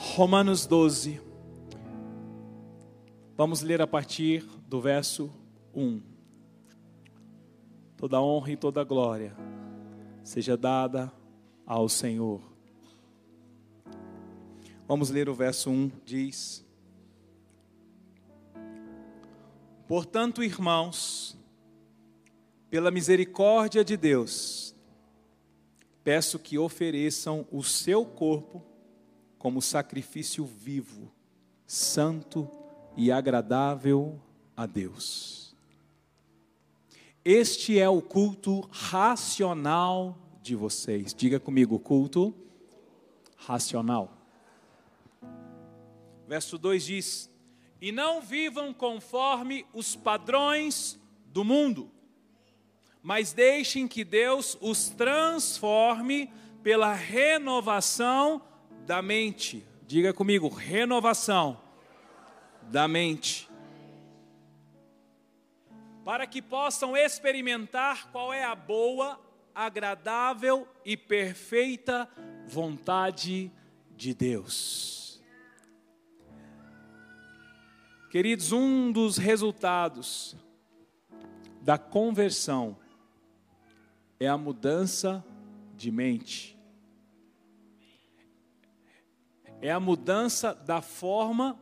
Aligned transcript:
Romanos 0.00 0.64
12. 0.64 1.20
Vamos 3.36 3.62
ler 3.62 3.82
a 3.82 3.86
partir 3.86 4.46
do 4.68 4.80
verso 4.80 5.28
1. 5.74 6.00
Toda 7.96 8.22
honra 8.22 8.52
e 8.52 8.56
toda 8.56 8.84
glória 8.84 9.36
seja 10.22 10.56
dada 10.56 11.12
ao 11.66 11.88
Senhor. 11.88 12.40
Vamos 14.86 15.10
ler 15.10 15.28
o 15.28 15.34
verso 15.34 15.68
1, 15.68 15.90
diz: 16.04 16.64
Portanto, 19.88 20.44
irmãos, 20.44 21.36
pela 22.70 22.92
misericórdia 22.92 23.84
de 23.84 23.96
Deus, 23.96 24.76
peço 26.04 26.38
que 26.38 26.56
ofereçam 26.56 27.44
o 27.50 27.64
seu 27.64 28.06
corpo 28.06 28.67
como 29.38 29.62
sacrifício 29.62 30.44
vivo, 30.44 31.10
santo 31.66 32.50
e 32.96 33.12
agradável 33.12 34.20
a 34.56 34.66
Deus. 34.66 35.54
Este 37.24 37.78
é 37.78 37.88
o 37.88 38.02
culto 38.02 38.68
racional 38.72 40.18
de 40.42 40.56
vocês. 40.56 41.14
Diga 41.14 41.38
comigo, 41.38 41.78
culto 41.78 42.34
racional. 43.36 44.12
Verso 46.26 46.58
2 46.58 46.84
diz: 46.84 47.30
E 47.80 47.92
não 47.92 48.20
vivam 48.20 48.72
conforme 48.74 49.64
os 49.72 49.94
padrões 49.94 50.98
do 51.26 51.44
mundo, 51.44 51.90
mas 53.02 53.32
deixem 53.32 53.86
que 53.86 54.04
Deus 54.04 54.56
os 54.60 54.88
transforme 54.88 56.32
pela 56.62 56.92
renovação 56.92 58.42
da 58.88 59.02
mente. 59.02 59.62
Diga 59.86 60.14
comigo, 60.14 60.48
renovação 60.48 61.60
da 62.62 62.88
mente. 62.88 63.46
Para 66.06 66.26
que 66.26 66.40
possam 66.40 66.96
experimentar 66.96 68.10
qual 68.10 68.32
é 68.32 68.42
a 68.42 68.54
boa, 68.54 69.20
agradável 69.54 70.66
e 70.86 70.96
perfeita 70.96 72.08
vontade 72.46 73.52
de 73.94 74.14
Deus. 74.14 75.22
Queridos, 78.10 78.52
um 78.52 78.90
dos 78.90 79.18
resultados 79.18 80.34
da 81.60 81.76
conversão 81.76 82.74
é 84.18 84.26
a 84.26 84.38
mudança 84.38 85.22
de 85.76 85.90
mente 85.92 86.57
é 89.60 89.70
a 89.70 89.80
mudança 89.80 90.54
da 90.54 90.80
forma 90.80 91.58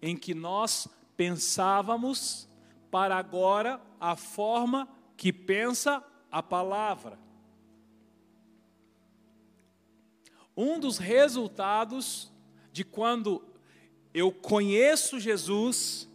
em 0.00 0.16
que 0.16 0.34
nós 0.34 0.88
pensávamos 1.16 2.48
para 2.90 3.16
agora 3.16 3.80
a 4.00 4.16
forma 4.16 4.88
que 5.16 5.32
pensa 5.32 6.02
a 6.30 6.42
palavra. 6.42 7.18
Um 10.56 10.78
dos 10.78 10.98
resultados 10.98 12.30
de 12.72 12.84
quando 12.84 13.44
eu 14.12 14.30
conheço 14.30 15.18
Jesus 15.18 16.08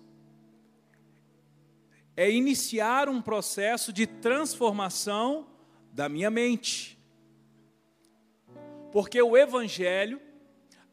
é 2.16 2.30
iniciar 2.30 3.10
um 3.10 3.22
processo 3.22 3.94
de 3.94 4.08
transformação 4.08 5.48
da 5.92 6.10
minha 6.10 6.30
mente. 6.30 6.98
Porque 8.92 9.22
o 9.22 9.38
Evangelho 9.38 10.20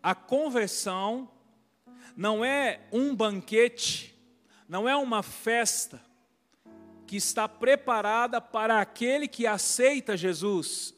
a 0.04 0.14
conversão 0.14 1.30
não 2.14 2.44
é 2.44 2.82
um 2.92 3.16
banquete, 3.16 4.14
não 4.68 4.86
é 4.86 4.94
uma 4.94 5.22
festa 5.22 5.98
que 7.06 7.16
está 7.16 7.48
preparada 7.48 8.38
para 8.38 8.82
aquele 8.82 9.26
que 9.26 9.46
aceita 9.46 10.14
Jesus. 10.14 10.94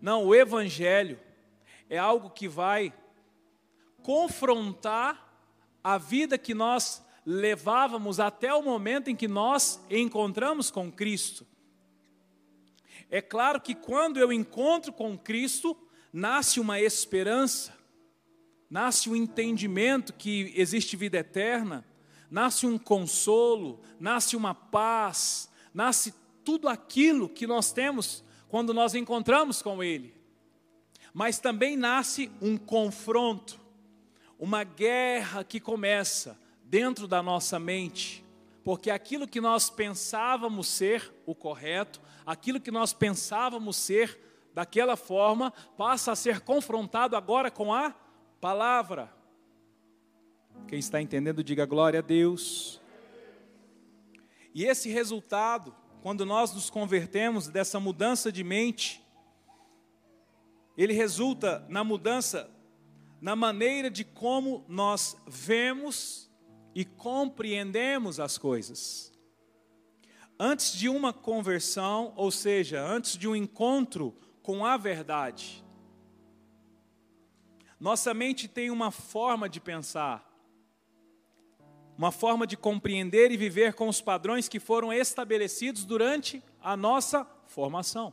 Não, 0.00 0.24
o 0.24 0.32
Evangelho 0.32 1.18
é 1.90 1.98
algo 1.98 2.30
que 2.30 2.46
vai 2.46 2.94
confrontar 4.00 5.36
a 5.82 5.98
vida 5.98 6.38
que 6.38 6.54
nós 6.54 7.04
levávamos 7.26 8.20
até 8.20 8.54
o 8.54 8.62
momento 8.62 9.08
em 9.10 9.16
que 9.16 9.26
nós 9.26 9.84
encontramos 9.90 10.70
com 10.70 10.88
Cristo. 10.88 11.44
É 13.10 13.20
claro 13.20 13.60
que 13.60 13.74
quando 13.74 14.20
eu 14.20 14.32
encontro 14.32 14.92
com 14.92 15.18
Cristo, 15.18 15.76
nasce 16.12 16.60
uma 16.60 16.80
esperança, 16.80 17.77
nasce 18.70 19.08
o 19.08 19.12
um 19.12 19.16
entendimento 19.16 20.12
que 20.12 20.52
existe 20.56 20.96
vida 20.96 21.18
eterna, 21.18 21.84
nasce 22.30 22.66
um 22.66 22.78
consolo, 22.78 23.80
nasce 23.98 24.36
uma 24.36 24.54
paz, 24.54 25.50
nasce 25.72 26.14
tudo 26.44 26.68
aquilo 26.68 27.28
que 27.28 27.46
nós 27.46 27.72
temos 27.72 28.24
quando 28.48 28.74
nós 28.74 28.94
encontramos 28.94 29.62
com 29.62 29.82
Ele. 29.82 30.14
Mas 31.12 31.38
também 31.38 31.76
nasce 31.76 32.30
um 32.40 32.56
confronto, 32.56 33.58
uma 34.38 34.62
guerra 34.64 35.42
que 35.42 35.58
começa 35.58 36.38
dentro 36.62 37.08
da 37.08 37.22
nossa 37.22 37.58
mente, 37.58 38.24
porque 38.62 38.90
aquilo 38.90 39.26
que 39.26 39.40
nós 39.40 39.70
pensávamos 39.70 40.68
ser 40.68 41.12
o 41.24 41.34
correto, 41.34 42.00
aquilo 42.26 42.60
que 42.60 42.70
nós 42.70 42.92
pensávamos 42.92 43.76
ser 43.76 44.18
daquela 44.52 44.96
forma, 44.96 45.50
passa 45.76 46.12
a 46.12 46.16
ser 46.16 46.40
confrontado 46.40 47.16
agora 47.16 47.50
com 47.50 47.72
a 47.72 47.94
palavra. 48.40 49.12
Quem 50.66 50.78
está 50.78 51.00
entendendo, 51.00 51.42
diga 51.42 51.66
glória 51.66 52.00
a 52.00 52.02
Deus. 52.02 52.80
E 54.54 54.64
esse 54.64 54.90
resultado, 54.90 55.74
quando 56.02 56.24
nós 56.24 56.52
nos 56.52 56.70
convertemos 56.70 57.48
dessa 57.48 57.78
mudança 57.80 58.30
de 58.30 58.44
mente, 58.44 59.04
ele 60.76 60.92
resulta 60.92 61.64
na 61.68 61.82
mudança 61.82 62.50
na 63.20 63.34
maneira 63.34 63.90
de 63.90 64.04
como 64.04 64.64
nós 64.68 65.16
vemos 65.26 66.30
e 66.74 66.84
compreendemos 66.84 68.20
as 68.20 68.38
coisas. 68.38 69.12
Antes 70.38 70.72
de 70.72 70.88
uma 70.88 71.12
conversão, 71.12 72.12
ou 72.14 72.30
seja, 72.30 72.80
antes 72.80 73.18
de 73.18 73.26
um 73.26 73.34
encontro 73.34 74.14
com 74.40 74.64
a 74.64 74.76
verdade, 74.76 75.64
nossa 77.80 78.12
mente 78.12 78.48
tem 78.48 78.70
uma 78.70 78.90
forma 78.90 79.48
de 79.48 79.60
pensar, 79.60 80.28
uma 81.96 82.10
forma 82.10 82.46
de 82.46 82.56
compreender 82.56 83.30
e 83.30 83.36
viver 83.36 83.74
com 83.74 83.88
os 83.88 84.00
padrões 84.00 84.48
que 84.48 84.58
foram 84.58 84.92
estabelecidos 84.92 85.84
durante 85.84 86.42
a 86.60 86.76
nossa 86.76 87.24
formação. 87.46 88.12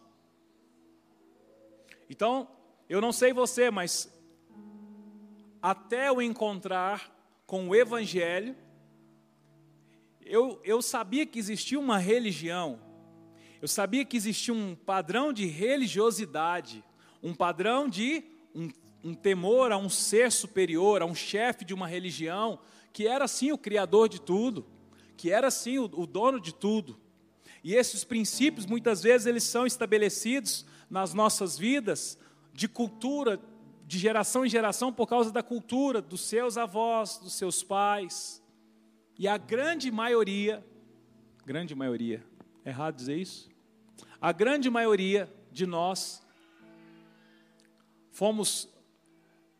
Então, 2.09 2.47
eu 2.87 3.01
não 3.01 3.11
sei 3.11 3.33
você, 3.33 3.71
mas 3.71 4.13
até 5.61 6.09
eu 6.09 6.21
encontrar 6.21 7.11
com 7.47 7.69
o 7.69 7.75
Evangelho, 7.75 8.55
eu, 10.21 10.59
eu 10.63 10.81
sabia 10.81 11.25
que 11.25 11.39
existia 11.39 11.79
uma 11.79 11.97
religião, 11.97 12.79
eu 13.61 13.67
sabia 13.67 14.05
que 14.05 14.17
existia 14.17 14.53
um 14.53 14.75
padrão 14.75 15.33
de 15.33 15.47
religiosidade, 15.47 16.83
um 17.21 17.33
padrão 17.33 17.89
de 17.89 18.23
um 18.53 18.69
um 19.05 19.13
temor 19.13 19.71
a 19.71 19.77
um 19.77 19.88
ser 19.88 20.31
superior, 20.31 21.03
a 21.03 21.05
um 21.05 21.13
chefe 21.13 21.63
de 21.63 21.75
uma 21.75 21.88
religião, 21.88 22.57
que 22.91 23.07
era 23.07 23.27
sim 23.27 23.51
o 23.51 23.57
criador 23.57 24.09
de 24.09 24.19
tudo, 24.19 24.66
que 25.16 25.29
era 25.29 25.51
sim 25.51 25.77
o, 25.77 25.83
o 25.83 26.07
dono 26.07 26.39
de 26.39 26.51
tudo. 26.51 26.99
E 27.63 27.75
esses 27.75 28.03
princípios, 28.03 28.65
muitas 28.65 29.03
vezes, 29.03 29.27
eles 29.27 29.44
são 29.44 29.63
estabelecidos 29.63 30.65
nas 30.89 31.13
nossas 31.13 31.55
vidas 31.55 32.17
de 32.51 32.67
cultura, 32.67 33.39
de 33.85 33.99
geração 33.99 34.44
em 34.44 34.49
geração, 34.49 34.91
por 34.91 35.05
causa 35.05 35.31
da 35.31 35.44
cultura 35.44 36.01
dos 36.01 36.21
seus 36.21 36.57
avós, 36.57 37.19
dos 37.19 37.33
seus 37.33 37.62
pais. 37.62 38.41
E 39.19 39.27
a 39.27 39.38
grande 39.38 39.91
maioria, 39.91 40.65
grande 41.45 41.75
maioria, 41.75 42.25
é 42.63 42.69
errado 42.69 42.95
dizer 42.95 43.19
isso? 43.19 43.50
A 44.19 44.31
grande 44.31 44.68
maioria 44.68 45.31
de 45.51 45.68
nós 45.68 46.25
fomos 48.12 48.74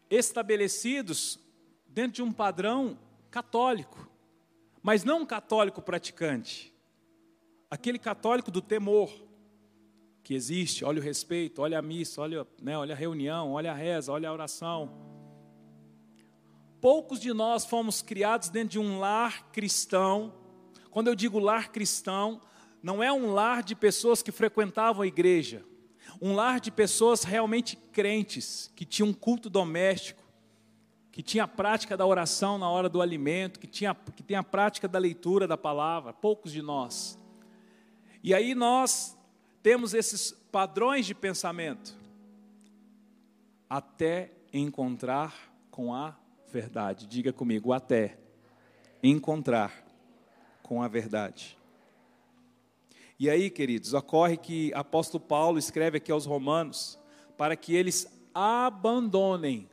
estabelecidos 0.10 1.40
dentro 1.88 2.14
de 2.14 2.24
um 2.24 2.32
padrão 2.32 2.98
católico, 3.32 4.10
mas 4.82 5.04
não 5.04 5.22
um 5.22 5.26
católico 5.26 5.82
praticante, 5.82 6.74
aquele 7.70 7.98
católico 7.98 8.52
do 8.52 8.62
temor 8.62 9.12
que 10.24 10.34
existe, 10.34 10.84
olha 10.84 11.00
o 11.00 11.04
respeito, 11.04 11.62
olha 11.62 11.80
a 11.80 11.82
missa, 11.82 12.22
olha, 12.22 12.48
né, 12.62 12.78
olha 12.78 12.94
a 12.94 12.98
reunião, 12.98 13.54
olha 13.54 13.72
a 13.72 13.76
reza, 13.76 14.12
olha 14.12 14.30
a 14.30 14.34
oração. 14.34 14.92
Poucos 16.82 17.20
de 17.20 17.34
nós 17.34 17.66
fomos 17.66 18.02
criados 18.02 18.50
dentro 18.50 18.70
de 18.70 18.80
um 18.80 19.00
lar 19.00 19.52
cristão. 19.52 20.34
Quando 20.90 21.08
eu 21.08 21.16
digo 21.16 21.40
lar 21.40 21.72
cristão, 21.72 22.42
não 22.82 23.04
é 23.04 23.12
um 23.12 23.34
lar 23.34 23.64
de 23.64 23.76
pessoas 23.76 24.22
que 24.22 24.32
frequentavam 24.32 25.02
a 25.02 25.08
igreja 25.08 25.64
um 26.22 26.34
lar 26.34 26.60
de 26.60 26.72
pessoas 26.72 27.24
realmente 27.24 27.76
crentes, 27.76 28.72
que 28.76 28.86
tinham 28.86 29.10
um 29.10 29.14
culto 29.14 29.50
doméstico, 29.50 30.24
que 31.12 31.24
tinha 31.24 31.46
a 31.46 31.48
prática 31.48 31.96
da 31.96 32.06
oração 32.06 32.58
na 32.58 32.70
hora 32.70 32.90
do 32.90 33.02
alimento, 33.02 33.60
que, 33.60 33.68
tinha, 33.68 33.96
que 33.96 34.22
tem 34.22 34.36
a 34.36 34.44
prática 34.44 34.88
da 34.88 35.00
leitura 35.00 35.48
da 35.48 35.58
palavra, 35.58 36.12
poucos 36.12 36.52
de 36.52 36.62
nós. 36.62 37.18
E 38.22 38.34
aí 38.34 38.54
nós 38.54 39.18
temos 39.64 39.94
esses 39.94 40.32
padrões 40.52 41.06
de 41.06 41.16
pensamento 41.16 41.98
até 43.70 44.32
encontrar 44.52 45.34
com 45.72 45.94
a 45.94 46.16
verdade. 46.52 47.08
Diga 47.08 47.32
comigo, 47.34 47.74
até 47.74 48.18
encontrar 49.02 49.86
com 50.62 50.82
a 50.82 50.88
verdade. 50.88 51.58
E 53.18 53.30
aí, 53.30 53.50
queridos, 53.50 53.94
ocorre 53.94 54.36
que 54.36 54.74
apóstolo 54.74 55.24
Paulo 55.24 55.58
escreve 55.58 55.98
aqui 55.98 56.12
aos 56.12 56.26
Romanos 56.26 57.00
para 57.38 57.56
que 57.56 57.74
eles 57.74 58.08
abandonem 58.34 59.70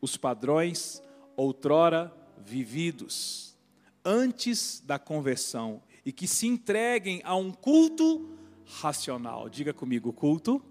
os 0.00 0.16
padrões 0.16 1.02
outrora 1.36 2.14
vividos 2.38 3.56
antes 4.04 4.80
da 4.80 4.98
conversão 4.98 5.82
e 6.04 6.12
que 6.12 6.26
se 6.26 6.46
entreguem 6.46 7.20
a 7.24 7.34
um 7.34 7.50
culto 7.50 8.36
racional. 8.80 9.48
Diga 9.48 9.72
comigo, 9.72 10.12
culto 10.12 10.62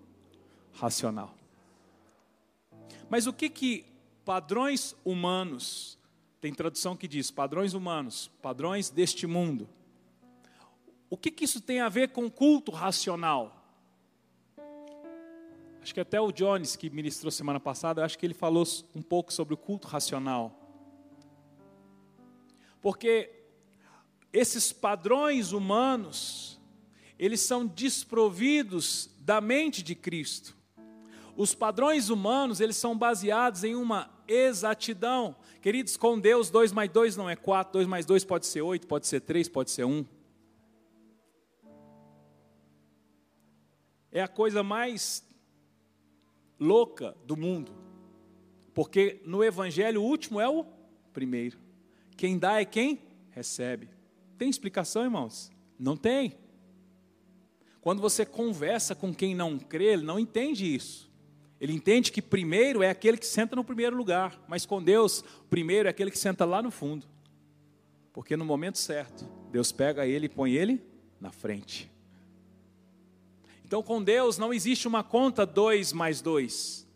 racional. 0.73 1.35
Mas 3.09 3.25
o 3.25 3.33
que 3.33 3.49
que 3.49 3.85
padrões 4.23 4.95
humanos, 5.03 5.97
tem 6.39 6.53
tradução 6.53 6.95
que 6.95 7.07
diz 7.07 7.31
padrões 7.31 7.73
humanos, 7.73 8.29
padrões 8.41 8.89
deste 8.89 9.25
mundo. 9.25 9.67
O 11.09 11.17
que 11.17 11.31
que 11.31 11.43
isso 11.43 11.59
tem 11.59 11.79
a 11.79 11.89
ver 11.89 12.09
com 12.09 12.29
culto 12.29 12.71
racional? 12.71 13.55
Acho 15.81 15.93
que 15.93 15.99
até 15.99 16.21
o 16.21 16.31
Jones, 16.31 16.75
que 16.75 16.89
ministrou 16.89 17.31
semana 17.31 17.59
passada, 17.59 18.05
acho 18.05 18.19
que 18.19 18.25
ele 18.25 18.33
falou 18.33 18.63
um 18.93 19.01
pouco 19.01 19.33
sobre 19.33 19.53
o 19.53 19.57
culto 19.57 19.87
racional. 19.87 20.55
Porque 22.81 23.31
esses 24.31 24.71
padrões 24.71 25.51
humanos, 25.51 26.59
eles 27.17 27.41
são 27.41 27.65
desprovidos 27.65 29.09
da 29.19 29.41
mente 29.41 29.81
de 29.81 29.95
Cristo. 29.95 30.55
Os 31.35 31.55
padrões 31.55 32.09
humanos, 32.09 32.59
eles 32.59 32.75
são 32.75 32.97
baseados 32.97 33.63
em 33.63 33.73
uma 33.73 34.11
exatidão. 34.27 35.35
Queridos, 35.61 35.97
com 35.97 36.19
Deus, 36.19 36.49
2 36.49 36.71
mais 36.71 36.91
2 36.91 37.15
não 37.17 37.29
é 37.29 37.35
4, 37.35 37.73
2 37.73 37.87
mais 37.87 38.05
2 38.05 38.25
pode 38.25 38.45
ser 38.45 38.61
8, 38.61 38.85
pode 38.85 39.07
ser 39.07 39.21
3, 39.21 39.49
pode 39.49 39.71
ser 39.71 39.85
1. 39.85 40.05
É 44.11 44.21
a 44.21 44.27
coisa 44.27 44.63
mais 44.63 45.23
louca 46.59 47.15
do 47.25 47.37
mundo. 47.37 47.71
Porque 48.73 49.21
no 49.25 49.43
Evangelho 49.43 50.01
o 50.01 50.05
último 50.05 50.39
é 50.39 50.47
o 50.47 50.65
primeiro. 51.13 51.57
Quem 52.15 52.37
dá 52.37 52.59
é 52.61 52.65
quem 52.65 53.01
recebe. 53.31 53.89
Tem 54.37 54.49
explicação, 54.49 55.03
irmãos? 55.03 55.51
Não 55.77 55.95
tem. 55.95 56.37
Quando 57.81 58.01
você 58.01 58.25
conversa 58.25 58.93
com 58.93 59.13
quem 59.13 59.33
não 59.33 59.57
crê, 59.57 59.93
ele 59.93 60.03
não 60.03 60.19
entende 60.19 60.65
isso. 60.65 61.09
Ele 61.59 61.73
entende 61.73 62.11
que 62.11 62.21
primeiro 62.21 62.81
é 62.81 62.89
aquele 62.89 63.17
que 63.17 63.25
senta 63.25 63.55
no 63.55 63.63
primeiro 63.63 63.95
lugar, 63.95 64.41
mas 64.47 64.65
com 64.65 64.81
Deus, 64.81 65.23
primeiro 65.49 65.87
é 65.87 65.91
aquele 65.91 66.11
que 66.11 66.17
senta 66.17 66.45
lá 66.45 66.61
no 66.61 66.71
fundo. 66.71 67.05
Porque 68.13 68.37
no 68.37 68.45
momento 68.45 68.77
certo, 68.77 69.25
Deus 69.51 69.71
pega 69.71 70.05
ele 70.05 70.27
e 70.27 70.29
põe 70.29 70.53
ele 70.53 70.81
na 71.19 71.31
frente. 71.31 71.91
Então, 73.69 73.83
com 73.83 74.01
Deus 74.01 74.39
não 74.39 74.51
existe 74.51 74.87
uma 74.87 75.03
conta 75.03 75.45
2 75.45 75.93
mais 75.93 76.21
2. 76.21 76.87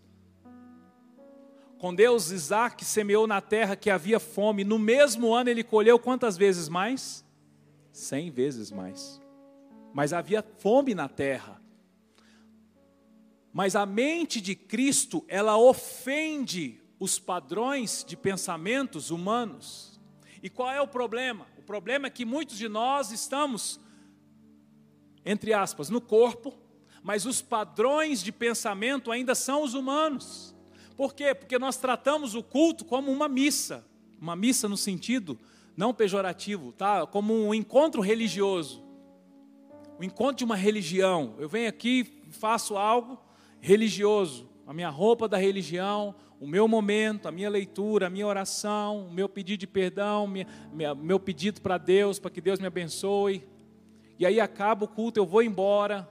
Com 1.78 1.94
Deus, 1.94 2.32
Isaac 2.32 2.84
semeou 2.84 3.28
na 3.28 3.40
terra 3.40 3.76
que 3.76 3.92
havia 3.92 4.20
fome. 4.20 4.64
No 4.64 4.80
mesmo 4.80 5.36
ano, 5.36 5.52
ele 5.52 5.64
colheu 5.64 6.00
quantas 6.00 6.36
vezes 6.36 6.68
mais? 6.68 7.24
Cem 7.92 8.32
vezes 8.32 8.72
mais. 8.72 9.22
Mas 9.94 10.14
havia 10.14 10.44
fome 10.58 10.96
na 10.96 11.08
terra. 11.08 11.62
Mas 13.54 13.76
a 13.76 13.86
mente 13.86 14.42
de 14.42 14.56
Cristo, 14.56 15.24
ela 15.28 15.56
ofende 15.56 16.82
os 17.00 17.20
padrões 17.20 18.04
de 18.04 18.18
pensamentos 18.18 19.12
humanos. 19.12 20.02
E 20.42 20.50
qual 20.50 20.72
é 20.72 20.82
o 20.82 20.88
problema? 20.88 21.46
O 21.56 21.62
problema 21.62 22.08
é 22.08 22.10
que 22.10 22.26
muitos 22.26 22.58
de 22.58 22.68
nós 22.68 23.12
estamos, 23.12 23.80
entre 25.24 25.54
aspas, 25.54 25.92
no 25.92 26.02
corpo, 26.02 26.63
mas 27.04 27.26
os 27.26 27.42
padrões 27.42 28.24
de 28.24 28.32
pensamento 28.32 29.12
ainda 29.12 29.36
são 29.36 29.64
os 29.64 29.74
humanos. 29.74 30.56
Por 30.96 31.14
quê? 31.14 31.36
Porque 31.36 31.60
nós 31.60 31.78
tratamos 31.78 32.34
o 32.34 32.42
culto 32.42 32.86
como 32.86 33.12
uma 33.12 33.28
missa, 33.28 33.86
uma 34.20 34.36
missa 34.36 34.70
no 34.70 34.78
sentido 34.78 35.38
não 35.76 35.94
pejorativo, 35.94 36.72
tá? 36.72 37.06
Como 37.06 37.34
um 37.34 37.54
encontro 37.54 38.02
religioso, 38.02 38.84
o 40.00 40.04
encontro 40.04 40.38
de 40.38 40.44
uma 40.44 40.56
religião. 40.56 41.36
Eu 41.40 41.50
venho 41.50 41.68
aqui, 41.68 42.22
faço 42.32 42.78
algo 42.78 43.20
religioso, 43.60 44.50
a 44.68 44.74
minha 44.74 44.90
roupa 44.90 45.28
da 45.28 45.38
religião, 45.38 46.16
o 46.40 46.48
meu 46.48 46.68
momento, 46.68 47.28
a 47.28 47.32
minha 47.32 47.50
leitura, 47.50 48.08
a 48.08 48.10
minha 48.10 48.28
oração, 48.28 49.08
o 49.08 49.12
meu 49.12 49.28
pedido 49.28 49.62
de 49.62 49.68
perdão, 49.68 50.28
minha, 50.28 50.48
minha, 50.72 50.94
meu 50.94 51.20
pedido 51.20 51.62
para 51.62 51.78
Deus, 51.78 52.20
para 52.20 52.30
que 52.30 52.42
Deus 52.42 52.60
me 52.60 52.68
abençoe. 52.68 53.44
E 54.20 54.26
aí 54.26 54.40
acaba 54.40 54.86
o 54.86 54.88
culto, 54.88 55.20
eu 55.20 55.26
vou 55.26 55.42
embora, 55.42 56.08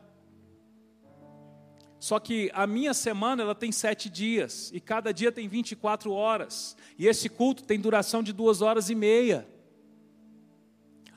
só 2.03 2.19
que 2.19 2.51
a 2.53 2.67
minha 2.67 2.93
semana 2.95 3.45
ela 3.45 3.55
tem 3.55 3.71
sete 3.71 4.11
dias 4.11 4.73
e 4.75 4.81
cada 4.81 5.15
dia 5.15 5.31
tem 5.31 5.47
24 5.47 6.11
horas. 6.11 6.77
E 6.99 7.07
esse 7.07 7.29
culto 7.29 7.63
tem 7.63 7.79
duração 7.79 8.25
de 8.25 8.33
duas 8.33 8.61
horas 8.61 8.91
e 8.91 8.95
meia. 8.97 9.47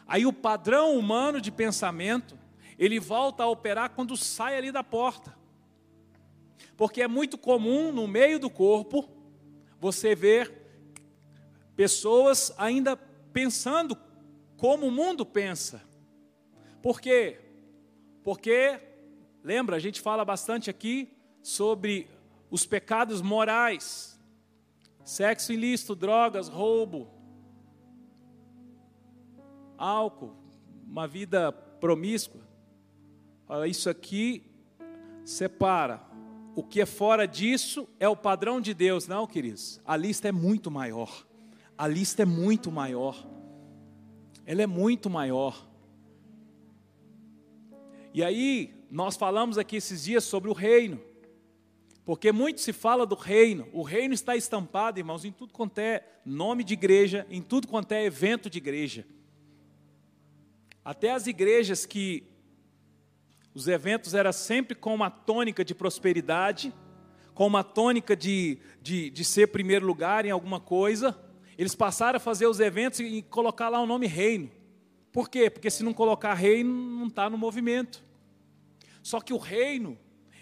Aí 0.06 0.28
o 0.28 0.32
padrão 0.32 0.96
humano 0.96 1.42
de 1.42 1.52
pensamento 1.52 2.38
ele 2.78 3.00
volta 3.00 3.42
a 3.42 3.48
operar 3.48 3.96
quando 3.96 4.16
sai 4.16 4.56
ali 4.58 4.72
da 4.72 4.84
porta. 4.84 5.36
Porque 6.78 7.02
é 7.02 7.08
muito 7.08 7.36
comum 7.36 7.92
no 7.92 8.08
meio 8.08 8.38
do 8.38 8.48
corpo 8.48 9.10
você 9.80 10.14
ver 10.14 10.54
pessoas 11.76 12.54
ainda 12.60 12.96
pensando 13.34 13.98
como 14.56 14.86
o 14.86 14.92
mundo 14.92 15.26
pensa. 15.26 15.82
Por 16.80 17.02
quê? 17.02 17.40
Porque 18.24 18.94
Lembra, 19.46 19.76
a 19.76 19.80
gente 19.80 20.02
fala 20.02 20.26
bastante 20.26 20.72
aqui 20.72 21.16
sobre 21.44 22.10
os 22.50 22.66
pecados 22.66 23.22
morais: 23.22 24.20
sexo 25.04 25.54
ilícito, 25.54 25.94
drogas, 25.96 26.48
roubo, 26.48 27.12
álcool, 29.78 30.36
uma 30.88 31.08
vida 31.08 31.52
promíscua. 31.52 32.42
Isso 33.70 33.88
aqui 33.88 34.52
separa. 35.24 36.02
O 36.56 36.64
que 36.64 36.82
é 36.82 36.86
fora 36.88 37.28
disso 37.28 37.88
é 38.00 38.10
o 38.10 38.16
padrão 38.16 38.60
de 38.60 38.74
Deus, 38.74 39.08
não, 39.08 39.28
queridos? 39.28 39.80
A 39.86 39.96
lista 39.96 40.28
é 40.28 40.32
muito 40.32 40.72
maior. 40.72 41.24
A 41.78 41.88
lista 41.88 42.24
é 42.24 42.26
muito 42.26 42.72
maior. 42.72 43.16
Ela 44.44 44.64
é 44.64 44.68
muito 44.68 45.08
maior. 45.08 45.70
E 48.12 48.24
aí, 48.24 48.74
nós 48.90 49.16
falamos 49.16 49.58
aqui 49.58 49.78
esses 49.78 50.04
dias 50.04 50.24
sobre 50.24 50.50
o 50.50 50.54
reino, 50.54 51.02
porque 52.04 52.32
muito 52.32 52.62
se 52.62 52.72
fala 52.72 53.06
do 53.06 53.16
reino, 53.16 53.68
o 53.74 53.82
reino 53.82 54.14
está 54.14 54.36
estampado, 54.36 55.00
irmãos, 55.00 55.26
em 55.26 55.32
tudo 55.32 55.54
quanto 55.54 55.80
é 55.80 56.04
nome 56.26 56.64
de 56.64 56.74
igreja, 56.74 57.26
em 57.30 57.42
tudo 57.42 57.68
quanto 57.68 57.92
é 57.92 58.06
evento 58.06 58.50
de 58.50 58.58
igreja. 58.58 59.06
Até 60.84 61.12
as 61.12 61.26
igrejas 61.26 61.86
que 61.86 62.24
os 63.56 63.68
eventos 63.68 64.14
eram 64.14 64.32
sempre 64.32 64.76
com 64.76 64.94
uma 64.94 65.10
tônica 65.10 65.66
de 65.66 65.74
prosperidade, 65.74 66.74
com 67.34 67.48
uma 67.48 67.64
tônica 67.64 68.16
de, 68.16 68.60
de, 68.82 69.10
de 69.10 69.26
ser 69.26 69.48
primeiro 69.48 69.86
lugar 69.86 70.26
em 70.26 70.32
alguma 70.32 70.60
coisa, 70.60 71.18
eles 71.58 71.74
passaram 71.74 72.18
a 72.18 72.20
fazer 72.20 72.48
os 72.48 72.60
eventos 72.60 73.00
e 73.00 73.22
colocar 73.24 73.70
lá 73.70 73.82
o 73.82 73.86
nome 73.86 74.08
reino. 74.08 74.52
Por 75.12 75.30
quê? 75.30 75.50
Porque 75.50 75.72
se 75.72 75.84
não 75.84 75.94
colocar 75.94 76.34
reino, 76.34 76.72
não 76.72 77.08
está 77.08 77.30
no 77.30 77.38
movimento. 77.38 78.04
Só 79.06 79.22
que 79.22 79.32
o 79.32 79.38
reino, 79.38 80.00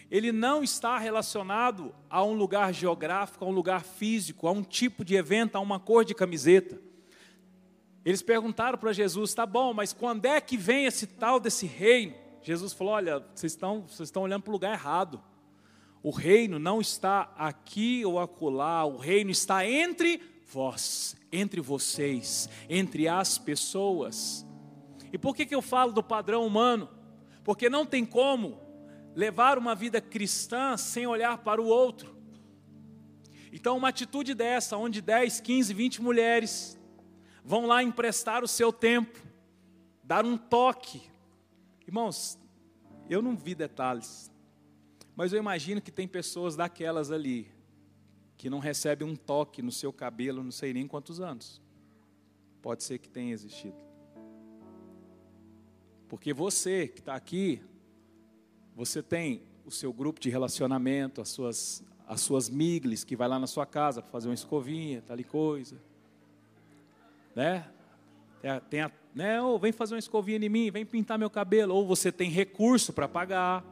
ele 0.09 0.31
não 0.31 0.63
está 0.63 0.97
relacionado 0.97 1.93
a 2.09 2.23
um 2.23 2.31
lugar 2.31 2.73
geográfico, 2.73 3.43
a 3.43 3.47
um 3.49 3.51
lugar 3.51 3.83
físico, 3.83 4.47
a 4.47 4.53
um 4.53 4.63
tipo 4.63 5.03
de 5.03 5.15
evento, 5.15 5.57
a 5.57 5.59
uma 5.59 5.81
cor 5.81 6.05
de 6.05 6.15
camiseta. 6.15 6.79
Eles 8.05 8.21
perguntaram 8.21 8.77
para 8.77 8.93
Jesus: 8.93 9.33
tá 9.33 9.45
bom, 9.45 9.73
mas 9.73 9.91
quando 9.91 10.27
é 10.27 10.39
que 10.39 10.55
vem 10.55 10.85
esse 10.85 11.05
tal 11.05 11.41
desse 11.41 11.65
reino? 11.65 12.13
Jesus 12.41 12.71
falou: 12.71 12.93
olha, 12.93 13.19
vocês 13.35 13.51
estão, 13.51 13.81
vocês 13.81 14.07
estão 14.07 14.23
olhando 14.23 14.43
para 14.43 14.51
o 14.51 14.53
lugar 14.53 14.71
errado. 14.71 15.21
O 16.01 16.09
reino 16.09 16.57
não 16.57 16.79
está 16.79 17.33
aqui 17.37 18.05
ou 18.05 18.17
acolá, 18.17 18.85
o 18.85 18.95
reino 18.95 19.29
está 19.29 19.67
entre 19.67 20.21
vós, 20.47 21.17
entre 21.33 21.59
vocês, 21.59 22.47
entre 22.69 23.09
as 23.09 23.37
pessoas. 23.37 24.47
E 25.11 25.17
por 25.17 25.35
que, 25.35 25.45
que 25.45 25.53
eu 25.53 25.61
falo 25.61 25.91
do 25.91 26.01
padrão 26.01 26.47
humano? 26.47 27.02
Porque 27.43 27.69
não 27.69 27.85
tem 27.85 28.05
como 28.05 28.59
levar 29.15 29.57
uma 29.57 29.75
vida 29.75 30.01
cristã 30.01 30.77
sem 30.77 31.05
olhar 31.05 31.39
para 31.39 31.61
o 31.61 31.65
outro. 31.65 32.15
Então, 33.51 33.77
uma 33.77 33.89
atitude 33.89 34.33
dessa, 34.33 34.77
onde 34.77 35.01
10, 35.01 35.39
15, 35.39 35.73
20 35.73 36.01
mulheres 36.01 36.79
vão 37.43 37.67
lá 37.67 37.83
emprestar 37.83 38.43
o 38.43 38.47
seu 38.47 38.73
tempo, 38.73 39.19
dar 40.03 40.25
um 40.25 40.37
toque. 40.37 41.01
Irmãos, 41.85 42.39
eu 43.09 43.21
não 43.21 43.35
vi 43.35 43.53
detalhes, 43.53 44.31
mas 45.15 45.33
eu 45.33 45.39
imagino 45.39 45.81
que 45.81 45.91
tem 45.91 46.07
pessoas 46.07 46.55
daquelas 46.55 47.11
ali 47.11 47.51
que 48.37 48.49
não 48.49 48.59
recebem 48.59 49.07
um 49.07 49.15
toque 49.15 49.61
no 49.61 49.71
seu 49.71 49.93
cabelo, 49.93 50.43
não 50.43 50.51
sei 50.51 50.73
nem 50.73 50.87
quantos 50.87 51.21
anos. 51.21 51.61
Pode 52.61 52.83
ser 52.83 52.97
que 52.97 53.07
tenha 53.07 53.31
existido. 53.31 53.77
Porque 56.13 56.31
você 56.31 56.87
que 56.87 56.99
está 56.99 57.15
aqui, 57.15 57.59
você 58.75 59.01
tem 59.01 59.41
o 59.65 59.71
seu 59.71 59.91
grupo 59.91 60.19
de 60.19 60.29
relacionamento, 60.29 61.19
as 61.19 61.29
suas, 61.29 61.83
as 62.07 62.21
suas 62.21 62.51
migles, 62.51 63.03
que 63.03 63.15
vai 63.15 63.27
lá 63.27 63.39
na 63.39 63.47
sua 63.47 63.65
casa 63.65 63.99
para 63.99 64.11
fazer 64.11 64.27
uma 64.27 64.35
escovinha, 64.35 65.01
tal 65.01 65.19
e 65.19 65.23
coisa. 65.23 65.75
Né? 67.35 67.67
Tem 68.43 68.59
tem 68.69 68.81
a, 68.81 68.91
né? 69.15 69.41
Ou 69.41 69.57
vem 69.57 69.71
fazer 69.71 69.95
uma 69.95 69.99
escovinha 69.99 70.37
em 70.37 70.49
mim, 70.49 70.69
vem 70.69 70.85
pintar 70.85 71.17
meu 71.17 71.31
cabelo. 71.31 71.73
Ou 71.73 71.83
você 71.87 72.11
tem 72.11 72.29
recurso 72.29 72.93
para 72.93 73.07
pagar. 73.07 73.65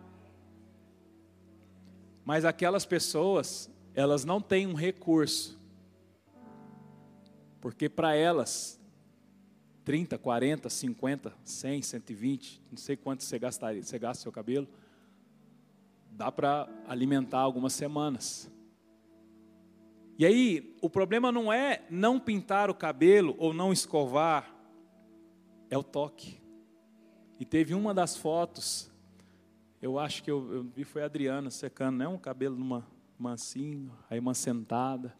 Mas 2.25 2.43
aquelas 2.43 2.87
pessoas, 2.87 3.69
elas 3.93 4.25
não 4.25 4.41
têm 4.41 4.65
um 4.65 4.73
recurso. 4.73 5.61
Porque 7.61 7.87
para 7.87 8.15
elas, 8.15 8.80
30, 9.91 10.17
40, 10.17 10.69
50, 10.69 11.33
100, 11.43 11.81
120, 11.81 12.61
não 12.71 12.77
sei 12.77 12.95
quanto 12.95 13.25
você 13.25 13.37
gastaria, 13.37 13.83
você 13.83 13.99
gasta 13.99 14.23
seu 14.23 14.31
cabelo, 14.31 14.65
dá 16.09 16.31
para 16.31 16.69
alimentar 16.87 17.39
algumas 17.39 17.73
semanas. 17.73 18.49
E 20.17 20.25
aí, 20.25 20.77
o 20.81 20.89
problema 20.89 21.29
não 21.29 21.51
é 21.51 21.83
não 21.89 22.21
pintar 22.21 22.69
o 22.69 22.73
cabelo 22.73 23.35
ou 23.37 23.53
não 23.53 23.73
escovar, 23.73 24.55
é 25.69 25.77
o 25.77 25.83
toque. 25.83 26.39
E 27.37 27.43
teve 27.43 27.73
uma 27.73 27.93
das 27.93 28.15
fotos, 28.15 28.89
eu 29.81 29.99
acho 29.99 30.23
que 30.23 30.31
eu, 30.31 30.53
eu 30.53 30.63
vi 30.63 30.85
foi 30.85 31.01
a 31.01 31.05
Adriana 31.05 31.49
secando, 31.49 31.97
né? 31.97 32.07
Um 32.07 32.17
cabelo 32.17 32.55
numa 32.55 32.87
mansinho, 33.19 33.91
aí 34.09 34.19
uma 34.19 34.35
sentada. 34.35 35.13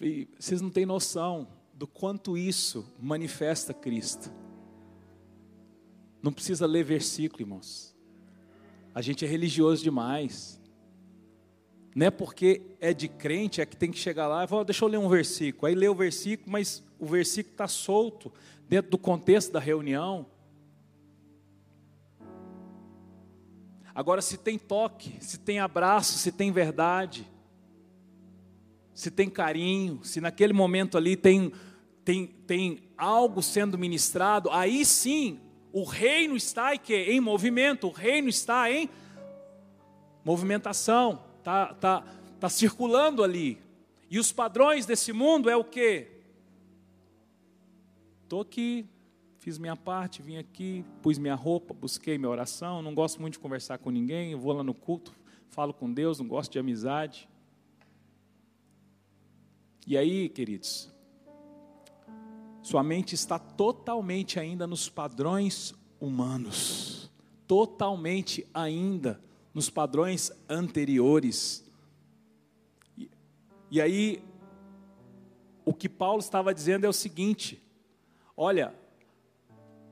E 0.00 0.26
vocês 0.38 0.62
não 0.62 0.70
têm 0.70 0.86
noção 0.86 1.59
do 1.80 1.86
quanto 1.86 2.36
isso 2.36 2.84
manifesta 3.00 3.72
Cristo. 3.72 4.30
Não 6.22 6.30
precisa 6.30 6.66
ler 6.66 6.84
versículo, 6.84 7.40
irmãos. 7.40 7.96
A 8.94 9.00
gente 9.00 9.24
é 9.24 9.28
religioso 9.28 9.82
demais. 9.82 10.60
Não 11.96 12.08
é 12.08 12.10
porque 12.10 12.60
é 12.80 12.92
de 12.92 13.08
crente, 13.08 13.62
é 13.62 13.64
que 13.64 13.78
tem 13.78 13.90
que 13.90 13.98
chegar 13.98 14.28
lá 14.28 14.44
e 14.44 14.46
falar, 14.46 14.64
deixa 14.64 14.84
eu 14.84 14.90
ler 14.90 14.98
um 14.98 15.08
versículo. 15.08 15.68
Aí 15.68 15.74
lê 15.74 15.88
o 15.88 15.94
versículo, 15.94 16.52
mas 16.52 16.84
o 16.98 17.06
versículo 17.06 17.54
está 17.54 17.66
solto 17.66 18.30
dentro 18.68 18.90
do 18.90 18.98
contexto 18.98 19.50
da 19.50 19.58
reunião. 19.58 20.26
Agora, 23.94 24.20
se 24.20 24.36
tem 24.36 24.58
toque, 24.58 25.14
se 25.18 25.38
tem 25.38 25.60
abraço, 25.60 26.18
se 26.18 26.30
tem 26.30 26.52
verdade, 26.52 27.26
se 28.92 29.10
tem 29.10 29.30
carinho, 29.30 30.04
se 30.04 30.20
naquele 30.20 30.52
momento 30.52 30.98
ali 30.98 31.16
tem, 31.16 31.50
tem, 32.04 32.26
tem 32.26 32.80
algo 32.96 33.42
sendo 33.42 33.78
ministrado, 33.78 34.50
aí 34.50 34.84
sim 34.84 35.40
o 35.72 35.84
reino 35.84 36.36
está 36.36 36.74
em, 36.74 37.20
movimento, 37.20 37.86
o 37.86 37.90
reino 37.90 38.28
está 38.28 38.70
em 38.70 38.88
movimentação, 40.24 41.22
está 41.38 41.74
tá, 41.74 42.04
tá 42.38 42.48
circulando 42.48 43.22
ali. 43.22 43.58
E 44.10 44.18
os 44.18 44.32
padrões 44.32 44.86
desse 44.86 45.12
mundo 45.12 45.48
é 45.48 45.56
o 45.56 45.62
quê? 45.62 46.08
Estou 48.24 48.40
aqui, 48.40 48.86
fiz 49.38 49.58
minha 49.58 49.76
parte, 49.76 50.22
vim 50.22 50.36
aqui, 50.36 50.84
pus 51.02 51.18
minha 51.18 51.34
roupa, 51.34 51.72
busquei 51.72 52.18
minha 52.18 52.30
oração, 52.30 52.82
não 52.82 52.94
gosto 52.94 53.20
muito 53.20 53.34
de 53.34 53.38
conversar 53.38 53.78
com 53.78 53.90
ninguém, 53.90 54.34
vou 54.34 54.52
lá 54.52 54.64
no 54.64 54.74
culto, 54.74 55.14
falo 55.48 55.72
com 55.72 55.92
Deus, 55.92 56.18
não 56.18 56.26
gosto 56.26 56.52
de 56.52 56.58
amizade. 56.58 57.28
E 59.86 59.96
aí, 59.96 60.28
queridos, 60.28 60.92
sua 62.62 62.82
mente 62.82 63.14
está 63.14 63.38
totalmente 63.38 64.38
ainda 64.38 64.66
nos 64.66 64.88
padrões 64.88 65.74
humanos, 66.00 67.10
totalmente 67.46 68.46
ainda 68.52 69.20
nos 69.54 69.70
padrões 69.70 70.30
anteriores. 70.48 71.64
E, 72.96 73.10
e 73.70 73.80
aí, 73.80 74.22
o 75.64 75.72
que 75.72 75.88
Paulo 75.88 76.20
estava 76.20 76.54
dizendo 76.54 76.84
é 76.84 76.88
o 76.88 76.92
seguinte: 76.92 77.62
olha, 78.36 78.74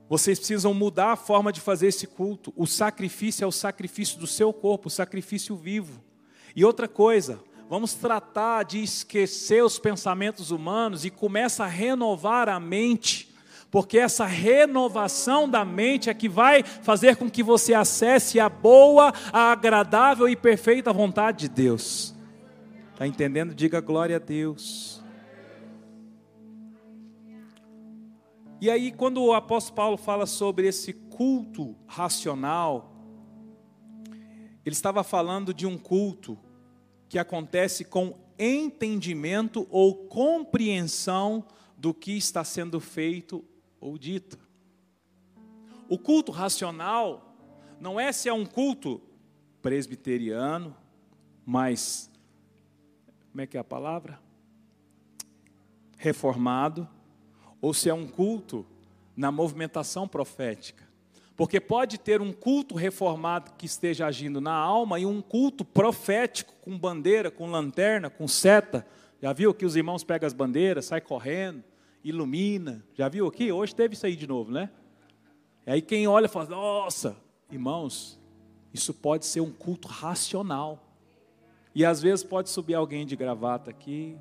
vocês 0.07 0.39
precisam 0.39 0.73
mudar 0.73 1.11
a 1.11 1.15
forma 1.15 1.51
de 1.51 1.61
fazer 1.61 1.87
esse 1.87 2.07
culto. 2.07 2.53
O 2.55 2.65
sacrifício 2.65 3.43
é 3.43 3.47
o 3.47 3.51
sacrifício 3.51 4.19
do 4.19 4.25
seu 4.27 4.51
corpo, 4.51 4.87
o 4.87 4.91
sacrifício 4.91 5.55
vivo. 5.55 6.03
E 6.55 6.65
outra 6.65 6.87
coisa, 6.87 7.39
vamos 7.69 7.93
tratar 7.93 8.63
de 8.63 8.81
esquecer 8.81 9.63
os 9.63 9.77
pensamentos 9.77 10.49
humanos 10.49 11.05
e 11.05 11.11
começa 11.11 11.65
a 11.65 11.67
renovar 11.67 12.49
a 12.49 12.59
mente, 12.59 13.31
porque 13.69 13.99
essa 13.99 14.25
renovação 14.25 15.47
da 15.47 15.63
mente 15.63 16.09
é 16.09 16.13
que 16.15 16.27
vai 16.27 16.63
fazer 16.63 17.15
com 17.15 17.29
que 17.29 17.43
você 17.43 17.75
acesse 17.75 18.39
a 18.39 18.49
boa, 18.49 19.13
a 19.31 19.51
agradável 19.51 20.27
e 20.27 20.35
perfeita 20.35 20.91
vontade 20.91 21.41
de 21.41 21.49
Deus. 21.49 22.15
Está 22.91 23.05
entendendo? 23.05 23.53
Diga 23.53 23.79
glória 23.79 24.15
a 24.15 24.19
Deus. 24.19 25.03
E 28.59 28.69
aí, 28.69 28.91
quando 28.91 29.23
o 29.23 29.31
apóstolo 29.31 29.75
Paulo 29.75 29.97
fala 29.97 30.25
sobre 30.25 30.67
esse 30.67 30.91
culto 30.91 31.75
racional, 31.87 32.91
ele 34.65 34.73
estava 34.73 35.03
falando 35.03 35.53
de 35.53 35.67
um 35.67 35.77
culto 35.77 36.35
que 37.09 37.17
acontece 37.17 37.83
com 37.83 38.15
entendimento 38.37 39.67
ou 39.69 40.07
compreensão 40.07 41.43
do 41.75 41.93
que 41.93 42.15
está 42.15 42.43
sendo 42.43 42.79
feito 42.79 43.43
ou 43.81 43.97
dito. 43.97 44.37
O 45.89 45.97
culto 45.97 46.31
racional 46.31 47.35
não 47.81 47.99
é 47.99 48.11
se 48.11 48.29
é 48.29 48.33
um 48.33 48.45
culto 48.45 49.01
presbiteriano, 49.61 50.75
mas 51.45 52.09
como 53.31 53.41
é 53.41 53.47
que 53.47 53.57
é 53.57 53.59
a 53.59 53.63
palavra? 53.63 54.21
Reformado, 55.97 56.87
ou 57.61 57.73
se 57.73 57.89
é 57.89 57.93
um 57.93 58.07
culto 58.07 58.65
na 59.15 59.31
movimentação 59.31 60.07
profética. 60.07 60.88
Porque 61.39 61.61
pode 61.61 61.97
ter 61.97 62.21
um 62.21 62.33
culto 62.33 62.75
reformado 62.75 63.53
que 63.57 63.65
esteja 63.65 64.05
agindo 64.05 64.41
na 64.41 64.51
alma 64.51 64.99
e 64.99 65.05
um 65.05 65.21
culto 65.21 65.63
profético 65.63 66.53
com 66.59 66.77
bandeira, 66.77 67.31
com 67.31 67.49
lanterna, 67.49 68.09
com 68.09 68.27
seta. 68.27 68.85
Já 69.21 69.31
viu 69.31 69.53
que 69.53 69.65
os 69.65 69.77
irmãos 69.77 70.03
pegam 70.03 70.27
as 70.27 70.33
bandeiras, 70.33 70.87
sai 70.87 70.99
correndo, 70.99 71.63
ilumina. 72.03 72.85
Já 72.93 73.07
viu 73.07 73.25
aqui? 73.25 73.53
Hoje 73.53 73.73
teve 73.73 73.93
isso 73.93 74.05
aí 74.05 74.17
de 74.17 74.27
novo, 74.27 74.51
né? 74.51 74.69
E 75.65 75.71
aí 75.71 75.81
quem 75.81 76.05
olha 76.09 76.27
fala: 76.27 76.49
"Nossa, 76.49 77.15
irmãos, 77.49 78.19
isso 78.73 78.93
pode 78.93 79.25
ser 79.25 79.39
um 79.39 79.49
culto 79.49 79.87
racional". 79.87 80.91
E 81.73 81.85
às 81.85 82.01
vezes 82.01 82.21
pode 82.21 82.49
subir 82.49 82.73
alguém 82.73 83.05
de 83.05 83.15
gravata 83.15 83.69
aqui, 83.69 84.17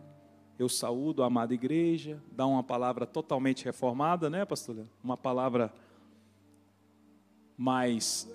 eu 0.57 0.69
saúdo 0.69 1.25
a 1.25 1.27
amada 1.27 1.53
igreja, 1.53 2.23
dá 2.31 2.47
uma 2.47 2.63
palavra 2.63 3.05
totalmente 3.05 3.65
reformada, 3.65 4.31
né, 4.31 4.45
pastor? 4.45 4.87
Uma 5.03 5.17
palavra 5.17 5.75
mas 7.59 8.29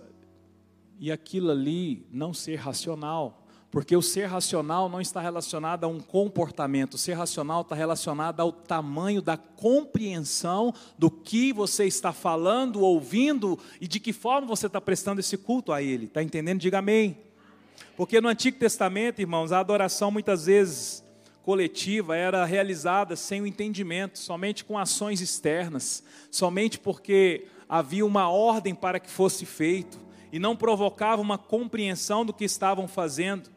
e 0.99 1.11
aquilo 1.11 1.49
ali 1.49 2.05
não 2.11 2.33
ser 2.33 2.57
racional, 2.57 3.47
porque 3.71 3.95
o 3.95 4.01
ser 4.01 4.25
racional 4.25 4.87
não 4.87 5.01
está 5.01 5.19
relacionado 5.19 5.85
a 5.85 5.87
um 5.87 5.99
comportamento, 5.99 6.93
o 6.93 6.97
ser 6.97 7.13
racional 7.13 7.61
está 7.61 7.73
relacionado 7.73 8.41
ao 8.41 8.51
tamanho 8.51 9.21
da 9.21 9.35
compreensão 9.35 10.73
do 10.97 11.09
que 11.09 11.51
você 11.51 11.85
está 11.85 12.13
falando, 12.13 12.81
ouvindo 12.81 13.57
e 13.81 13.87
de 13.87 13.99
que 13.99 14.13
forma 14.13 14.45
você 14.45 14.67
está 14.67 14.79
prestando 14.79 15.21
esse 15.21 15.37
culto 15.37 15.71
a 15.71 15.81
Ele. 15.81 16.05
Está 16.05 16.21
entendendo? 16.21 16.59
Diga 16.59 16.79
amém. 16.79 17.17
Porque 17.97 18.21
no 18.21 18.27
Antigo 18.27 18.59
Testamento, 18.59 19.21
irmãos, 19.21 19.51
a 19.51 19.59
adoração 19.59 20.11
muitas 20.11 20.45
vezes 20.45 21.03
coletiva 21.41 22.15
era 22.15 22.45
realizada 22.45 23.15
sem 23.15 23.41
o 23.41 23.47
entendimento, 23.47 24.17
somente 24.17 24.63
com 24.63 24.77
ações 24.77 25.19
externas, 25.19 26.03
somente 26.31 26.79
porque 26.79 27.47
havia 27.73 28.05
uma 28.05 28.29
ordem 28.29 28.75
para 28.75 28.99
que 28.99 29.09
fosse 29.09 29.47
feito 29.47 29.99
e 30.31 30.37
não 30.37 30.55
provocava 30.55 31.19
uma 31.19 31.39
compreensão 31.39 32.23
do 32.23 32.31
que 32.31 32.45
estavam 32.45 32.87
fazendo. 32.87 33.49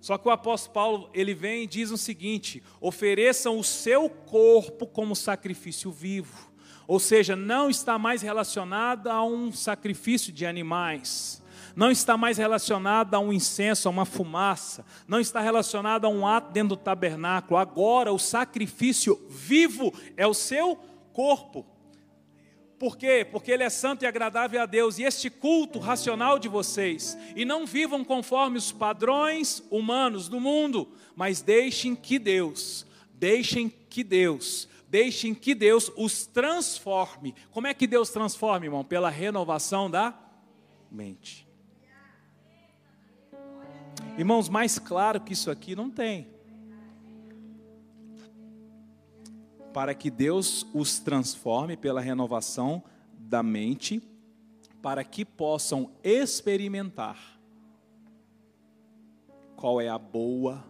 Só 0.00 0.16
que 0.16 0.26
o 0.26 0.30
apóstolo 0.30 0.72
Paulo, 0.72 1.10
ele 1.12 1.34
vem 1.34 1.64
e 1.64 1.66
diz 1.66 1.90
o 1.90 1.98
seguinte: 1.98 2.62
ofereçam 2.80 3.58
o 3.58 3.64
seu 3.64 4.08
corpo 4.08 4.86
como 4.86 5.14
sacrifício 5.14 5.92
vivo. 5.92 6.50
Ou 6.88 6.98
seja, 6.98 7.36
não 7.36 7.68
está 7.68 7.98
mais 7.98 8.22
relacionado 8.22 9.08
a 9.08 9.22
um 9.22 9.52
sacrifício 9.52 10.32
de 10.32 10.46
animais, 10.46 11.42
não 11.76 11.90
está 11.90 12.16
mais 12.16 12.38
relacionada 12.38 13.18
a 13.18 13.20
um 13.20 13.30
incenso, 13.30 13.88
a 13.88 13.90
uma 13.90 14.06
fumaça, 14.06 14.86
não 15.06 15.20
está 15.20 15.38
relacionada 15.38 16.06
a 16.06 16.10
um 16.10 16.26
ato 16.26 16.50
dentro 16.50 16.70
do 16.70 16.82
tabernáculo. 16.82 17.60
Agora, 17.60 18.10
o 18.10 18.18
sacrifício 18.18 19.20
vivo 19.28 19.92
é 20.16 20.26
o 20.26 20.32
seu 20.32 20.76
corpo. 21.12 21.66
Por 22.80 22.96
quê? 22.96 23.28
Porque 23.30 23.52
ele 23.52 23.62
é 23.62 23.68
santo 23.68 24.04
e 24.04 24.06
agradável 24.06 24.58
a 24.58 24.64
Deus. 24.64 24.98
E 24.98 25.02
este 25.02 25.28
culto 25.28 25.78
racional 25.78 26.38
de 26.38 26.48
vocês, 26.48 27.14
e 27.36 27.44
não 27.44 27.66
vivam 27.66 28.02
conforme 28.02 28.56
os 28.56 28.72
padrões 28.72 29.62
humanos 29.70 30.30
do 30.30 30.40
mundo, 30.40 30.90
mas 31.14 31.42
deixem 31.42 31.94
que 31.94 32.18
Deus, 32.18 32.86
deixem 33.12 33.68
que 33.68 34.02
Deus, 34.02 34.66
deixem 34.88 35.34
que 35.34 35.54
Deus 35.54 35.92
os 35.94 36.24
transforme. 36.24 37.34
Como 37.50 37.66
é 37.66 37.74
que 37.74 37.86
Deus 37.86 38.08
transforma, 38.08 38.64
irmão? 38.64 38.82
Pela 38.82 39.10
renovação 39.10 39.90
da 39.90 40.18
mente. 40.90 41.46
Irmãos, 44.16 44.48
mais 44.48 44.78
claro 44.78 45.20
que 45.20 45.34
isso 45.34 45.50
aqui 45.50 45.76
não 45.76 45.90
tem. 45.90 46.28
Para 49.72 49.94
que 49.94 50.10
Deus 50.10 50.66
os 50.74 50.98
transforme 50.98 51.76
pela 51.76 52.00
renovação 52.00 52.82
da 53.18 53.42
mente, 53.42 54.02
para 54.82 55.04
que 55.04 55.24
possam 55.24 55.90
experimentar 56.02 57.40
qual 59.56 59.80
é 59.80 59.88
a 59.88 59.98
boa, 59.98 60.64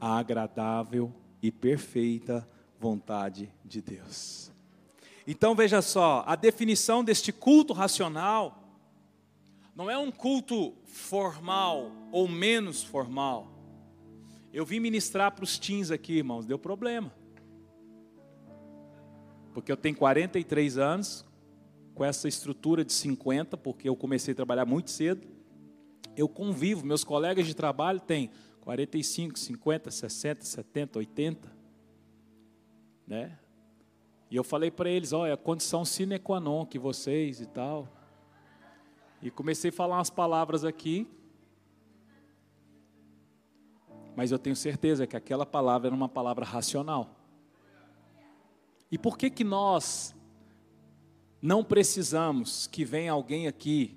a 0.00 0.18
agradável 0.18 1.12
e 1.42 1.52
perfeita 1.52 2.48
vontade 2.78 3.52
de 3.64 3.82
Deus. 3.82 4.50
Então 5.26 5.54
veja 5.54 5.82
só, 5.82 6.24
a 6.26 6.34
definição 6.34 7.04
deste 7.04 7.32
culto 7.32 7.74
racional 7.74 8.60
não 9.76 9.90
é 9.90 9.96
um 9.96 10.10
culto 10.10 10.74
formal 10.84 11.92
ou 12.10 12.26
menos 12.26 12.82
formal. 12.82 13.46
Eu 14.52 14.64
vim 14.64 14.80
ministrar 14.80 15.30
para 15.32 15.44
os 15.44 15.58
teens 15.58 15.90
aqui, 15.90 16.14
irmãos, 16.14 16.46
deu 16.46 16.58
problema. 16.58 17.12
Porque 19.52 19.70
eu 19.70 19.76
tenho 19.76 19.96
43 19.96 20.78
anos, 20.78 21.24
com 21.94 22.04
essa 22.04 22.28
estrutura 22.28 22.84
de 22.84 22.92
50, 22.92 23.56
porque 23.56 23.88
eu 23.88 23.94
comecei 23.94 24.32
a 24.32 24.34
trabalhar 24.34 24.64
muito 24.64 24.90
cedo. 24.90 25.26
Eu 26.16 26.28
convivo, 26.28 26.86
meus 26.86 27.04
colegas 27.04 27.46
de 27.46 27.54
trabalho 27.54 28.00
têm 28.00 28.30
45, 28.62 29.38
50, 29.38 29.90
60, 29.90 30.44
70, 30.44 30.98
80. 30.98 31.52
Né? 33.06 33.38
E 34.30 34.36
eu 34.36 34.44
falei 34.44 34.70
para 34.70 34.88
eles, 34.88 35.12
olha, 35.12 35.34
a 35.34 35.36
condição 35.36 35.84
sine 35.84 36.18
qua 36.18 36.40
non 36.40 36.64
que 36.64 36.78
vocês 36.78 37.40
e 37.40 37.46
tal. 37.46 37.88
E 39.20 39.30
comecei 39.30 39.70
a 39.70 39.72
falar 39.72 39.98
umas 39.98 40.08
palavras 40.08 40.64
aqui. 40.64 41.06
Mas 44.16 44.32
eu 44.32 44.38
tenho 44.38 44.56
certeza 44.56 45.06
que 45.06 45.16
aquela 45.16 45.44
palavra 45.44 45.88
era 45.88 45.94
uma 45.94 46.08
palavra 46.08 46.44
racional. 46.44 47.19
E 48.90 48.98
por 48.98 49.16
que 49.16 49.30
que 49.30 49.44
nós 49.44 50.14
não 51.40 51.62
precisamos 51.62 52.66
que 52.66 52.84
venha 52.84 53.12
alguém 53.12 53.46
aqui 53.46 53.96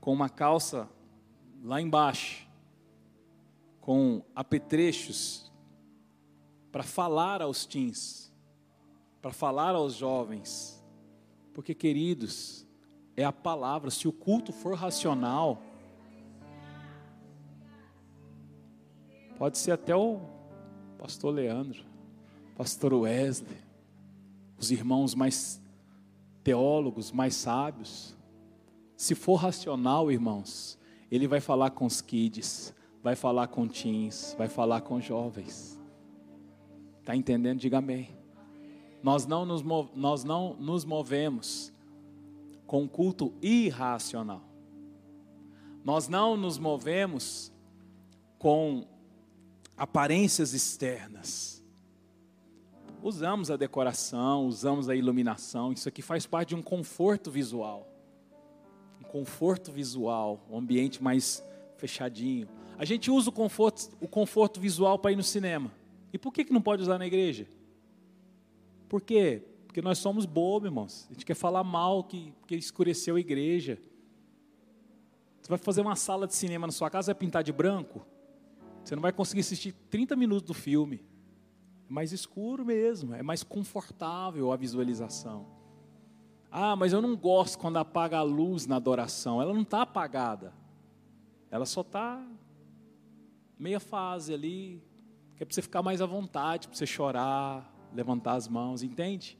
com 0.00 0.12
uma 0.12 0.30
calça 0.30 0.88
lá 1.62 1.80
embaixo, 1.80 2.48
com 3.80 4.22
apetrechos, 4.34 5.52
para 6.72 6.82
falar 6.82 7.42
aos 7.42 7.66
teens, 7.66 8.32
para 9.20 9.32
falar 9.32 9.74
aos 9.74 9.94
jovens? 9.94 10.82
Porque, 11.52 11.74
queridos, 11.74 12.66
é 13.14 13.24
a 13.24 13.32
palavra. 13.32 13.90
Se 13.90 14.08
o 14.08 14.12
culto 14.12 14.52
for 14.52 14.74
racional, 14.74 15.62
pode 19.38 19.58
ser 19.58 19.72
até 19.72 19.94
o 19.94 20.20
pastor 20.98 21.34
Leandro, 21.34 21.84
pastor 22.56 22.94
Wesley, 22.94 23.65
os 24.58 24.70
irmãos 24.70 25.14
mais 25.14 25.60
teólogos, 26.42 27.12
mais 27.12 27.34
sábios. 27.34 28.16
Se 28.96 29.14
for 29.14 29.34
racional, 29.36 30.10
irmãos, 30.10 30.78
ele 31.10 31.26
vai 31.26 31.40
falar 31.40 31.70
com 31.70 31.86
os 31.86 32.00
kids, 32.00 32.74
vai 33.02 33.14
falar 33.14 33.48
com 33.48 33.68
teens, 33.68 34.34
vai 34.38 34.48
falar 34.48 34.80
com 34.80 35.00
jovens. 35.00 35.80
Está 37.00 37.14
entendendo? 37.14 37.60
Diga 37.60 37.78
amém. 37.78 38.08
Nós 39.02 39.26
não 39.26 39.44
nos, 39.46 39.62
nós 39.94 40.24
não 40.24 40.54
nos 40.54 40.84
movemos 40.84 41.72
com 42.66 42.88
culto 42.88 43.32
irracional. 43.40 44.42
Nós 45.84 46.08
não 46.08 46.36
nos 46.36 46.58
movemos 46.58 47.52
com 48.38 48.84
aparências 49.76 50.52
externas. 50.52 51.55
Usamos 53.06 53.52
a 53.52 53.56
decoração, 53.56 54.48
usamos 54.48 54.88
a 54.88 54.96
iluminação, 54.96 55.72
isso 55.72 55.88
aqui 55.88 56.02
faz 56.02 56.26
parte 56.26 56.48
de 56.48 56.54
um 56.56 56.60
conforto 56.60 57.30
visual. 57.30 57.86
Um 59.00 59.04
conforto 59.04 59.70
visual, 59.70 60.44
um 60.50 60.58
ambiente 60.58 61.00
mais 61.00 61.40
fechadinho. 61.76 62.48
A 62.76 62.84
gente 62.84 63.08
usa 63.08 63.30
o 63.30 63.32
conforto, 63.32 63.96
o 64.00 64.08
conforto 64.08 64.58
visual 64.58 64.98
para 64.98 65.12
ir 65.12 65.14
no 65.14 65.22
cinema. 65.22 65.70
E 66.12 66.18
por 66.18 66.32
que, 66.32 66.46
que 66.46 66.52
não 66.52 66.60
pode 66.60 66.82
usar 66.82 66.98
na 66.98 67.06
igreja? 67.06 67.46
Por 68.88 69.00
quê? 69.00 69.40
Porque 69.68 69.80
nós 69.80 69.98
somos 69.98 70.26
bobos, 70.26 70.66
irmãos. 70.66 71.06
A 71.08 71.12
gente 71.12 71.24
quer 71.24 71.36
falar 71.36 71.62
mal 71.62 72.02
que, 72.02 72.34
que 72.44 72.56
escureceu 72.56 73.14
a 73.14 73.20
igreja. 73.20 73.80
Você 75.40 75.48
vai 75.48 75.58
fazer 75.58 75.80
uma 75.80 75.94
sala 75.94 76.26
de 76.26 76.34
cinema 76.34 76.66
na 76.66 76.72
sua 76.72 76.90
casa, 76.90 77.14
vai 77.14 77.20
pintar 77.20 77.44
de 77.44 77.52
branco? 77.52 78.04
Você 78.82 78.96
não 78.96 79.02
vai 79.02 79.12
conseguir 79.12 79.42
assistir 79.42 79.70
30 79.90 80.16
minutos 80.16 80.42
do 80.42 80.54
filme. 80.54 81.04
É 81.88 81.92
mais 81.92 82.12
escuro 82.12 82.64
mesmo, 82.64 83.14
é 83.14 83.22
mais 83.22 83.42
confortável 83.42 84.50
a 84.52 84.56
visualização. 84.56 85.46
Ah, 86.50 86.74
mas 86.74 86.92
eu 86.92 87.02
não 87.02 87.16
gosto 87.16 87.58
quando 87.58 87.76
apaga 87.76 88.18
a 88.18 88.22
luz 88.22 88.66
na 88.66 88.76
adoração. 88.76 89.40
Ela 89.42 89.52
não 89.52 89.62
está 89.62 89.82
apagada. 89.82 90.52
Ela 91.50 91.66
só 91.66 91.82
está 91.82 92.24
meia 93.58 93.80
fase 93.80 94.34
ali, 94.34 94.82
que 95.36 95.42
é 95.42 95.46
para 95.46 95.54
você 95.54 95.62
ficar 95.62 95.82
mais 95.82 96.00
à 96.00 96.06
vontade, 96.06 96.68
para 96.68 96.76
você 96.76 96.86
chorar, 96.86 97.72
levantar 97.94 98.34
as 98.34 98.48
mãos, 98.48 98.82
entende? 98.82 99.38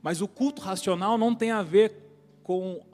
Mas 0.00 0.20
o 0.20 0.28
culto 0.28 0.62
racional 0.62 1.18
não 1.18 1.34
tem 1.34 1.50
a 1.50 1.62
ver 1.62 1.94
com 2.42 2.84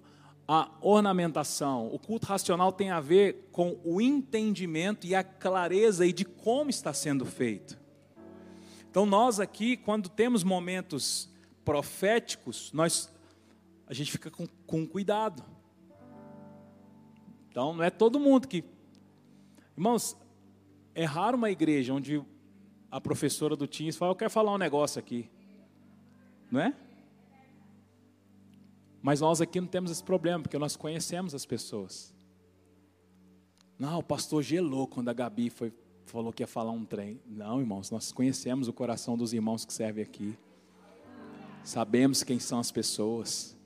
a 0.46 0.70
ornamentação. 0.80 1.92
O 1.92 1.98
culto 1.98 2.26
racional 2.26 2.72
tem 2.72 2.90
a 2.90 3.00
ver 3.00 3.48
com 3.52 3.78
o 3.84 4.00
entendimento 4.00 5.06
e 5.06 5.14
a 5.14 5.22
clareza 5.22 6.06
e 6.06 6.12
de 6.12 6.24
como 6.24 6.70
está 6.70 6.92
sendo 6.92 7.26
feito. 7.26 7.78
Então 8.90 9.04
nós 9.04 9.38
aqui, 9.38 9.76
quando 9.76 10.08
temos 10.08 10.42
momentos 10.42 11.30
proféticos, 11.64 12.72
nós 12.72 13.12
a 13.86 13.94
gente 13.94 14.12
fica 14.12 14.30
com, 14.30 14.46
com 14.66 14.86
cuidado. 14.86 15.42
Então 17.50 17.74
não 17.74 17.82
é 17.82 17.90
todo 17.90 18.20
mundo 18.20 18.46
que, 18.46 18.64
irmãos, 19.76 20.16
é 20.94 21.04
raro 21.04 21.36
uma 21.36 21.50
igreja 21.50 21.92
onde 21.94 22.22
a 22.90 23.00
professora 23.00 23.56
do 23.56 23.66
Teams 23.66 23.96
fala, 23.96 24.12
eu 24.12 24.16
quero 24.16 24.30
falar 24.30 24.52
um 24.52 24.58
negócio 24.58 24.98
aqui, 24.98 25.30
não 26.50 26.60
é? 26.60 26.74
Mas 29.02 29.20
nós 29.20 29.40
aqui 29.40 29.60
não 29.60 29.68
temos 29.68 29.90
esse 29.90 30.02
problema, 30.02 30.42
porque 30.42 30.58
nós 30.58 30.76
conhecemos 30.76 31.34
as 31.34 31.46
pessoas. 31.46 32.14
Não, 33.78 33.98
o 33.98 34.02
pastor 34.02 34.42
gelou 34.42 34.86
quando 34.86 35.08
a 35.08 35.12
Gabi 35.12 35.50
foi, 35.50 35.72
falou 36.08 36.32
que 36.32 36.42
ia 36.42 36.46
falar 36.46 36.72
um 36.72 36.84
trem. 36.84 37.20
Não, 37.26 37.60
irmãos, 37.60 37.90
nós 37.90 38.10
conhecemos 38.10 38.66
o 38.66 38.72
coração 38.72 39.16
dos 39.16 39.32
irmãos 39.32 39.64
que 39.64 39.72
servem 39.72 40.02
aqui. 40.02 40.36
Sabemos 41.62 42.22
quem 42.22 42.38
são 42.38 42.58
as 42.58 42.70
pessoas. 42.70 43.56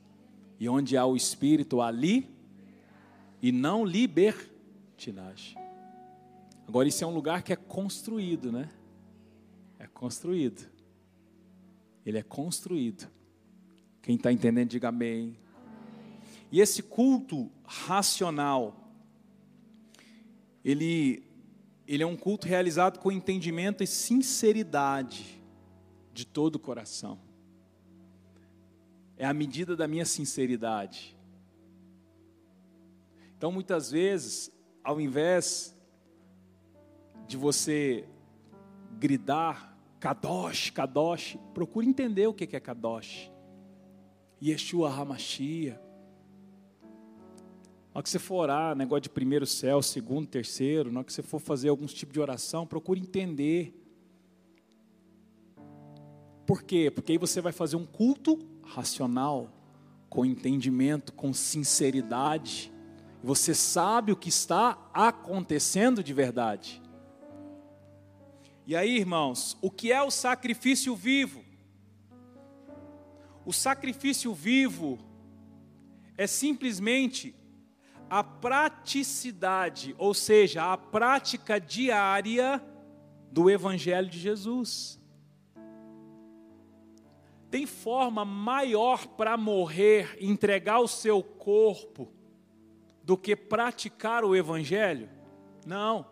E 0.59 0.69
onde 0.69 0.97
há 0.97 1.07
o 1.07 1.17
Espírito, 1.17 1.81
ali 1.81 2.29
e 3.41 3.51
não 3.53 3.85
libertinagem. 3.85 5.57
Agora, 6.67 6.89
isso 6.89 7.03
é 7.03 7.07
um 7.07 7.15
lugar 7.15 7.43
que 7.43 7.53
é 7.53 7.57
construído, 7.57 8.51
né? 8.51 8.69
É 9.79 9.87
construído. 9.87 10.65
Ele 12.05 12.19
é 12.19 12.23
construído. 12.23 13.09
Quem 14.01 14.17
está 14.17 14.33
entendendo, 14.33 14.71
diga 14.71 14.89
amém. 14.89 15.37
E 16.51 16.61
esse 16.61 16.83
culto 16.83 17.51
racional, 17.65 18.77
ele, 20.65 21.25
ele 21.95 22.03
é 22.03 22.07
um 22.07 22.17
culto 22.17 22.49
realizado 22.49 22.99
com 22.99 23.13
entendimento 23.13 23.83
e 23.83 23.87
sinceridade 23.87 25.45
de 26.11 26.27
todo 26.27 26.57
o 26.57 26.59
coração. 26.59 27.21
É 29.15 29.27
a 29.27 29.35
medida 29.35 29.77
da 29.77 29.87
minha 29.87 30.07
sinceridade. 30.07 31.15
Então, 33.37 33.53
muitas 33.53 33.91
vezes, 33.91 34.51
ao 34.83 34.99
invés 35.03 35.77
de 37.27 37.37
você 37.37 38.09
gritar, 38.99 39.77
Kadosh, 40.01 40.71
Kadosh, 40.71 41.37
procure 41.53 41.87
entender 41.87 42.27
o 42.27 42.33
que 42.33 42.57
é 42.57 42.61
Kadosh. 42.61 43.31
Yeshua 44.43 44.91
Hamashia. 44.91 45.79
Na 47.93 47.99
hora 47.99 48.05
que 48.05 48.09
você 48.09 48.19
for 48.19 48.37
orar, 48.37 48.75
negócio 48.75 49.03
de 49.03 49.11
primeiro 49.11 49.47
céu, 49.47 49.83
segundo, 49.83 50.27
terceiro, 50.27 50.91
na 50.91 51.01
hora 51.01 51.05
que 51.05 51.13
você 51.13 51.21
for 51.21 51.39
fazer 51.39 51.69
algum 51.69 51.85
tipo 51.85 52.11
de 52.11 52.19
oração, 52.19 52.67
procure 52.67 52.99
entender. 52.99 53.79
Por 56.47 56.63
quê? 56.63 56.91
Porque 56.91 57.13
aí 57.13 57.19
você 57.19 57.43
vai 57.43 57.53
fazer 57.53 57.77
um 57.77 57.85
culto 57.85 58.39
racional, 58.63 59.53
com 60.09 60.25
entendimento, 60.25 61.13
com 61.13 61.35
sinceridade. 61.35 62.73
Você 63.23 63.55
sabe 63.55 64.11
o 64.11 64.17
que 64.17 64.31
está 64.31 64.91
acontecendo 64.95 66.03
de 66.03 66.15
verdade. 66.15 66.81
E 68.67 68.75
aí, 68.75 68.97
irmãos, 68.97 69.55
o 69.61 69.71
que 69.71 69.93
é 69.93 70.01
o 70.03 70.11
sacrifício 70.11 70.97
vivo? 70.97 71.45
O 73.45 73.53
sacrifício 73.53 74.33
vivo 74.33 74.99
é 76.17 76.27
simplesmente 76.27 77.35
a 78.13 78.23
praticidade, 78.23 79.95
ou 79.97 80.13
seja, 80.13 80.71
a 80.71 80.77
prática 80.77 81.59
diária 81.59 82.63
do 83.31 83.49
Evangelho 83.49 84.11
de 84.11 84.19
Jesus. 84.19 85.01
Tem 87.51 87.65
forma 87.65 88.23
maior 88.23 89.07
para 89.07 89.35
morrer, 89.39 90.19
entregar 90.21 90.81
o 90.81 90.87
seu 90.87 91.23
corpo, 91.23 92.13
do 93.03 93.17
que 93.17 93.35
praticar 93.35 94.27
o 94.27 94.37
Evangelho? 94.37 95.09
Não. 95.65 96.05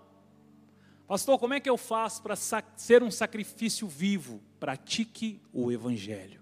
Pastor, 1.06 1.38
como 1.38 1.52
é 1.52 1.60
que 1.60 1.68
eu 1.68 1.76
faço 1.76 2.22
para 2.22 2.34
ser 2.34 3.02
um 3.02 3.10
sacrifício 3.10 3.86
vivo? 3.86 4.40
Pratique 4.58 5.38
o 5.52 5.70
Evangelho. 5.70 6.40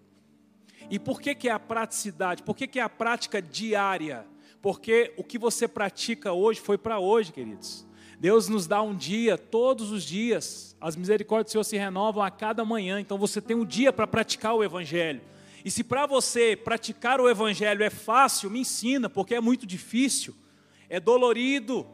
E 0.88 1.00
por 1.00 1.20
que, 1.20 1.34
que 1.34 1.48
é 1.48 1.52
a 1.52 1.58
praticidade? 1.58 2.44
Por 2.44 2.54
que, 2.54 2.68
que 2.68 2.78
é 2.78 2.82
a 2.82 2.88
prática 2.88 3.42
diária? 3.42 4.24
Porque 4.60 5.12
o 5.16 5.24
que 5.24 5.38
você 5.38 5.68
pratica 5.68 6.32
hoje 6.32 6.60
foi 6.60 6.76
para 6.76 6.98
hoje, 6.98 7.32
queridos. 7.32 7.86
Deus 8.18 8.48
nos 8.48 8.66
dá 8.66 8.82
um 8.82 8.94
dia, 8.94 9.38
todos 9.38 9.92
os 9.92 10.02
dias. 10.02 10.76
As 10.80 10.96
misericórdias 10.96 11.46
do 11.46 11.52
Senhor 11.52 11.64
se 11.64 11.76
renovam 11.76 12.22
a 12.22 12.30
cada 12.30 12.64
manhã. 12.64 13.00
Então 13.00 13.16
você 13.16 13.40
tem 13.40 13.56
um 13.56 13.64
dia 13.64 13.92
para 13.92 14.06
praticar 14.06 14.54
o 14.54 14.64
Evangelho. 14.64 15.20
E 15.64 15.70
se 15.70 15.84
para 15.84 16.06
você 16.06 16.56
praticar 16.56 17.20
o 17.20 17.28
Evangelho 17.28 17.84
é 17.84 17.90
fácil, 17.90 18.50
me 18.50 18.60
ensina, 18.60 19.08
porque 19.08 19.34
é 19.34 19.40
muito 19.40 19.66
difícil, 19.66 20.34
é 20.88 20.98
dolorido. 20.98 21.86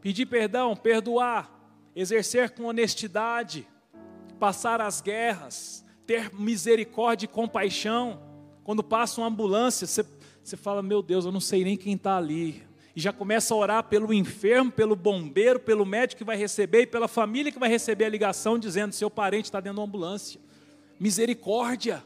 Pedir 0.00 0.26
perdão, 0.26 0.76
perdoar, 0.76 1.50
exercer 1.96 2.50
com 2.50 2.64
honestidade, 2.64 3.66
passar 4.38 4.80
as 4.80 5.00
guerras, 5.00 5.84
ter 6.06 6.32
misericórdia 6.34 7.24
e 7.24 7.28
compaixão. 7.28 8.22
Quando 8.62 8.84
passa 8.84 9.20
uma 9.20 9.28
ambulância, 9.28 9.86
você 9.86 10.04
você 10.44 10.58
fala, 10.58 10.82
meu 10.82 11.00
Deus, 11.00 11.24
eu 11.24 11.32
não 11.32 11.40
sei 11.40 11.64
nem 11.64 11.74
quem 11.74 11.94
está 11.94 12.18
ali. 12.18 12.62
E 12.94 13.00
já 13.00 13.14
começa 13.14 13.54
a 13.54 13.56
orar 13.56 13.84
pelo 13.84 14.12
enfermo, 14.12 14.70
pelo 14.70 14.94
bombeiro, 14.94 15.58
pelo 15.58 15.86
médico 15.86 16.18
que 16.18 16.24
vai 16.24 16.36
receber 16.36 16.82
e 16.82 16.86
pela 16.86 17.08
família 17.08 17.50
que 17.50 17.58
vai 17.58 17.68
receber 17.68 18.04
a 18.04 18.08
ligação 18.10 18.58
dizendo: 18.58 18.92
seu 18.92 19.10
parente 19.10 19.46
está 19.46 19.58
dentro 19.58 19.78
da 19.78 19.82
ambulância. 19.82 20.38
Misericórdia, 21.00 22.04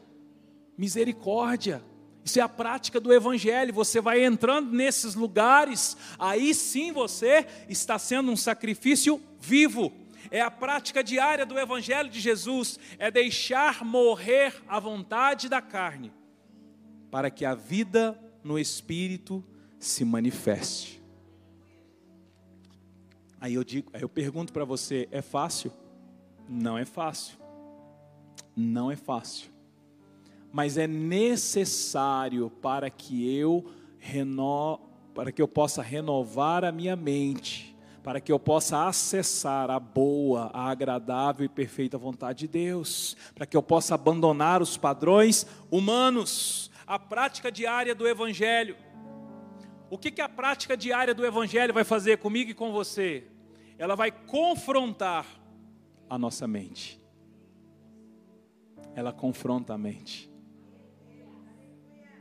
misericórdia. 0.77 1.83
Isso 2.23 2.39
é 2.39 2.41
a 2.41 2.49
prática 2.49 2.99
do 2.99 3.13
Evangelho. 3.13 3.73
Você 3.73 3.99
vai 3.99 4.23
entrando 4.23 4.71
nesses 4.71 5.15
lugares, 5.15 5.97
aí 6.17 6.53
sim 6.53 6.93
você 6.93 7.45
está 7.67 7.99
sendo 7.99 8.31
um 8.31 8.37
sacrifício 8.37 9.21
vivo. 9.39 9.91
É 10.31 10.39
a 10.39 10.49
prática 10.49 11.03
diária 11.03 11.45
do 11.45 11.59
Evangelho 11.59 12.09
de 12.09 12.19
Jesus, 12.19 12.79
é 12.97 13.11
deixar 13.11 13.83
morrer 13.83 14.53
a 14.67 14.79
vontade 14.79 15.49
da 15.49 15.61
carne, 15.61 16.11
para 17.09 17.31
que 17.31 17.45
a 17.45 17.55
vida 17.55 18.19
no 18.43 18.57
Espírito 18.57 19.43
se 19.77 20.03
manifeste. 20.03 21.01
Aí 23.41 23.53
eu 23.53 23.63
digo, 23.63 23.89
aí 23.93 24.01
eu 24.01 24.09
pergunto 24.09 24.51
para 24.51 24.65
você, 24.65 25.07
é 25.11 25.21
fácil? 25.21 25.71
Não 26.47 26.77
é 26.77 26.83
fácil. 26.83 27.37
Não 28.55 28.91
é 28.91 28.95
fácil. 28.95 29.49
Mas 30.51 30.77
é 30.77 30.87
necessário 30.87 32.49
para 32.49 32.89
que 32.89 33.33
eu 33.33 33.65
reno, 33.97 34.79
para 35.13 35.31
que 35.31 35.41
eu 35.41 35.47
possa 35.47 35.81
renovar 35.81 36.65
a 36.65 36.71
minha 36.71 36.95
mente, 36.95 37.77
para 38.03 38.19
que 38.19 38.31
eu 38.31 38.39
possa 38.39 38.87
acessar 38.87 39.69
a 39.69 39.79
boa, 39.79 40.49
a 40.53 40.69
agradável 40.69 41.45
e 41.45 41.49
perfeita 41.49 41.97
vontade 41.97 42.39
de 42.39 42.47
Deus, 42.47 43.15
para 43.35 43.45
que 43.45 43.55
eu 43.55 43.63
possa 43.63 43.95
abandonar 43.95 44.61
os 44.61 44.75
padrões 44.75 45.45
humanos 45.69 46.68
a 46.89 46.97
prática 46.97 47.51
diária 47.51 47.93
do 47.93 48.07
Evangelho. 48.07 48.75
O 49.91 49.97
que, 49.97 50.09
que 50.09 50.21
a 50.21 50.27
prática 50.27 50.75
diária 50.75 51.13
do 51.13 51.23
Evangelho 51.23 51.71
vai 51.71 51.83
fazer 51.83 52.17
comigo 52.17 52.49
e 52.49 52.53
com 52.55 52.71
você? 52.71 53.27
Ela 53.77 53.93
vai 53.93 54.11
confrontar 54.11 55.23
a 56.09 56.17
nossa 56.17 56.47
mente. 56.47 56.99
Ela 58.95 59.13
confronta 59.13 59.75
a 59.75 59.77
mente. 59.77 60.31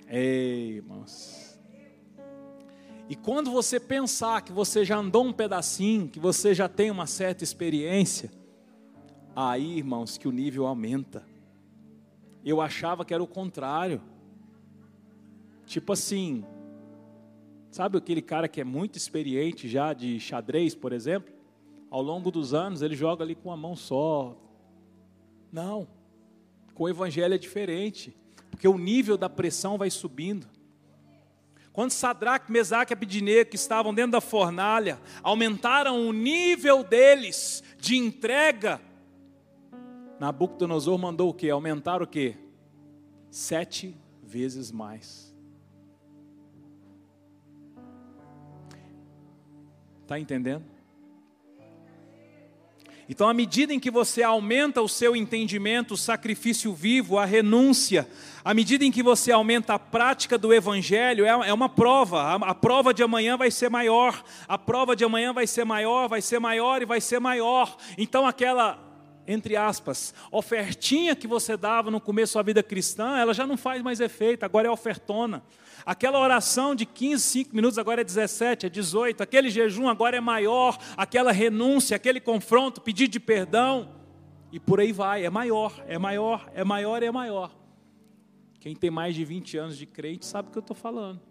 Ei, 0.07 0.73
irmãos. 0.77 1.59
E 3.09 3.17
quando 3.17 3.51
você 3.51 3.81
pensar 3.81 4.43
que 4.43 4.53
você 4.53 4.85
já 4.85 4.99
andou 4.99 5.25
um 5.25 5.33
pedacinho, 5.33 6.09
que 6.09 6.21
você 6.21 6.55
já 6.55 6.69
tem 6.69 6.91
uma 6.91 7.07
certa 7.07 7.43
experiência, 7.43 8.31
aí, 9.35 9.79
irmãos, 9.79 10.19
que 10.19 10.29
o 10.29 10.31
nível 10.31 10.67
aumenta. 10.67 11.27
Eu 12.45 12.61
achava 12.61 13.03
que 13.03 13.15
era 13.15 13.23
o 13.23 13.27
contrário. 13.27 14.03
Tipo 15.69 15.93
assim, 15.93 16.47
sabe 17.71 17.99
aquele 17.99 18.23
cara 18.23 18.49
que 18.49 18.59
é 18.59 18.65
muito 18.65 18.97
experiente 18.97 19.69
já 19.69 19.93
de 19.93 20.19
xadrez, 20.19 20.75
por 20.75 20.95
exemplo? 20.95 21.35
Ao 21.91 22.01
longo 22.01 22.31
dos 22.31 22.55
anos 22.55 22.81
ele 22.81 22.97
joga 22.97 23.23
ali 23.23 23.35
com 23.35 23.53
a 23.53 23.57
mão 23.57 23.77
só. 23.77 24.35
Não, 25.53 25.87
com 26.73 26.85
o 26.85 26.89
evangelho 26.89 27.35
é 27.35 27.39
diferente, 27.39 28.17
porque 28.51 28.67
o 28.67 28.79
nível 28.79 29.19
da 29.19 29.29
pressão 29.29 29.77
vai 29.77 29.91
subindo. 29.91 30.49
Quando 31.71 31.91
Sadraque, 31.91 32.51
Mesaque 32.51 32.93
e 32.93 32.95
Abidineiro, 32.95 33.51
que 33.51 33.57
estavam 33.57 33.93
dentro 33.93 34.13
da 34.13 34.23
fornalha, 34.23 34.99
aumentaram 35.23 36.09
o 36.09 36.15
nível 36.15 36.83
deles 36.83 37.63
de 37.79 37.95
entrega, 37.95 38.81
Nabucodonosor 40.19 40.99
mandou 40.99 41.29
o 41.29 41.35
quê? 41.35 41.51
Aumentar 41.51 42.03
o 42.03 42.07
quê? 42.07 42.37
Sete 43.31 43.95
vezes 44.23 44.73
mais. 44.73 45.28
Está 50.09 50.18
entendendo? 50.18 50.64
Então, 53.07 53.29
à 53.29 53.35
medida 53.35 53.75
em 53.75 53.79
que 53.79 53.90
você 53.90 54.23
aumenta 54.23 54.81
o 54.81 54.88
seu 54.88 55.14
entendimento, 55.14 55.92
o 55.92 55.99
sacrifício 55.99 56.73
vivo, 56.73 57.18
a 57.18 57.27
renúncia, 57.27 58.09
à 58.42 58.55
medida 58.55 58.87
em 58.87 58.90
que 58.90 59.03
você 59.03 59.31
aumenta 59.31 59.75
a 59.75 59.79
prática 59.79 60.38
do 60.38 60.51
Evangelho, 60.51 61.27
é, 61.27 61.51
é 61.51 61.53
uma 61.53 61.68
prova, 61.68 62.37
a, 62.37 62.55
prova 62.55 62.94
de 62.94 63.03
amanhã 63.03 63.37
vai 63.37 63.51
ser 63.51 63.68
maior, 63.68 64.25
a 64.49 64.57
prova 64.57 64.97
de 64.97 65.05
amanhã 65.05 65.31
vai 65.35 65.47
ser 65.47 65.66
maior, 65.66 66.09
vai 66.09 66.23
ser 66.23 66.38
maior 66.38 66.81
e 66.81 66.87
vai 66.87 67.03
ser 67.03 67.18
maior. 67.18 67.77
Então, 67.99 68.27
aquela, 68.27 68.79
entre 69.27 69.57
aspas, 69.57 70.14
ofertinha 70.33 71.14
que 71.14 71.27
você 71.27 71.55
dava 71.55 71.90
no 71.90 72.01
começo 72.01 72.38
da 72.38 72.42
vida 72.42 72.62
cristã, 72.62 73.18
ela 73.18 73.35
já 73.35 73.47
não 73.47 73.59
faz 73.59 73.83
mais 73.83 74.01
efeito, 74.01 74.42
agora 74.42 74.68
é 74.68 74.71
ofertona. 74.71 75.42
Aquela 75.88 76.20
oração 76.20 76.74
de 76.74 76.85
15, 76.85 77.22
5 77.22 77.57
minutos 77.57 77.79
agora 77.79 78.03
é 78.03 78.05
17, 78.05 78.66
é 78.66 78.68
18. 78.68 79.22
Aquele 79.22 79.48
jejum 79.48 79.88
agora 79.88 80.18
é 80.18 80.20
maior. 80.20 80.77
Aquela 80.94 81.33
renúncia, 81.33 81.96
aquele 81.96 82.20
confronto, 82.20 82.83
pedido 82.83 83.11
de 83.12 83.18
perdão. 83.18 83.88
E 84.53 84.61
por 84.61 84.81
aí 84.81 84.92
vai, 84.92 85.24
é 85.24 85.31
maior, 85.31 85.83
é 85.87 85.96
maior, 85.96 86.46
é 86.55 86.62
maior 86.62 87.03
é 87.03 87.11
maior. 87.11 87.57
Quem 88.61 88.77
tem 88.77 88.90
mais 88.90 89.14
de 89.14 89.24
20 89.24 89.57
anos 89.57 89.79
de 89.79 89.87
crente 89.87 90.27
sabe 90.27 90.51
o 90.51 90.53
que 90.53 90.59
eu 90.59 90.61
estou 90.61 90.77
falando. 90.77 91.22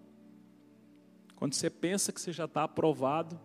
Quando 1.35 1.53
você 1.53 1.69
pensa 1.69 2.11
que 2.11 2.19
você 2.19 2.31
já 2.31 2.45
está 2.45 2.63
aprovado, 2.63 3.39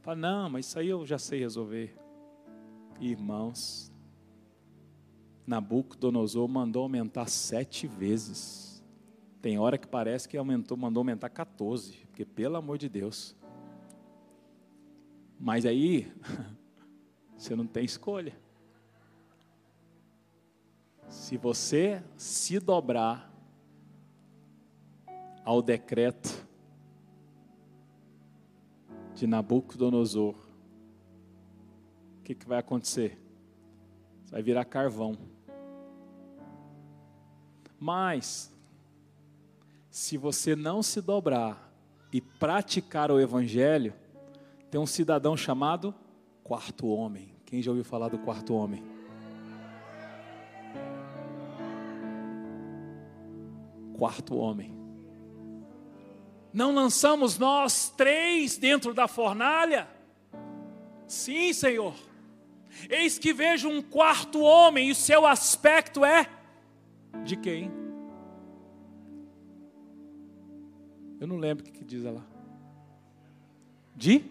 fala, 0.00 0.16
não, 0.16 0.48
mas 0.48 0.64
isso 0.64 0.78
aí 0.78 0.88
eu 0.88 1.04
já 1.04 1.18
sei 1.18 1.40
resolver. 1.40 1.94
Irmãos, 2.98 3.92
Nabucodonosor 5.46 6.48
mandou 6.48 6.84
aumentar 6.84 7.28
sete 7.28 7.86
vezes. 7.86 8.69
Tem 9.40 9.58
hora 9.58 9.78
que 9.78 9.86
parece 9.86 10.28
que 10.28 10.36
aumentou, 10.36 10.76
mandou 10.76 11.00
aumentar 11.00 11.30
14, 11.30 11.96
porque 12.06 12.26
pelo 12.26 12.56
amor 12.56 12.76
de 12.76 12.88
Deus. 12.88 13.34
Mas 15.38 15.64
aí 15.64 16.12
você 17.36 17.56
não 17.56 17.66
tem 17.66 17.84
escolha. 17.84 18.38
Se 21.08 21.38
você 21.38 22.04
se 22.16 22.60
dobrar 22.60 23.32
ao 25.42 25.62
decreto 25.62 26.46
de 29.14 29.26
Nabucodonosor, 29.26 30.34
o 32.18 32.22
que, 32.22 32.34
que 32.34 32.46
vai 32.46 32.58
acontecer? 32.58 33.18
Você 34.24 34.32
vai 34.32 34.42
virar 34.42 34.64
carvão. 34.66 35.16
Mas 37.78 38.49
se 39.90 40.16
você 40.16 40.54
não 40.54 40.82
se 40.82 41.00
dobrar 41.00 41.70
e 42.12 42.20
praticar 42.20 43.10
o 43.10 43.20
evangelho, 43.20 43.92
tem 44.70 44.80
um 44.80 44.86
cidadão 44.86 45.36
chamado 45.36 45.92
quarto 46.44 46.86
homem. 46.86 47.34
Quem 47.44 47.60
já 47.60 47.72
ouviu 47.72 47.84
falar 47.84 48.08
do 48.08 48.18
quarto 48.18 48.54
homem? 48.54 48.84
Quarto 53.94 54.36
homem. 54.36 54.78
Não 56.52 56.72
lançamos 56.72 57.36
nós 57.38 57.90
três 57.96 58.56
dentro 58.56 58.94
da 58.94 59.08
fornalha? 59.08 59.88
Sim, 61.06 61.52
Senhor. 61.52 61.94
Eis 62.88 63.18
que 63.18 63.32
vejo 63.32 63.68
um 63.68 63.82
quarto 63.82 64.40
homem 64.40 64.88
e 64.88 64.92
o 64.92 64.94
seu 64.94 65.26
aspecto 65.26 66.04
é 66.04 66.28
de 67.24 67.36
quem? 67.36 67.79
Eu 71.20 71.26
não 71.26 71.36
lembro 71.36 71.62
o 71.62 71.66
que, 71.66 71.70
que 71.70 71.84
diz 71.84 72.02
lá. 72.02 72.24
De? 73.94 74.24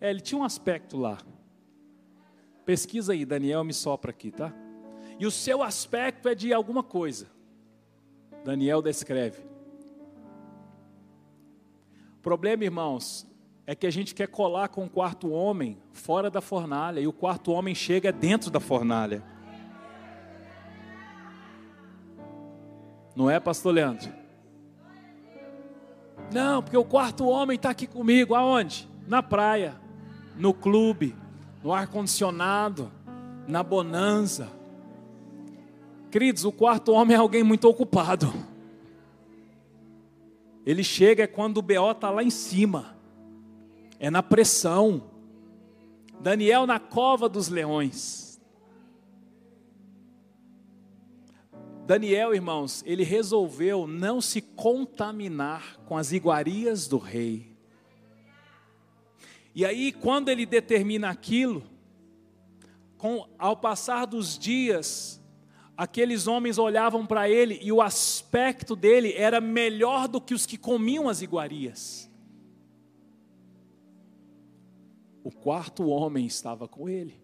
É, 0.00 0.08
ele 0.08 0.20
tinha 0.20 0.40
um 0.40 0.44
aspecto 0.44 0.96
lá. 0.96 1.18
Pesquisa 2.64 3.12
aí, 3.12 3.24
Daniel 3.24 3.64
me 3.64 3.74
sopra 3.74 4.12
aqui, 4.12 4.30
tá? 4.30 4.54
E 5.18 5.26
o 5.26 5.30
seu 5.30 5.60
aspecto 5.60 6.28
é 6.28 6.34
de 6.36 6.52
alguma 6.52 6.84
coisa. 6.84 7.26
Daniel 8.44 8.80
descreve. 8.80 9.42
O 12.16 12.22
problema, 12.22 12.64
irmãos, 12.64 13.26
é 13.66 13.74
que 13.74 13.86
a 13.86 13.90
gente 13.90 14.14
quer 14.14 14.28
colar 14.28 14.68
com 14.68 14.84
o 14.84 14.90
quarto 14.90 15.30
homem 15.30 15.78
fora 15.92 16.30
da 16.30 16.40
fornalha 16.40 17.00
e 17.00 17.06
o 17.06 17.12
quarto 17.12 17.50
homem 17.50 17.74
chega 17.74 18.12
dentro 18.12 18.50
da 18.50 18.60
fornalha. 18.60 19.22
Não 23.14 23.28
é, 23.28 23.38
pastor 23.40 23.74
Leandro? 23.74 24.12
Não, 26.32 26.62
porque 26.62 26.76
o 26.76 26.84
quarto 26.84 27.26
homem 27.26 27.56
está 27.56 27.70
aqui 27.70 27.86
comigo. 27.86 28.34
Aonde? 28.34 28.88
Na 29.08 29.22
praia, 29.22 29.74
no 30.36 30.54
clube, 30.54 31.16
no 31.62 31.72
ar-condicionado, 31.72 32.90
na 33.48 33.62
bonança. 33.62 34.48
Queridos, 36.10 36.44
o 36.44 36.52
quarto 36.52 36.92
homem 36.92 37.16
é 37.16 37.18
alguém 37.18 37.42
muito 37.42 37.68
ocupado. 37.68 38.32
Ele 40.64 40.84
chega 40.84 41.24
é 41.24 41.26
quando 41.26 41.58
o 41.58 41.62
BO 41.62 41.90
está 41.90 42.10
lá 42.10 42.22
em 42.22 42.30
cima, 42.30 42.96
é 43.98 44.10
na 44.10 44.22
pressão. 44.22 45.02
Daniel 46.20 46.66
na 46.66 46.78
cova 46.78 47.28
dos 47.30 47.48
leões. 47.48 48.29
Daniel, 51.90 52.32
irmãos, 52.32 52.84
ele 52.86 53.02
resolveu 53.02 53.84
não 53.84 54.20
se 54.20 54.40
contaminar 54.40 55.76
com 55.86 55.96
as 55.96 56.12
iguarias 56.12 56.86
do 56.86 56.98
rei. 56.98 57.50
E 59.52 59.66
aí, 59.66 59.90
quando 59.90 60.28
ele 60.28 60.46
determina 60.46 61.10
aquilo, 61.10 61.64
com, 62.96 63.28
ao 63.36 63.56
passar 63.56 64.04
dos 64.04 64.38
dias, 64.38 65.20
aqueles 65.76 66.28
homens 66.28 66.58
olhavam 66.58 67.04
para 67.04 67.28
ele 67.28 67.58
e 67.60 67.72
o 67.72 67.82
aspecto 67.82 68.76
dele 68.76 69.12
era 69.14 69.40
melhor 69.40 70.06
do 70.06 70.20
que 70.20 70.32
os 70.32 70.46
que 70.46 70.56
comiam 70.56 71.08
as 71.08 71.22
iguarias. 71.22 72.08
O 75.24 75.32
quarto 75.32 75.88
homem 75.88 76.24
estava 76.24 76.68
com 76.68 76.88
ele. 76.88 77.20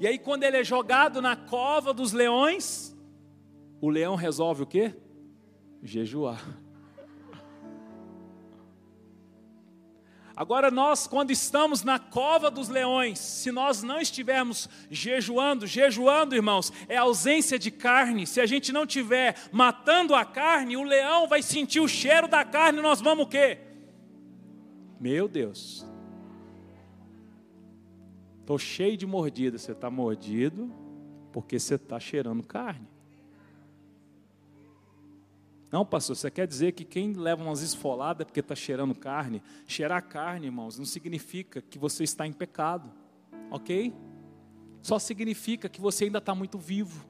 E 0.00 0.06
aí, 0.08 0.18
quando 0.18 0.42
ele 0.42 0.56
é 0.56 0.64
jogado 0.64 1.22
na 1.22 1.36
cova 1.36 1.94
dos 1.94 2.12
leões, 2.12 2.98
o 3.80 3.88
leão 3.88 4.14
resolve 4.14 4.62
o 4.62 4.66
quê? 4.66 4.94
Jejuar. 5.82 6.44
Agora, 10.40 10.70
nós, 10.70 11.06
quando 11.06 11.30
estamos 11.30 11.82
na 11.82 11.98
cova 11.98 12.50
dos 12.50 12.70
leões, 12.70 13.18
se 13.18 13.52
nós 13.52 13.82
não 13.82 14.00
estivermos 14.00 14.70
jejuando, 14.90 15.66
jejuando, 15.66 16.34
irmãos, 16.34 16.72
é 16.88 16.96
ausência 16.96 17.58
de 17.58 17.70
carne. 17.70 18.26
Se 18.26 18.40
a 18.40 18.46
gente 18.46 18.72
não 18.72 18.84
estiver 18.84 19.36
matando 19.52 20.14
a 20.14 20.24
carne, 20.24 20.78
o 20.78 20.82
leão 20.82 21.28
vai 21.28 21.42
sentir 21.42 21.80
o 21.80 21.86
cheiro 21.86 22.26
da 22.26 22.42
carne 22.42 22.80
nós 22.80 23.02
vamos 23.02 23.26
o 23.26 23.28
quê? 23.28 23.58
Meu 24.98 25.28
Deus. 25.28 25.86
Estou 28.40 28.58
cheio 28.58 28.96
de 28.96 29.06
mordida. 29.06 29.58
Você 29.58 29.72
está 29.72 29.90
mordido 29.90 30.72
porque 31.32 31.58
você 31.58 31.74
está 31.74 32.00
cheirando 32.00 32.42
carne. 32.42 32.88
Não, 35.70 35.86
pastor, 35.86 36.16
você 36.16 36.30
quer 36.30 36.48
dizer 36.48 36.72
que 36.72 36.84
quem 36.84 37.12
leva 37.12 37.44
umas 37.44 37.62
esfoladas 37.62 38.24
porque 38.24 38.40
está 38.40 38.56
cheirando 38.56 38.94
carne? 38.94 39.40
Cheirar 39.66 40.02
carne, 40.02 40.46
irmãos, 40.46 40.76
não 40.76 40.84
significa 40.84 41.62
que 41.62 41.78
você 41.78 42.02
está 42.02 42.26
em 42.26 42.32
pecado, 42.32 42.90
ok? 43.50 43.94
Só 44.82 44.98
significa 44.98 45.68
que 45.68 45.80
você 45.80 46.04
ainda 46.04 46.18
está 46.18 46.34
muito 46.34 46.58
vivo. 46.58 47.06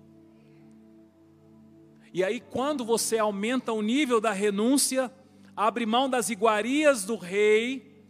E 2.12 2.22
aí, 2.22 2.40
quando 2.40 2.84
você 2.84 3.18
aumenta 3.18 3.72
o 3.72 3.80
nível 3.80 4.20
da 4.20 4.32
renúncia, 4.32 5.10
abre 5.56 5.86
mão 5.86 6.10
das 6.10 6.28
iguarias 6.28 7.04
do 7.04 7.16
rei, 7.16 8.04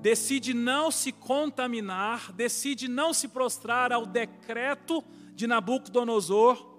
decide 0.00 0.54
não 0.54 0.90
se 0.90 1.10
contaminar, 1.10 2.32
decide 2.32 2.86
não 2.86 3.12
se 3.12 3.26
prostrar 3.26 3.92
ao 3.92 4.06
decreto 4.06 5.02
de 5.34 5.46
Nabucodonosor, 5.46 6.71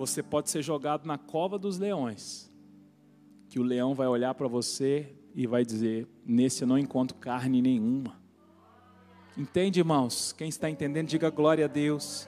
você 0.00 0.22
pode 0.22 0.48
ser 0.48 0.62
jogado 0.62 1.04
na 1.04 1.18
cova 1.18 1.58
dos 1.58 1.76
leões, 1.76 2.50
que 3.50 3.60
o 3.60 3.62
leão 3.62 3.94
vai 3.94 4.06
olhar 4.06 4.32
para 4.32 4.48
você 4.48 5.14
e 5.34 5.46
vai 5.46 5.62
dizer: 5.62 6.08
Nesse 6.24 6.62
eu 6.62 6.68
não 6.68 6.78
encontro 6.78 7.18
carne 7.18 7.60
nenhuma. 7.60 8.18
Entende, 9.36 9.78
irmãos? 9.78 10.32
Quem 10.32 10.48
está 10.48 10.70
entendendo, 10.70 11.06
diga 11.06 11.28
glória 11.28 11.66
a 11.66 11.68
Deus. 11.68 12.26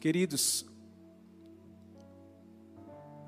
Queridos, 0.00 0.66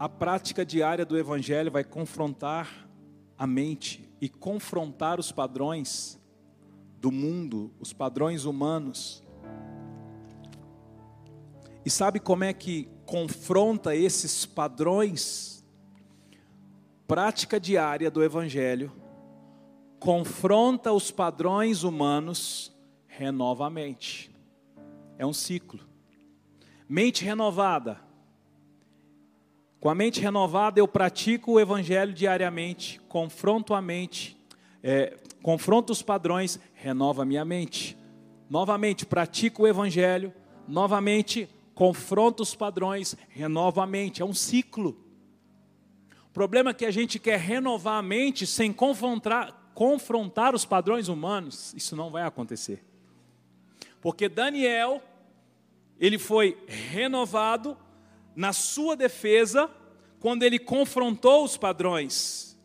a 0.01 0.09
prática 0.09 0.67
diária 0.67 1.07
do 1.07 1.17
Evangelho 1.17 1.71
vai 1.71 1.85
confrontar 1.85 2.89
a 3.39 3.47
mente 3.47 4.06
e 4.27 4.29
confrontar 4.29 5.21
os 5.21 5.31
padrões 5.31 6.21
do 6.99 7.13
mundo, 7.13 7.73
os 7.79 7.93
padrões 7.93 8.45
humanos. 8.45 9.23
E 11.85 11.91
sabe 11.91 12.19
como 12.19 12.43
é 12.43 12.53
que 12.53 12.89
confronta 13.05 13.95
esses 13.95 14.45
padrões? 14.45 15.65
Prática 17.07 17.61
diária 17.61 18.11
do 18.11 18.21
Evangelho 18.21 18.93
confronta 20.01 20.93
os 20.93 21.13
padrões 21.13 21.85
humanos, 21.85 22.77
renova 23.07 23.69
a 23.69 23.71
mente. 23.71 24.35
É 25.17 25.25
um 25.25 25.33
ciclo. 25.33 25.87
Mente 26.89 27.25
renovada 27.25 28.01
com 29.87 29.91
a 29.91 29.95
mente 29.95 30.21
renovada, 30.21 30.81
eu 30.81 30.89
pratico 30.89 31.53
o 31.53 31.61
Evangelho 31.61 32.13
diariamente, 32.13 33.01
confronto 33.03 33.73
a 33.73 33.81
mente, 33.81 34.37
é, 34.83 35.17
confronto 35.41 35.93
os 35.93 36.03
padrões, 36.03 36.59
renova 36.75 37.23
a 37.23 37.25
minha 37.25 37.45
mente. 37.45 37.97
Novamente, 38.51 39.07
pratico 39.07 39.63
o 39.63 39.67
Evangelho, 39.69 40.35
novamente, 40.67 41.49
confronto 41.73 42.43
os 42.43 42.53
padrões, 42.53 43.17
renova 43.29 43.85
a 43.85 43.87
mente. 43.87 44.21
É 44.21 44.25
um 44.25 44.35
ciclo. 44.35 44.99
O 46.31 46.33
problema 46.33 46.71
é 46.71 46.75
que 46.75 46.85
a 46.85 46.91
gente 46.91 47.21
quer 47.21 47.39
renovar 47.39 48.01
a 48.01 48.03
mente 48.03 48.45
sem 48.45 48.73
confrontar, 48.73 49.71
confrontar 49.73 50.53
os 50.53 50.65
padrões 50.65 51.07
humanos. 51.07 51.73
Isso 51.75 51.95
não 51.95 52.11
vai 52.11 52.25
acontecer. 52.25 52.83
Porque 54.01 54.29
Daniel, 54.29 55.01
ele 56.01 56.19
foi 56.19 56.59
renovado 56.67 57.79
na 58.37 58.53
sua 58.53 58.95
defesa 58.95 59.71
quando 60.21 60.43
ele 60.43 60.59
confrontou 60.59 61.43
os 61.43 61.57
padrões. 61.57 62.57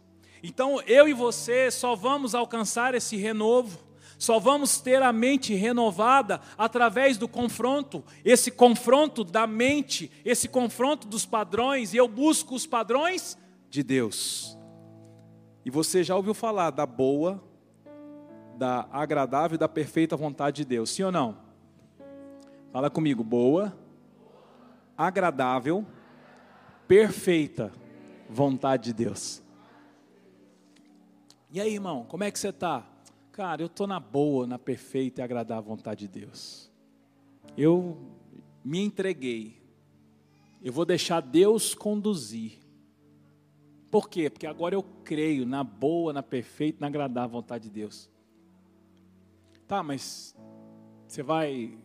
Então, 0.44 0.82
eu 0.82 1.08
e 1.08 1.14
você 1.14 1.72
só 1.72 1.96
vamos 1.96 2.36
alcançar 2.36 2.94
esse 2.94 3.16
renovo, 3.16 3.80
só 4.18 4.40
vamos 4.40 4.80
ter 4.82 5.02
a 5.02 5.14
mente 5.14 5.56
renovada 5.56 6.42
através 6.58 7.18
do 7.18 7.28
confronto, 7.28 8.04
esse 8.26 8.52
confronto 8.52 9.24
da 9.24 9.48
mente, 9.48 10.12
esse 10.26 10.48
confronto 10.48 11.08
dos 11.08 11.26
padrões, 11.26 11.94
e 11.94 11.98
eu 11.98 12.08
busco 12.08 12.54
os 12.54 12.68
padrões 12.68 13.38
de 13.70 13.82
Deus. 13.82 14.58
E 15.64 15.70
você 15.70 16.04
já 16.04 16.16
ouviu 16.16 16.34
falar 16.34 16.72
da 16.72 16.86
boa, 16.86 17.42
da 18.58 18.88
agradável 18.92 19.56
e 19.56 19.60
da 19.60 19.70
perfeita 19.70 20.18
vontade 20.18 20.58
de 20.58 20.66
Deus, 20.66 20.90
sim 20.90 21.04
ou 21.04 21.12
não? 21.12 21.38
Fala 22.72 22.90
comigo, 22.90 23.24
boa, 23.24 23.76
agradável, 24.98 25.86
perfeita 26.88 27.72
vontade 28.30 28.86
de 28.86 28.94
Deus. 28.94 29.42
E 31.52 31.60
aí, 31.60 31.74
irmão, 31.74 32.06
como 32.06 32.24
é 32.24 32.32
que 32.32 32.40
você 32.40 32.50
está? 32.50 32.88
Cara, 33.32 33.62
eu 33.62 33.68
estou 33.68 33.88
na 33.88 34.00
boa, 34.00 34.48
na 34.48 34.58
perfeita 34.58 35.22
e 35.22 35.24
agradar 35.24 35.58
a 35.58 35.62
vontade 35.62 36.08
de 36.08 36.20
Deus. 36.20 36.72
Eu 37.58 37.98
me 38.64 38.80
entreguei. 38.80 39.62
Eu 40.62 40.72
vou 40.72 40.86
deixar 40.86 41.22
Deus 41.22 41.74
conduzir. 41.74 42.60
Por 43.90 44.10
quê? 44.10 44.30
Porque 44.30 44.48
agora 44.48 44.76
eu 44.76 44.84
creio 45.04 45.46
na 45.46 45.64
boa, 45.64 46.14
na 46.14 46.24
perfeita, 46.24 46.78
na 46.80 46.88
agradar 46.88 47.26
a 47.26 47.28
vontade 47.28 47.66
de 47.66 47.72
Deus. 47.72 48.10
Tá, 49.68 49.84
mas 49.84 50.36
você 51.08 51.22
vai 51.22 51.78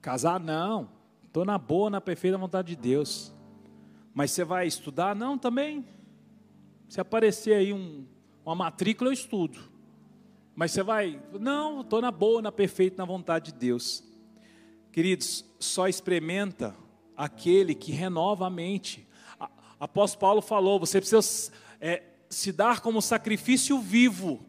casar? 0.00 0.38
Não. 0.38 0.88
Estou 1.32 1.46
na 1.46 1.56
boa, 1.56 1.88
na 1.88 1.98
perfeita 1.98 2.36
vontade 2.36 2.76
de 2.76 2.76
Deus. 2.76 3.32
Mas 4.12 4.32
você 4.32 4.44
vai 4.44 4.66
estudar? 4.66 5.16
Não, 5.16 5.38
também. 5.38 5.82
Se 6.90 7.00
aparecer 7.00 7.54
aí 7.54 7.72
um, 7.72 8.04
uma 8.44 8.54
matrícula, 8.54 9.08
eu 9.08 9.14
estudo. 9.14 9.58
Mas 10.54 10.72
você 10.72 10.82
vai? 10.82 11.18
Não, 11.40 11.80
estou 11.80 12.02
na 12.02 12.10
boa, 12.10 12.42
na 12.42 12.52
perfeita, 12.52 12.98
na 12.98 13.06
vontade 13.06 13.50
de 13.50 13.58
Deus. 13.58 14.04
Queridos, 14.92 15.42
só 15.58 15.88
experimenta 15.88 16.76
aquele 17.16 17.74
que 17.74 17.92
renova 17.92 18.46
a 18.46 18.50
mente. 18.50 19.08
Apóstolo 19.80 20.20
Paulo 20.20 20.42
falou: 20.42 20.78
você 20.78 21.00
precisa 21.00 21.50
é, 21.80 22.02
se 22.28 22.52
dar 22.52 22.80
como 22.80 23.00
sacrifício 23.00 23.80
vivo 23.80 24.44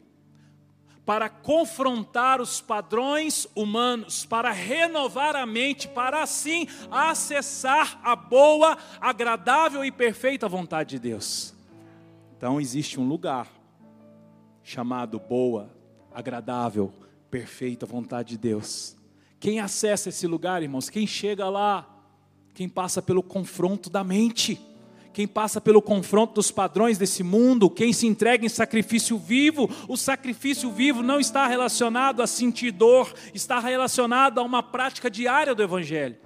para 1.05 1.29
confrontar 1.29 2.39
os 2.39 2.61
padrões 2.61 3.47
humanos, 3.55 4.25
para 4.25 4.51
renovar 4.51 5.35
a 5.35 5.45
mente, 5.45 5.87
para 5.87 6.23
assim 6.23 6.67
acessar 6.89 7.99
a 8.03 8.15
boa, 8.15 8.77
agradável 9.01 9.83
e 9.83 9.91
perfeita 9.91 10.47
vontade 10.47 10.91
de 10.91 10.99
Deus. 10.99 11.53
Então 12.37 12.59
existe 12.59 12.99
um 12.99 13.07
lugar 13.07 13.47
chamado 14.63 15.19
boa, 15.19 15.69
agradável, 16.13 16.93
perfeita 17.29 17.85
vontade 17.85 18.29
de 18.29 18.37
Deus. 18.37 18.95
Quem 19.39 19.59
acessa 19.59 20.07
esse 20.07 20.25
lugar, 20.25 20.63
irmãos? 20.63 20.89
Quem 20.89 21.05
chega 21.05 21.49
lá? 21.49 21.89
Quem 22.53 22.69
passa 22.69 23.01
pelo 23.01 23.21
confronto 23.21 23.89
da 23.89 24.03
mente 24.03 24.59
quem 25.13 25.28
passa 25.28 25.62
pelo 25.62 25.82
confronto 25.82 26.34
dos 26.34 26.49
padrões 26.49 26.97
desse 26.97 27.21
mundo, 27.21 27.69
quem 27.69 27.93
se 27.93 28.08
entrega 28.08 28.43
em 28.43 28.49
sacrifício 28.49 29.17
vivo, 29.17 29.69
o 29.88 29.95
sacrifício 29.95 30.71
vivo 30.71 31.04
não 31.04 31.19
está 31.19 31.45
relacionado 31.47 32.21
a 32.21 32.28
sentir 32.28 32.71
dor, 32.71 33.13
está 33.34 33.60
relacionado 33.60 34.39
a 34.39 34.43
uma 34.43 34.63
prática 34.63 35.12
diária 35.12 35.54
do 35.54 35.62
Evangelho. 35.62 36.17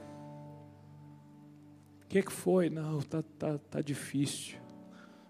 O 2.04 2.08
que, 2.08 2.24
que 2.24 2.32
foi? 2.32 2.70
Não, 2.70 3.00
está 3.00 3.22
tá, 3.38 3.58
tá 3.58 3.82
difícil. 3.82 4.58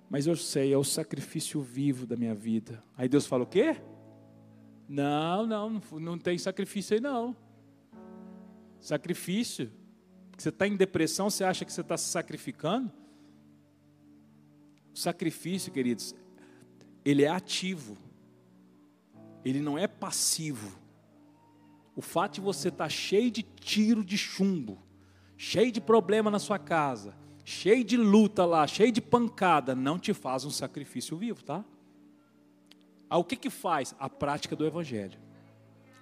Mas 0.07 0.27
eu 0.27 0.35
sei, 0.35 0.71
é 0.71 0.77
o 0.77 0.83
sacrifício 0.83 1.59
vivo 1.59 2.05
da 2.05 2.15
minha 2.15 2.35
vida. 2.35 2.83
Aí 2.95 3.09
Deus 3.09 3.25
fala: 3.25 3.43
o 3.43 3.47
quê? 3.47 3.75
Não, 4.87 5.47
não, 5.47 5.81
não 5.93 6.17
tem 6.17 6.37
sacrifício 6.37 6.93
aí 6.93 7.01
não. 7.01 7.35
Sacrifício. 8.79 9.71
Você 10.37 10.49
está 10.49 10.67
em 10.67 10.77
depressão, 10.77 11.31
você 11.31 11.43
acha 11.43 11.65
que 11.65 11.73
você 11.73 11.81
está 11.81 11.97
se 11.97 12.05
sacrificando? 12.05 12.93
O 14.97 14.99
sacrifício, 14.99 15.71
queridos, 15.71 16.15
ele 17.05 17.23
é 17.23 17.27
ativo, 17.27 17.95
ele 19.45 19.61
não 19.61 19.77
é 19.77 19.85
passivo. 19.85 20.75
O 21.95 22.01
fato 22.01 22.33
de 22.33 22.41
você 22.41 22.69
estar 22.69 22.85
tá 22.85 22.89
cheio 22.89 23.29
de 23.29 23.43
tiro 23.43 24.03
de 24.03 24.17
chumbo, 24.17 24.81
cheio 25.37 25.71
de 25.71 25.79
problema 25.79 26.31
na 26.31 26.39
sua 26.39 26.57
casa, 26.57 27.15
cheio 27.45 27.83
de 27.83 27.95
luta 27.95 28.43
lá, 28.43 28.65
cheio 28.65 28.91
de 28.91 28.99
pancada, 28.99 29.75
não 29.75 29.99
te 29.99 30.15
faz 30.15 30.45
um 30.45 30.49
sacrifício 30.49 31.15
vivo, 31.15 31.43
tá? 31.43 31.63
Ah, 33.07 33.19
o 33.19 33.23
que 33.23 33.35
que 33.35 33.51
faz? 33.51 33.93
A 33.99 34.09
prática 34.09 34.55
do 34.55 34.65
Evangelho. 34.65 35.19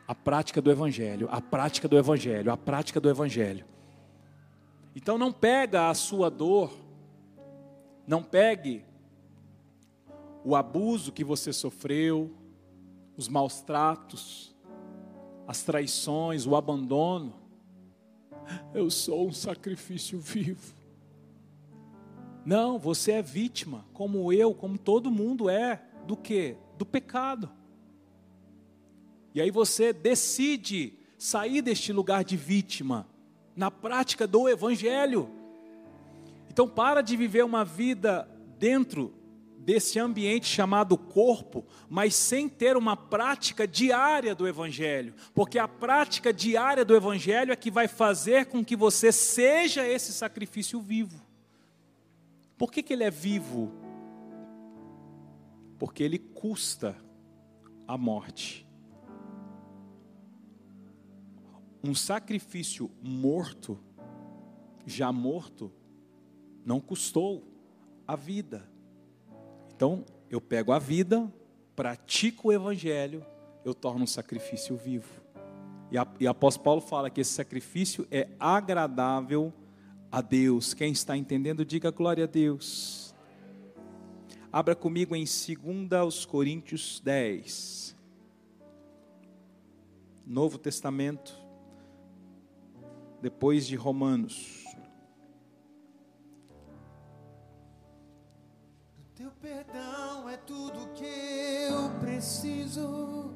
A 0.08 0.15
prática 0.15 0.62
do 0.62 0.71
Evangelho, 0.71 1.27
a 1.29 1.41
prática 1.41 1.89
do 1.89 1.97
Evangelho, 1.97 2.49
a 2.49 2.55
prática 2.55 3.01
do 3.01 3.10
Evangelho. 3.10 3.65
Então 4.95 5.17
não 5.17 5.34
pega 5.34 5.89
a 5.89 5.93
sua 5.93 6.31
dor 6.31 6.85
não 8.08 8.24
pegue 8.24 8.86
o 10.44 10.56
abuso 10.56 11.12
que 11.12 11.24
você 11.24 11.52
sofreu, 11.52 12.32
os 13.18 13.28
maus 13.28 13.62
tratos, 13.62 14.56
as 15.48 15.63
traições, 15.63 16.46
o 16.46 16.56
abandono. 16.56 17.34
Eu 18.74 18.89
sou 18.91 19.28
um 19.28 19.32
sacrifício 19.32 20.20
vivo. 20.20 20.74
Não, 22.46 22.78
você 22.78 23.13
é 23.13 23.22
vítima, 23.24 23.86
como 23.91 24.32
eu, 24.32 24.54
como 24.54 24.78
todo 24.78 25.10
mundo 25.10 25.50
é, 25.50 25.84
do 26.06 26.15
que? 26.15 26.56
Do 26.78 26.86
pecado. 26.86 27.50
E 29.34 29.41
aí 29.41 29.50
você 29.50 29.91
decide 29.91 30.94
sair 31.18 31.62
deste 31.62 31.91
lugar 31.91 32.24
de 32.24 32.38
vítima 32.38 33.08
na 33.56 33.72
prática 33.72 34.28
do 34.28 34.48
evangelho. 34.48 35.30
Então, 36.56 36.70
para 36.70 37.02
de 37.02 37.18
viver 37.18 37.44
uma 37.44 37.65
vida 37.65 38.30
dentro 38.58 39.13
desse 39.58 40.00
ambiente 40.00 40.48
chamado 40.48 40.98
corpo, 40.98 41.65
mas 41.89 42.15
sem 42.15 42.48
ter 42.48 42.78
uma 42.78 42.96
prática 42.96 43.68
diária 43.68 44.34
do 44.34 44.48
Evangelho, 44.48 45.13
porque 45.34 45.60
a 45.60 45.68
prática 45.68 46.32
diária 46.32 46.86
do 46.86 46.96
Evangelho 46.96 47.52
é 47.52 47.58
que 47.58 47.70
vai 47.70 47.89
fazer 47.89 48.46
com 48.46 48.63
que 48.63 48.74
você 48.74 49.12
seja 49.12 49.86
esse 49.86 50.13
sacrifício 50.13 50.80
vivo. 50.80 51.22
Por 52.58 52.72
que, 52.72 52.82
que 52.82 52.94
ele 52.94 53.04
é 53.04 53.12
vivo? 53.12 53.74
Porque 55.78 56.04
ele 56.04 56.20
custa 56.20 56.96
a 57.86 57.98
morte. 57.98 58.65
Um 61.84 61.94
sacrifício 61.94 62.89
morto, 63.02 63.78
já 64.86 65.12
morto, 65.12 65.70
não 66.65 66.80
custou 66.80 67.43
a 68.08 68.15
vida. 68.15 68.67
Então, 69.75 70.04
eu 70.30 70.41
pego 70.41 70.71
a 70.71 70.80
vida, 70.80 71.32
pratico 71.75 72.47
o 72.47 72.51
evangelho, 72.51 73.23
eu 73.63 73.73
torno 73.73 74.04
um 74.04 74.08
sacrifício 74.08 74.75
vivo. 74.75 75.21
E, 75.91 75.97
a, 75.97 76.08
e 76.19 76.25
apóstolo 76.25 76.63
Paulo 76.63 76.82
fala 76.82 77.10
que 77.10 77.21
esse 77.21 77.32
sacrifício 77.32 78.08
é 78.10 78.28
agradável 78.39 79.54
a 80.12 80.21
Deus. 80.21 80.73
Quem 80.73 80.91
está 80.91 81.15
entendendo, 81.15 81.63
diga 81.63 81.91
glória 81.91 82.23
a 82.23 82.28
Deus. 82.28 83.13
Abra 84.51 84.75
comigo 84.75 85.15
em 85.15 85.25
2 85.25 86.25
Coríntios 86.25 86.99
10. 87.04 87.95
Novo 90.25 90.58
Testamento, 90.58 91.38
depois 93.21 93.67
de 93.67 93.75
Romanos. 93.75 94.64
Perdão 99.42 100.30
é 100.30 100.38
tudo 100.38 100.94
que 100.94 101.68
eu 101.70 101.90
preciso. 102.00 103.34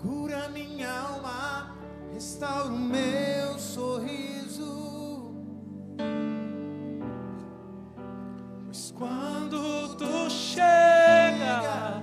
Cura 0.00 0.48
minha 0.48 0.90
alma, 0.90 1.76
restaura 2.12 2.72
o 2.72 2.78
meu 2.78 3.58
sorriso. 3.58 5.34
Pois 8.66 8.92
quando 8.92 9.96
tu 9.96 10.30
chega, 10.30 12.02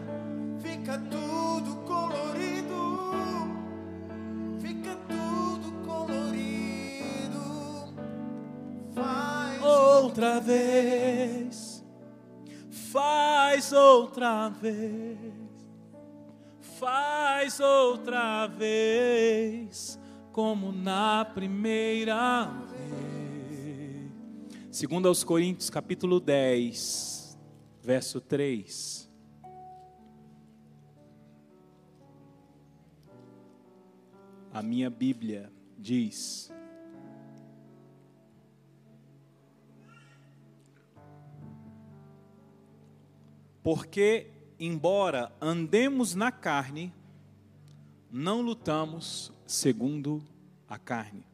fica 0.59 0.97
tudo 0.97 1.75
colorido. 1.85 2.99
Fica 4.59 4.95
tudo 5.07 5.71
colorido. 5.85 7.93
Faz 8.93 9.38
outra 10.19 10.41
vez, 10.41 11.85
faz 12.91 13.71
outra 13.71 14.49
vez, 14.49 15.33
faz 16.77 17.61
outra 17.61 18.45
vez, 18.47 19.97
como 20.33 20.73
na 20.73 21.23
primeira 21.23 22.47
vez. 22.69 24.11
Segundo 24.69 25.07
aos 25.07 25.23
Coríntios, 25.23 25.69
capítulo 25.69 26.19
10, 26.19 27.39
verso 27.81 28.19
3. 28.19 29.09
A 34.51 34.61
minha 34.61 34.89
Bíblia 34.89 35.49
diz: 35.77 36.51
Porque, 43.61 44.27
embora 44.59 45.31
andemos 45.41 46.15
na 46.15 46.31
carne, 46.31 46.93
não 48.11 48.41
lutamos 48.41 49.31
segundo 49.45 50.23
a 50.67 50.77
carne. 50.77 51.25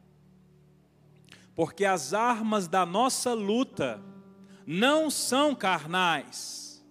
Porque 1.56 1.86
as 1.86 2.14
armas 2.14 2.68
da 2.68 2.86
nossa 2.86 3.34
luta 3.34 4.02
não 4.66 5.10
são 5.10 5.56
carnais, 5.56 6.84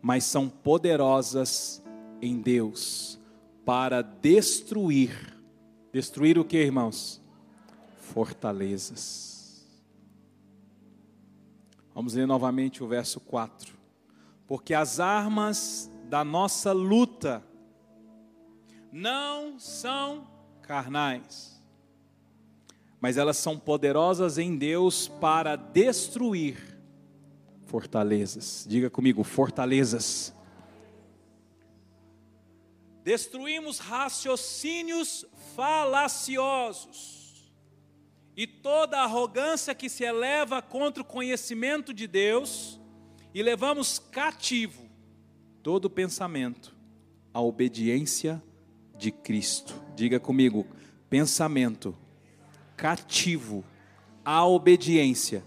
mas 0.00 0.24
são 0.24 0.48
poderosas 0.48 1.82
em 2.22 2.40
Deus 2.40 3.18
para 3.64 4.02
destruir. 4.02 5.34
Destruir 5.92 6.38
o 6.38 6.44
que, 6.44 6.56
irmãos? 6.56 7.20
Fortalezas. 7.98 9.66
Vamos 11.94 12.14
ler 12.14 12.26
novamente 12.26 12.82
o 12.82 12.88
verso 12.88 13.20
4. 13.20 13.73
Porque 14.46 14.74
as 14.74 15.00
armas 15.00 15.90
da 16.08 16.22
nossa 16.24 16.72
luta 16.72 17.42
não 18.92 19.58
são 19.58 20.28
carnais, 20.62 21.60
mas 23.00 23.16
elas 23.16 23.36
são 23.36 23.58
poderosas 23.58 24.38
em 24.38 24.56
Deus 24.56 25.08
para 25.08 25.56
destruir 25.56 26.78
fortalezas. 27.66 28.64
Diga 28.68 28.88
comigo, 28.88 29.24
fortalezas. 29.24 30.32
Destruímos 33.02 33.80
raciocínios 33.80 35.26
falaciosos 35.56 37.52
e 38.36 38.46
toda 38.46 39.00
arrogância 39.00 39.74
que 39.74 39.88
se 39.88 40.04
eleva 40.04 40.62
contra 40.62 41.02
o 41.02 41.06
conhecimento 41.06 41.92
de 41.92 42.06
Deus 42.06 42.80
e 43.34 43.42
levamos 43.42 43.98
cativo 43.98 44.88
todo 45.60 45.90
pensamento 45.90 46.74
à 47.32 47.40
obediência 47.40 48.40
de 48.96 49.10
Cristo. 49.10 49.74
Diga 49.96 50.20
comigo, 50.20 50.64
pensamento 51.10 51.98
cativo 52.76 53.64
à 54.24 54.46
obediência 54.46 55.44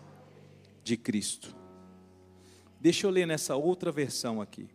de 0.83 0.97
Cristo. 0.97 1.55
Deixa 2.79 3.07
eu 3.07 3.11
ler 3.11 3.25
nessa 3.25 3.55
outra 3.55 3.89
versão 3.89 4.41
aqui. 4.41 4.69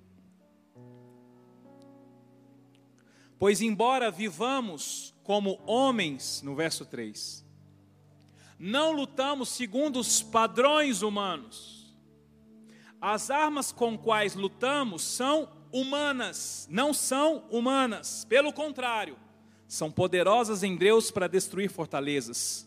Pois, 3.39 3.61
embora 3.61 4.11
vivamos 4.11 5.15
como 5.23 5.61
homens, 5.67 6.41
no 6.43 6.55
verso 6.55 6.87
3, 6.87 7.45
não 8.59 8.93
lutamos 8.93 9.51
segundo 9.51 9.99
os 9.99 10.23
padrões 10.23 11.03
humanos. 11.03 11.82
As 13.03 13.33
armas 13.33 13.73
com 13.73 13.99
quais 13.99 14.37
lutamos 14.37 15.03
são 15.03 15.49
humanas, 15.73 16.69
não 16.71 16.95
são 16.95 17.43
humanas, 17.51 18.25
pelo 18.29 18.53
contrário, 18.53 19.17
são 19.67 19.91
poderosas 19.91 20.63
em 20.63 20.77
Deus 20.77 21.11
para 21.11 21.27
destruir 21.27 21.69
fortalezas, 21.69 22.65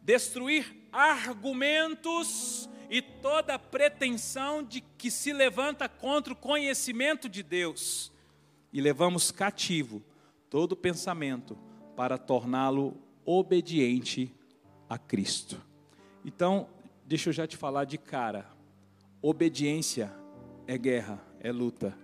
destruir 0.00 0.88
argumentos 0.92 2.70
e 2.88 3.02
toda 3.02 3.58
pretensão 3.58 4.62
de 4.62 4.80
que 4.80 5.10
se 5.10 5.32
levanta 5.32 5.88
contra 5.88 6.32
o 6.32 6.36
conhecimento 6.36 7.28
de 7.28 7.42
Deus, 7.42 8.12
e 8.72 8.80
levamos 8.80 9.32
cativo 9.32 10.04
todo 10.48 10.76
pensamento 10.76 11.58
para 11.96 12.16
torná-lo 12.16 12.96
obediente 13.24 14.32
a 14.88 14.96
Cristo. 14.96 15.60
Então, 16.24 16.68
deixa 17.04 17.30
eu 17.30 17.32
já 17.32 17.44
te 17.44 17.56
falar 17.56 17.86
de 17.86 17.98
cara. 17.98 18.53
Obediência 19.26 20.14
é 20.66 20.76
guerra, 20.76 21.18
é 21.40 21.50
luta. 21.50 21.96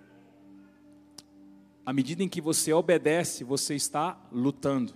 À 1.85 1.93
medida 1.93 2.23
em 2.23 2.29
que 2.31 2.41
você 2.41 2.73
obedece, 2.73 3.45
você 3.45 3.75
está 3.75 4.18
lutando. 4.33 4.95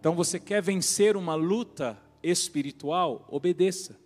Então, 0.00 0.14
você 0.14 0.40
quer 0.40 0.62
vencer 0.62 1.14
uma 1.14 1.34
luta 1.34 2.02
espiritual? 2.22 3.28
Obedeça. 3.30 4.00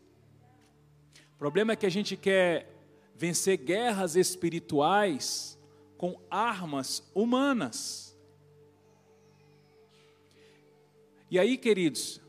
O 1.34 1.38
problema 1.38 1.74
é 1.74 1.76
que 1.76 1.86
a 1.86 1.88
gente 1.88 2.16
quer 2.16 2.68
vencer 3.14 3.57
guerras 3.57 4.16
espirituais 4.16 5.57
com 5.96 6.20
armas 6.28 7.09
humanas. 7.14 8.18
E 11.30 11.38
aí, 11.38 11.57
queridos, 11.57 12.20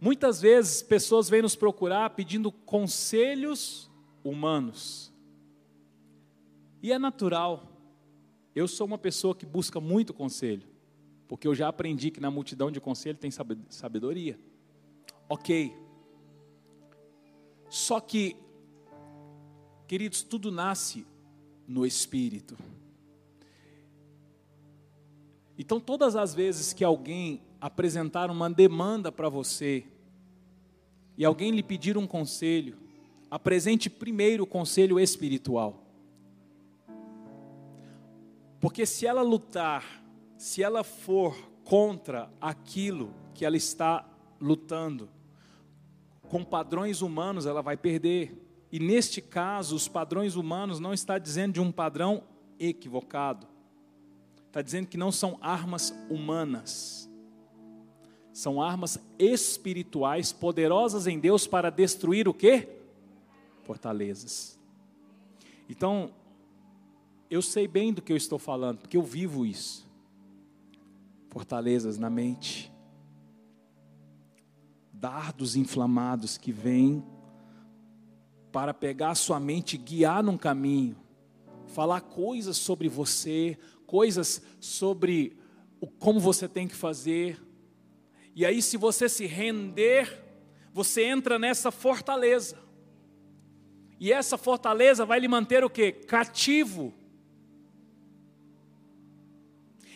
muitas 0.00 0.40
vezes 0.40 0.82
pessoas 0.82 1.28
vêm 1.28 1.42
nos 1.42 1.54
procurar 1.54 2.10
pedindo 2.10 2.50
conselhos 2.50 3.90
humanos. 4.24 5.12
E 6.82 6.92
é 6.92 6.98
natural. 6.98 7.66
Eu 8.54 8.66
sou 8.66 8.86
uma 8.86 8.98
pessoa 8.98 9.34
que 9.34 9.46
busca 9.46 9.80
muito 9.80 10.14
conselho, 10.14 10.66
porque 11.28 11.46
eu 11.46 11.54
já 11.54 11.68
aprendi 11.68 12.10
que 12.10 12.20
na 12.20 12.30
multidão 12.30 12.70
de 12.70 12.80
conselho 12.80 13.18
tem 13.18 13.30
sabedoria. 13.68 14.38
Ok, 15.28 15.72
só 17.70 18.00
que, 18.00 18.36
queridos, 19.86 20.22
tudo 20.22 20.50
nasce 20.50 21.06
no 21.68 21.86
espírito. 21.86 22.58
Então, 25.56 25.78
todas 25.78 26.16
as 26.16 26.34
vezes 26.34 26.72
que 26.72 26.82
alguém 26.82 27.40
apresentar 27.60 28.30
uma 28.30 28.48
demanda 28.48 29.12
para 29.12 29.28
você, 29.28 29.84
e 31.16 31.24
alguém 31.24 31.50
lhe 31.50 31.62
pedir 31.62 31.98
um 31.98 32.06
conselho, 32.06 32.78
apresente 33.30 33.90
primeiro 33.90 34.44
o 34.44 34.46
conselho 34.46 34.98
espiritual. 34.98 35.84
Porque 38.58 38.86
se 38.86 39.06
ela 39.06 39.22
lutar, 39.22 40.02
se 40.36 40.62
ela 40.62 40.82
for 40.84 41.36
contra 41.64 42.30
aquilo 42.40 43.12
que 43.34 43.44
ela 43.44 43.56
está 43.56 44.08
lutando, 44.40 45.08
com 46.30 46.44
padrões 46.44 47.02
humanos 47.02 47.44
ela 47.44 47.60
vai 47.60 47.76
perder. 47.76 48.36
E 48.70 48.78
neste 48.78 49.20
caso, 49.20 49.74
os 49.74 49.88
padrões 49.88 50.36
humanos 50.36 50.78
não 50.78 50.94
está 50.94 51.18
dizendo 51.18 51.54
de 51.54 51.60
um 51.60 51.72
padrão 51.72 52.22
equivocado. 52.58 53.48
Está 54.46 54.62
dizendo 54.62 54.86
que 54.86 54.96
não 54.96 55.10
são 55.10 55.38
armas 55.40 55.92
humanas. 56.08 57.09
São 58.32 58.62
armas 58.62 58.98
espirituais 59.18 60.32
poderosas 60.32 61.06
em 61.06 61.18
Deus 61.18 61.46
para 61.46 61.70
destruir 61.70 62.28
o 62.28 62.34
quê? 62.34 62.68
Fortalezas. 63.64 64.58
Então, 65.68 66.12
eu 67.30 67.40
sei 67.40 67.68
bem 67.68 67.92
do 67.92 68.02
que 68.02 68.12
eu 68.12 68.16
estou 68.16 68.38
falando, 68.38 68.78
porque 68.78 68.96
eu 68.96 69.02
vivo 69.02 69.46
isso. 69.46 69.88
Fortalezas 71.28 71.96
na 71.96 72.10
mente, 72.10 72.72
dardos 74.92 75.54
inflamados 75.54 76.36
que 76.36 76.50
vêm 76.50 77.04
para 78.50 78.74
pegar 78.74 79.10
a 79.10 79.14
sua 79.14 79.38
mente 79.38 79.74
e 79.74 79.78
guiar 79.78 80.22
num 80.22 80.36
caminho, 80.36 80.96
falar 81.68 82.00
coisas 82.00 82.56
sobre 82.56 82.88
você, 82.88 83.56
coisas 83.86 84.42
sobre 84.58 85.36
o, 85.80 85.86
como 85.86 86.18
você 86.18 86.48
tem 86.48 86.66
que 86.66 86.74
fazer. 86.74 87.40
E 88.40 88.46
aí, 88.46 88.62
se 88.62 88.78
você 88.78 89.06
se 89.06 89.26
render, 89.26 90.24
você 90.72 91.04
entra 91.04 91.38
nessa 91.38 91.70
fortaleza. 91.70 92.56
E 94.00 94.10
essa 94.10 94.38
fortaleza 94.38 95.04
vai 95.04 95.20
lhe 95.20 95.28
manter 95.28 95.62
o 95.62 95.68
que? 95.68 95.92
Cativo. 95.92 96.94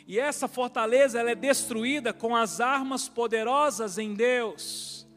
E 0.07 0.20
essa 0.20 0.47
fortaleza 0.47 1.18
ela 1.18 1.30
é 1.30 1.34
destruída 1.34 2.12
com 2.12 2.36
as 2.36 2.61
armas 2.61 3.09
poderosas 3.09 3.97
em 3.97 4.12
Deus 4.12 5.09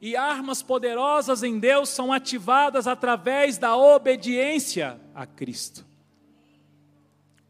e 0.00 0.16
armas 0.16 0.62
poderosas 0.62 1.42
em 1.42 1.58
Deus 1.58 1.90
são 1.90 2.14
ativadas 2.14 2.86
através 2.86 3.58
da 3.58 3.76
obediência 3.76 4.98
a 5.14 5.26
Cristo. 5.26 5.86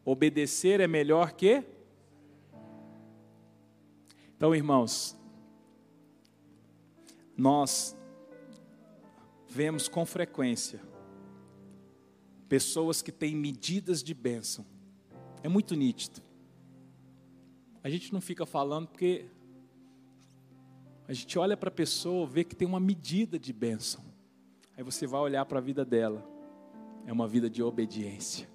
Obedecer 0.03 0.81
é 0.81 0.87
melhor 0.87 1.31
que. 1.31 1.63
Então, 4.37 4.53
irmãos, 4.55 5.17
nós 7.35 7.97
vemos 9.49 9.89
com 9.89 10.05
frequência 10.05 10.79
pessoas 12.47 13.01
que 13.01 13.11
têm 13.11 13.35
medidas 13.35 14.03
de 14.03 14.13
bênção. 14.13 14.63
É 15.43 15.49
muito 15.49 15.75
nítido. 15.75 16.21
A 17.83 17.89
gente 17.89 18.13
não 18.13 18.21
fica 18.21 18.45
falando 18.45 18.87
porque 18.87 19.25
a 21.07 21.13
gente 21.13 21.39
olha 21.39 21.57
para 21.57 21.69
a 21.69 21.71
pessoa, 21.71 22.27
vê 22.27 22.43
que 22.43 22.55
tem 22.55 22.67
uma 22.67 22.79
medida 22.79 23.39
de 23.39 23.51
bênção. 23.51 24.03
Aí 24.77 24.83
você 24.83 25.07
vai 25.07 25.19
olhar 25.19 25.45
para 25.45 25.57
a 25.57 25.61
vida 25.61 25.83
dela. 25.83 26.23
É 27.07 27.11
uma 27.11 27.27
vida 27.27 27.49
de 27.49 27.63
obediência. 27.63 28.47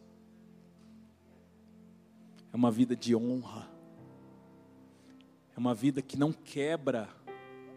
É 2.52 2.56
uma 2.56 2.70
vida 2.70 2.94
de 2.94 3.16
honra. 3.16 3.71
É 5.56 5.60
uma 5.60 5.74
vida 5.74 6.00
que 6.00 6.18
não 6.18 6.32
quebra 6.32 7.08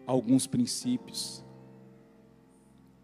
alguns 0.06 0.46
princípios. 0.46 1.44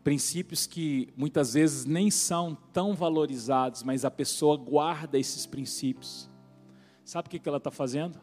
Princípios 0.03 0.66
que 0.66 1.12
muitas 1.16 1.55
vezes 1.55 1.85
nem 1.85 2.11
são 2.11 2.57
tão 2.73 2.95
valorizados, 2.95 3.83
mas 3.83 4.05
a 4.05 4.11
pessoa 4.11 4.57
guarda 4.57 5.18
esses 5.18 5.47
princípios. 5.47 6.29
Sabe 7.05 7.29
o 7.29 7.31
que 7.31 7.49
ela 7.49 7.59
está 7.59 7.70
fazendo? 7.70 8.18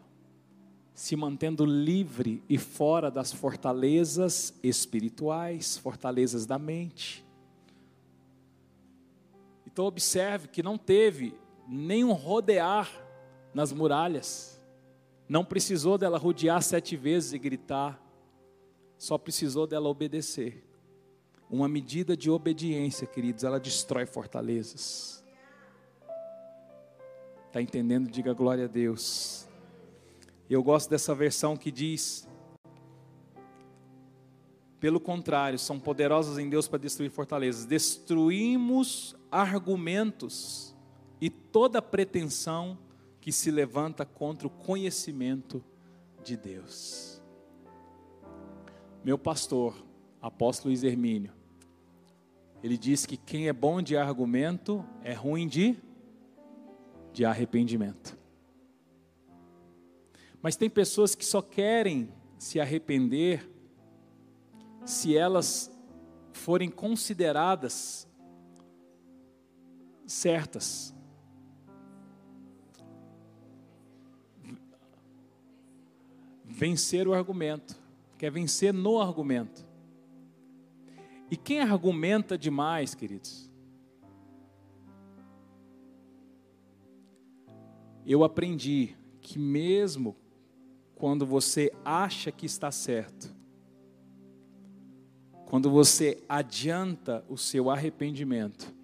se 0.99 1.15
mantendo 1.15 1.63
livre 1.63 2.43
e 2.49 2.57
fora 2.57 3.09
das 3.09 3.31
fortalezas 3.31 4.53
espirituais, 4.61 5.77
fortalezas 5.77 6.45
da 6.45 6.59
mente. 6.59 7.25
Então, 9.65 9.85
observe 9.85 10.49
que 10.49 10.61
não 10.61 10.77
teve 10.77 11.33
nenhum 11.65 12.11
rodear 12.11 12.91
nas 13.53 13.71
muralhas, 13.71 14.58
não 15.29 15.45
precisou 15.45 15.95
dela 15.95 16.17
rodear 16.17 16.59
sete 16.63 16.97
vezes 16.97 17.33
e 17.33 17.37
gritar, 17.39 18.03
só 18.97 19.15
precisou 19.15 19.67
dela 19.67 19.87
obedecer. 19.87 20.65
Uma 21.47 21.69
medida 21.69 22.17
de 22.17 22.31
obediência, 22.31 23.05
queridos, 23.05 23.43
ela 23.43 23.59
destrói 23.59 24.07
fortalezas. 24.07 25.23
Está 27.45 27.61
entendendo? 27.61 28.09
Diga 28.09 28.33
glória 28.33 28.65
a 28.65 28.67
Deus. 28.67 29.47
Eu 30.49 30.63
gosto 30.63 30.89
dessa 30.89 31.13
versão 31.13 31.55
que 31.55 31.71
diz: 31.71 32.27
pelo 34.79 34.99
contrário, 34.99 35.59
são 35.59 35.79
poderosas 35.79 36.39
em 36.39 36.49
Deus 36.49 36.67
para 36.67 36.79
destruir 36.79 37.11
fortalezas. 37.11 37.65
Destruímos 37.65 39.15
argumentos 39.31 40.75
e 41.21 41.29
toda 41.29 41.81
pretensão 41.81 42.77
que 43.29 43.33
se 43.33 43.51
levanta 43.51 44.07
contra 44.07 44.47
o 44.47 44.49
conhecimento 44.49 45.63
de 46.23 46.35
Deus. 46.35 47.21
Meu 49.03 49.19
pastor, 49.19 49.85
apóstolo 50.19 50.71
Luiz 50.71 50.83
Hermínio, 50.83 51.31
ele 52.63 52.75
diz 52.75 53.05
que 53.05 53.15
quem 53.15 53.47
é 53.47 53.53
bom 53.53 53.83
de 53.83 53.95
argumento 53.95 54.83
é 55.03 55.13
ruim 55.13 55.47
de, 55.47 55.77
de 57.13 57.23
arrependimento. 57.23 58.17
Mas 60.41 60.55
tem 60.55 60.67
pessoas 60.67 61.13
que 61.13 61.23
só 61.23 61.39
querem 61.39 62.11
se 62.35 62.59
arrepender 62.59 63.47
se 64.87 65.15
elas 65.15 65.71
forem 66.33 66.71
consideradas 66.71 68.07
certas. 70.07 70.95
Vencer 76.59 77.07
o 77.07 77.13
argumento, 77.13 77.73
quer 78.17 78.29
vencer 78.29 78.73
no 78.73 78.99
argumento. 78.99 79.65
E 81.31 81.37
quem 81.37 81.61
argumenta 81.61 82.37
demais, 82.37 82.93
queridos? 82.93 83.49
Eu 88.05 88.25
aprendi 88.25 88.93
que 89.21 89.39
mesmo 89.39 90.17
quando 90.95 91.25
você 91.25 91.71
acha 91.85 92.29
que 92.29 92.45
está 92.45 92.71
certo, 92.71 93.33
quando 95.45 95.69
você 95.69 96.21
adianta 96.27 97.23
o 97.29 97.37
seu 97.37 97.69
arrependimento, 97.69 98.75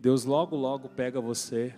Deus 0.00 0.24
logo, 0.24 0.56
logo 0.56 0.88
pega 0.88 1.20
você 1.20 1.74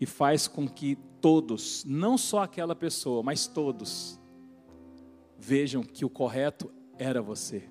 e 0.00 0.06
faz 0.06 0.46
com 0.46 0.68
que 0.68 0.96
todos, 1.20 1.84
não 1.84 2.16
só 2.16 2.42
aquela 2.42 2.74
pessoa, 2.74 3.22
mas 3.22 3.46
todos, 3.46 4.18
vejam 5.38 5.82
que 5.82 6.04
o 6.04 6.10
correto 6.10 6.70
era 6.96 7.20
você. 7.20 7.68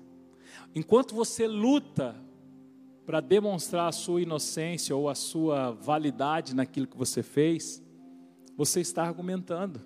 Enquanto 0.74 1.14
você 1.14 1.46
luta 1.46 2.16
para 3.06 3.20
demonstrar 3.20 3.88
a 3.88 3.92
sua 3.92 4.20
inocência 4.20 4.94
ou 4.94 5.08
a 5.08 5.14
sua 5.14 5.70
validade 5.70 6.54
naquilo 6.54 6.86
que 6.86 6.96
você 6.96 7.22
fez, 7.22 7.82
você 8.56 8.80
está 8.80 9.02
argumentando. 9.02 9.80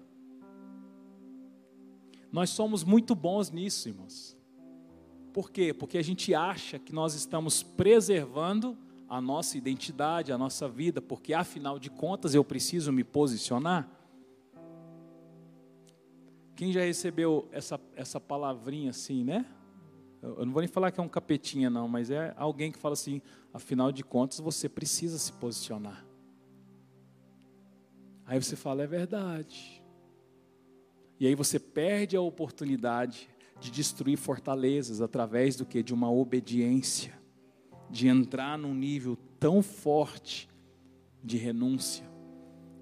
Nós 2.32 2.50
somos 2.50 2.82
muito 2.82 3.14
bons 3.14 3.50
nisso, 3.50 3.88
irmãos. 3.88 4.36
Por 5.32 5.50
quê? 5.50 5.72
Porque 5.72 5.98
a 5.98 6.02
gente 6.02 6.34
acha 6.34 6.78
que 6.78 6.92
nós 6.92 7.14
estamos 7.14 7.62
preservando 7.62 8.76
a 9.12 9.20
nossa 9.20 9.58
identidade, 9.58 10.32
a 10.32 10.38
nossa 10.38 10.66
vida, 10.66 10.98
porque 11.02 11.34
afinal 11.34 11.78
de 11.78 11.90
contas 11.90 12.34
eu 12.34 12.42
preciso 12.42 12.90
me 12.90 13.04
posicionar. 13.04 13.86
Quem 16.56 16.72
já 16.72 16.80
recebeu 16.80 17.46
essa, 17.52 17.78
essa 17.94 18.18
palavrinha 18.18 18.88
assim, 18.88 19.22
né? 19.22 19.44
Eu 20.22 20.46
não 20.46 20.52
vou 20.54 20.62
nem 20.62 20.68
falar 20.68 20.90
que 20.90 20.98
é 20.98 21.02
um 21.02 21.10
capetinha, 21.10 21.68
não, 21.68 21.86
mas 21.86 22.10
é 22.10 22.32
alguém 22.38 22.72
que 22.72 22.78
fala 22.78 22.94
assim: 22.94 23.20
afinal 23.52 23.92
de 23.92 24.02
contas 24.02 24.38
você 24.40 24.66
precisa 24.66 25.18
se 25.18 25.30
posicionar. 25.34 26.06
Aí 28.24 28.42
você 28.42 28.56
fala, 28.56 28.82
é 28.82 28.86
verdade. 28.86 29.84
E 31.20 31.26
aí 31.26 31.34
você 31.34 31.58
perde 31.58 32.16
a 32.16 32.20
oportunidade 32.22 33.28
de 33.60 33.70
destruir 33.70 34.16
fortalezas 34.16 35.02
através 35.02 35.54
do 35.54 35.66
que? 35.66 35.82
De 35.82 35.92
uma 35.92 36.10
obediência, 36.10 37.21
de 37.92 38.08
entrar 38.08 38.56
num 38.56 38.74
nível 38.74 39.18
tão 39.38 39.62
forte 39.62 40.48
de 41.22 41.36
renúncia, 41.36 42.04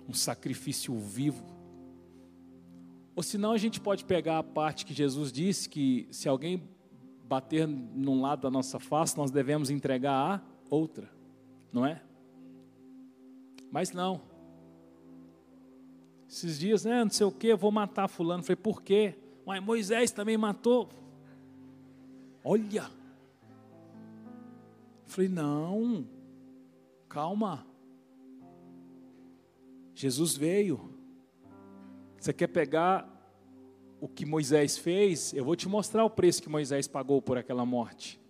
um 0.09 0.15
sacrifício 0.15 0.97
vivo. 0.97 1.45
Ou 3.17 3.23
senão 3.23 3.51
a 3.51 3.59
gente 3.59 3.81
pode 3.81 4.05
pegar 4.05 4.39
a 4.39 4.43
parte 4.43 4.87
que 4.87 4.95
Jesus 4.95 5.33
disse 5.33 5.69
que 5.69 6.07
se 6.13 6.29
alguém 6.29 6.63
bater 7.25 7.67
num 7.67 8.21
lado 8.21 8.43
da 8.43 8.51
nossa 8.51 8.79
face, 8.79 9.17
nós 9.17 9.33
devemos 9.33 9.69
entregar 9.69 10.13
a 10.15 10.41
outra, 10.71 11.11
não 11.73 11.85
é? 11.85 12.01
Mas 13.71 13.91
não. 13.91 14.21
Esses 16.29 16.57
dias, 16.59 16.85
né, 16.85 17.03
não 17.03 17.11
sei 17.11 17.27
o 17.27 17.33
que, 17.33 17.53
vou 17.57 17.73
matar 17.73 18.07
fulano. 18.07 18.45
Falei, 18.45 18.57
por 18.57 18.81
quê? 18.81 19.17
Mas 19.45 19.61
Moisés 19.63 20.13
também 20.13 20.37
matou. 20.37 20.89
Olha. 22.45 23.00
Falei, 25.11 25.29
não. 25.29 26.07
Calma. 27.09 27.67
Jesus 29.93 30.37
veio. 30.37 30.95
Você 32.17 32.33
quer 32.33 32.47
pegar 32.47 33.09
o 34.01 34.07
que 34.07 34.25
Moisés 34.25 34.79
fez? 34.79 35.35
Eu 35.35 35.45
vou 35.45 35.57
te 35.57 35.69
mostrar 35.69 36.05
o 36.05 36.11
preço 36.11 36.41
que 36.41 36.49
Moisés 36.49 36.87
pagou 36.87 37.21
por 37.21 37.37
aquela 37.37 37.67
morte. 37.67 38.21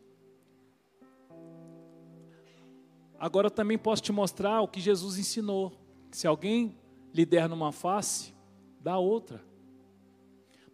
Agora 3.18 3.48
eu 3.48 3.50
também 3.50 3.76
posso 3.76 4.02
te 4.02 4.10
mostrar 4.10 4.62
o 4.62 4.68
que 4.68 4.80
Jesus 4.80 5.18
ensinou. 5.18 5.72
Se 6.10 6.26
alguém 6.26 6.78
lhe 7.12 7.26
der 7.26 7.46
numa 7.46 7.72
face, 7.72 8.34
dá 8.80 8.96
outra. 8.96 9.44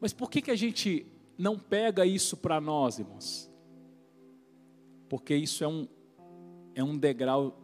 Mas 0.00 0.12
por 0.12 0.30
que, 0.30 0.40
que 0.40 0.52
a 0.52 0.56
gente 0.56 1.04
não 1.36 1.58
pega 1.58 2.06
isso 2.06 2.36
para 2.36 2.60
nós, 2.60 3.00
irmãos? 3.00 3.50
Porque 5.08 5.34
isso 5.34 5.64
é 5.64 5.68
um, 5.68 5.88
é 6.76 6.84
um 6.84 6.96
degrau 6.96 7.60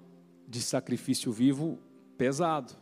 de 0.49 0.61
sacrifício 0.61 1.31
vivo 1.31 1.79
pesado. 2.19 2.73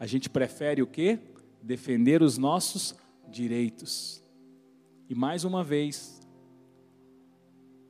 A 0.00 0.06
gente 0.06 0.30
prefere 0.30 0.80
o 0.80 0.86
quê? 0.86 1.18
Defender 1.62 2.22
os 2.22 2.38
nossos 2.38 2.94
direitos. 3.28 4.22
E 5.06 5.14
mais 5.14 5.44
uma 5.44 5.62
vez, 5.62 6.26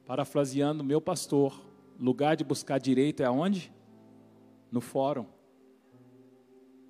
parafraseando 0.04 0.82
meu 0.82 1.00
pastor, 1.00 1.62
lugar 1.96 2.34
de 2.34 2.42
buscar 2.42 2.78
direito 2.78 3.22
é 3.22 3.26
aonde? 3.26 3.72
No 4.72 4.80
fórum 4.80 5.26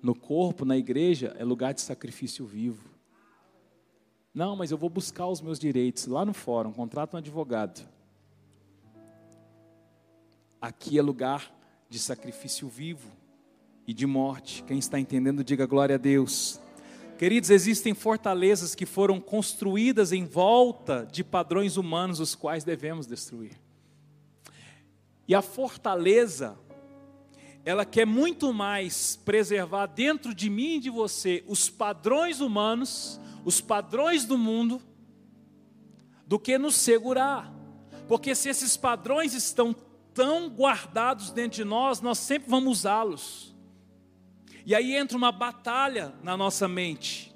no 0.01 0.15
corpo, 0.15 0.63
na 0.63 0.77
igreja, 0.77 1.35
é 1.37 1.43
lugar 1.43 1.73
de 1.73 1.81
sacrifício 1.81 2.45
vivo. 2.45 2.89
Não, 4.33 4.55
mas 4.55 4.71
eu 4.71 4.77
vou 4.77 4.89
buscar 4.89 5.27
os 5.27 5.41
meus 5.41 5.59
direitos 5.59 6.05
lá 6.05 6.23
no 6.23 6.33
fórum, 6.33 6.71
contrato 6.71 7.15
um 7.15 7.17
advogado. 7.17 7.87
Aqui 10.61 10.97
é 10.97 11.01
lugar 11.01 11.55
de 11.87 11.99
sacrifício 11.99 12.67
vivo 12.67 13.11
e 13.85 13.93
de 13.93 14.07
morte. 14.07 14.63
Quem 14.63 14.79
está 14.79 14.99
entendendo, 14.99 15.43
diga 15.43 15.67
glória 15.67 15.95
a 15.95 15.99
Deus. 15.99 16.59
Queridos, 17.17 17.51
existem 17.51 17.93
fortalezas 17.93 18.73
que 18.73 18.85
foram 18.85 19.21
construídas 19.21 20.11
em 20.11 20.25
volta 20.25 21.07
de 21.11 21.23
padrões 21.23 21.77
humanos, 21.77 22.19
os 22.19 22.33
quais 22.33 22.63
devemos 22.63 23.05
destruir. 23.05 23.59
E 25.27 25.35
a 25.35 25.41
fortaleza 25.41 26.57
ela 27.63 27.85
quer 27.85 28.05
muito 28.05 28.53
mais 28.53 29.15
preservar 29.15 29.87
dentro 29.87 30.33
de 30.33 30.49
mim 30.49 30.77
e 30.77 30.79
de 30.79 30.89
você 30.89 31.43
os 31.47 31.69
padrões 31.69 32.39
humanos, 32.39 33.19
os 33.43 33.61
padrões 33.61 34.25
do 34.25 34.37
mundo, 34.37 34.81
do 36.25 36.39
que 36.39 36.57
nos 36.57 36.75
segurar. 36.75 37.53
Porque 38.07 38.33
se 38.33 38.47
esses 38.49 38.77
padrões 38.77 39.33
estão 39.33 39.75
tão 40.17 40.49
guardados 40.49 41.29
dentro 41.29 41.57
de 41.57 41.63
nós, 41.63 42.01
nós 42.01 42.17
sempre 42.17 42.49
vamos 42.49 42.79
usá-los. 42.79 43.55
E 44.65 44.73
aí 44.73 44.95
entra 44.95 45.15
uma 45.15 45.31
batalha 45.31 46.11
na 46.23 46.35
nossa 46.35 46.67
mente. 46.67 47.31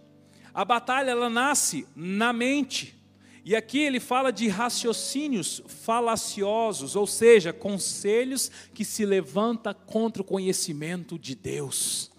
A 0.51 0.65
batalha 0.65 1.11
ela 1.11 1.29
nasce 1.29 1.87
na 1.95 2.33
mente. 2.33 2.99
E 3.45 3.55
aqui 3.55 3.77
ele 3.77 3.99
fala 3.99 4.31
de 4.31 4.47
raciocínios 4.47 5.61
falaciosos, 5.67 6.95
ou 6.95 7.05
seja, 7.05 7.53
conselhos 7.53 8.49
que 8.73 8.83
se 8.83 9.05
levanta 9.05 9.75
contra 9.75 10.23
o 10.23 10.25
conhecimento 10.25 11.19
de 11.19 11.35
Deus. 11.35 12.11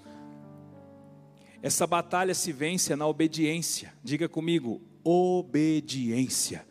Essa 1.60 1.88
batalha 1.88 2.34
se 2.34 2.52
vence 2.52 2.94
na 2.94 3.06
obediência. 3.08 3.92
Diga 4.02 4.28
comigo, 4.28 4.80
obediência. 5.02 6.64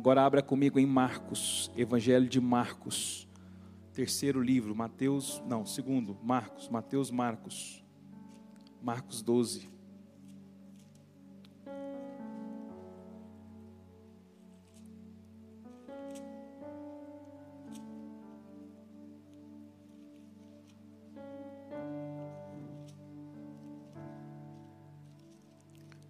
Agora 0.00 0.24
abra 0.24 0.42
comigo 0.42 0.78
em 0.78 0.86
Marcos, 0.86 1.70
Evangelho 1.76 2.26
de 2.26 2.40
Marcos, 2.40 3.28
terceiro 3.92 4.40
livro, 4.40 4.74
Mateus, 4.74 5.42
não, 5.46 5.66
segundo, 5.66 6.16
Marcos, 6.22 6.70
Mateus, 6.70 7.10
Marcos, 7.10 7.84
Marcos 8.82 9.20
12. 9.20 9.68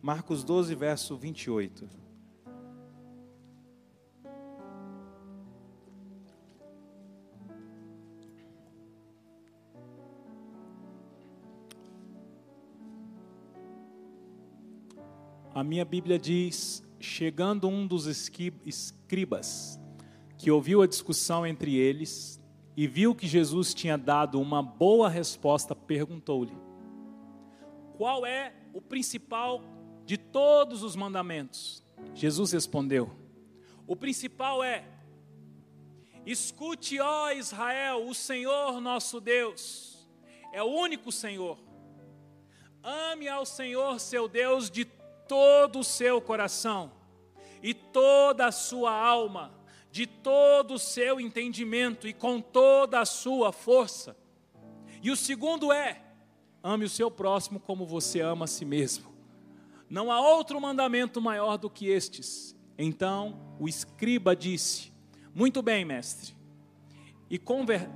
Marcos 0.00 0.44
12, 0.44 0.76
verso 0.76 1.16
28. 1.16 2.09
A 15.60 15.62
minha 15.62 15.84
Bíblia 15.84 16.18
diz: 16.18 16.82
chegando 16.98 17.68
um 17.68 17.86
dos 17.86 18.06
escribas, 18.06 19.78
que 20.38 20.50
ouviu 20.50 20.80
a 20.80 20.86
discussão 20.86 21.46
entre 21.46 21.76
eles 21.76 22.42
e 22.74 22.86
viu 22.86 23.14
que 23.14 23.28
Jesus 23.28 23.74
tinha 23.74 23.98
dado 23.98 24.40
uma 24.40 24.62
boa 24.62 25.10
resposta, 25.10 25.76
perguntou-lhe: 25.76 26.56
Qual 27.98 28.24
é 28.24 28.54
o 28.72 28.80
principal 28.80 29.62
de 30.06 30.16
todos 30.16 30.82
os 30.82 30.96
mandamentos? 30.96 31.84
Jesus 32.14 32.52
respondeu: 32.52 33.10
O 33.86 33.94
principal 33.94 34.64
é: 34.64 34.88
Escute, 36.24 36.98
ó 37.00 37.32
Israel, 37.32 38.08
o 38.08 38.14
Senhor 38.14 38.80
nosso 38.80 39.20
Deus 39.20 40.08
é 40.54 40.62
o 40.62 40.68
único 40.68 41.12
Senhor. 41.12 41.58
Ame 42.82 43.28
ao 43.28 43.44
Senhor 43.44 44.00
seu 44.00 44.26
Deus 44.26 44.70
de 44.70 44.86
todo 45.30 45.78
o 45.78 45.84
seu 45.84 46.20
coração 46.20 46.90
e 47.62 47.72
toda 47.72 48.46
a 48.46 48.50
sua 48.50 48.90
alma, 48.90 49.52
de 49.92 50.04
todo 50.04 50.74
o 50.74 50.78
seu 50.78 51.20
entendimento 51.20 52.08
e 52.08 52.12
com 52.12 52.40
toda 52.40 52.98
a 52.98 53.04
sua 53.04 53.52
força. 53.52 54.16
E 55.00 55.08
o 55.08 55.14
segundo 55.14 55.72
é: 55.72 56.02
ame 56.60 56.84
o 56.84 56.88
seu 56.88 57.12
próximo 57.12 57.60
como 57.60 57.86
você 57.86 58.20
ama 58.20 58.46
a 58.46 58.48
si 58.48 58.64
mesmo. 58.64 59.14
Não 59.88 60.10
há 60.10 60.20
outro 60.20 60.60
mandamento 60.60 61.20
maior 61.20 61.56
do 61.56 61.70
que 61.70 61.86
estes. 61.86 62.56
Então 62.76 63.56
o 63.60 63.68
escriba 63.68 64.34
disse: 64.34 64.92
Muito 65.32 65.62
bem, 65.62 65.84
mestre. 65.84 66.34
E 67.30 67.38
com, 67.38 67.64
ver... 67.64 67.88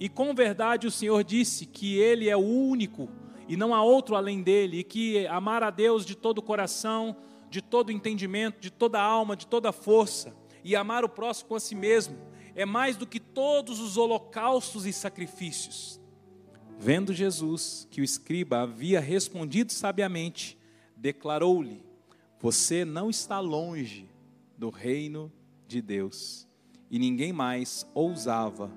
e 0.00 0.08
com 0.08 0.34
verdade 0.34 0.88
o 0.88 0.90
Senhor 0.90 1.22
disse 1.22 1.64
que 1.64 1.96
Ele 1.96 2.28
é 2.28 2.36
o 2.36 2.40
único 2.40 3.08
e 3.48 3.56
não 3.56 3.74
há 3.74 3.82
outro 3.82 4.14
além 4.14 4.42
dele, 4.42 4.78
e 4.78 4.84
que 4.84 5.26
amar 5.26 5.62
a 5.62 5.70
Deus 5.70 6.04
de 6.04 6.14
todo 6.14 6.38
o 6.38 6.42
coração, 6.42 7.16
de 7.50 7.60
todo 7.60 7.88
o 7.88 7.92
entendimento, 7.92 8.60
de 8.60 8.70
toda 8.70 8.98
a 8.98 9.02
alma, 9.02 9.36
de 9.36 9.46
toda 9.46 9.68
a 9.68 9.72
força, 9.72 10.34
e 10.64 10.74
amar 10.76 11.04
o 11.04 11.08
próximo 11.08 11.54
a 11.54 11.60
si 11.60 11.74
mesmo, 11.74 12.16
é 12.54 12.64
mais 12.64 12.96
do 12.96 13.06
que 13.06 13.20
todos 13.20 13.80
os 13.80 13.96
holocaustos 13.96 14.86
e 14.86 14.92
sacrifícios. 14.92 16.00
Vendo 16.78 17.12
Jesus 17.12 17.86
que 17.90 18.00
o 18.00 18.04
escriba 18.04 18.62
havia 18.62 19.00
respondido 19.00 19.72
sabiamente, 19.72 20.58
declarou-lhe: 20.96 21.84
Você 22.40 22.84
não 22.84 23.08
está 23.08 23.38
longe 23.38 24.08
do 24.58 24.68
reino 24.68 25.32
de 25.66 25.80
Deus. 25.80 26.48
E 26.90 26.98
ninguém 26.98 27.32
mais 27.32 27.86
ousava 27.94 28.70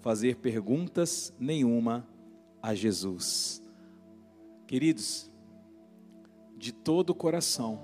fazer 0.00 0.36
perguntas 0.36 1.32
nenhuma 1.38 2.06
a 2.60 2.74
Jesus. 2.74 3.61
Queridos, 4.72 5.30
de 6.56 6.72
todo 6.72 7.10
o 7.10 7.14
coração, 7.14 7.78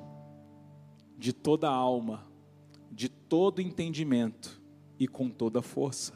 de 1.19 1.35
toda 1.35 1.69
a 1.69 1.71
alma, 1.71 2.27
de 2.91 3.11
todo 3.11 3.61
entendimento 3.61 4.59
e 4.99 5.07
com 5.07 5.29
toda 5.29 5.61
força. 5.61 6.15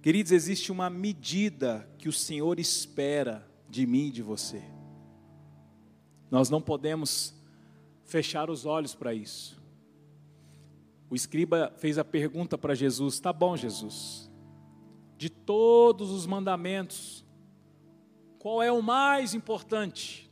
Queridos, 0.00 0.32
existe 0.32 0.72
uma 0.72 0.88
medida 0.88 1.86
que 1.98 2.08
o 2.08 2.12
Senhor 2.12 2.58
espera 2.58 3.46
de 3.68 3.86
mim 3.86 4.06
e 4.06 4.12
de 4.12 4.22
você. 4.22 4.62
Nós 6.30 6.48
não 6.48 6.62
podemos 6.62 7.34
fechar 8.02 8.48
os 8.48 8.64
olhos 8.64 8.94
para 8.94 9.12
isso. 9.12 9.62
O 11.10 11.14
escriba 11.14 11.70
fez 11.76 11.98
a 11.98 12.04
pergunta 12.04 12.56
para 12.56 12.74
Jesus: 12.74 13.20
Tá 13.20 13.30
bom, 13.30 13.58
Jesus, 13.58 14.30
de 15.18 15.28
todos 15.28 16.10
os 16.10 16.24
mandamentos, 16.24 17.23
qual 18.44 18.62
é 18.62 18.70
o 18.70 18.82
mais 18.82 19.32
importante? 19.32 20.30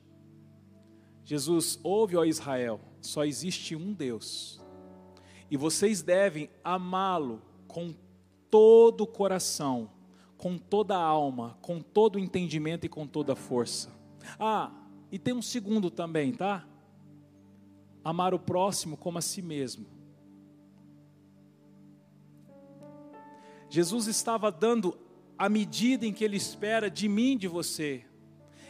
Jesus, 1.24 1.80
ouve, 1.82 2.14
ó 2.14 2.26
Israel, 2.26 2.78
só 3.00 3.24
existe 3.24 3.74
um 3.74 3.94
Deus, 3.94 4.60
e 5.50 5.56
vocês 5.56 6.02
devem 6.02 6.50
amá-lo 6.62 7.40
com 7.66 7.94
todo 8.50 9.04
o 9.04 9.06
coração, 9.06 9.88
com 10.36 10.58
toda 10.58 10.94
a 10.94 11.02
alma, 11.02 11.56
com 11.62 11.80
todo 11.80 12.16
o 12.16 12.18
entendimento 12.18 12.84
e 12.84 12.88
com 12.90 13.06
toda 13.06 13.32
a 13.32 13.36
força. 13.36 13.90
Ah, 14.38 14.70
e 15.10 15.18
tem 15.18 15.32
um 15.32 15.40
segundo 15.40 15.90
também, 15.90 16.34
tá? 16.34 16.68
Amar 18.04 18.34
o 18.34 18.38
próximo 18.38 18.94
como 18.94 19.16
a 19.16 19.22
si 19.22 19.40
mesmo. 19.40 19.86
Jesus 23.70 24.06
estava 24.06 24.52
dando 24.52 24.98
a 25.42 25.48
medida 25.48 26.06
em 26.06 26.12
que 26.12 26.22
ele 26.24 26.36
espera 26.36 26.88
de 26.88 27.08
mim, 27.08 27.36
de 27.36 27.48
você. 27.48 28.04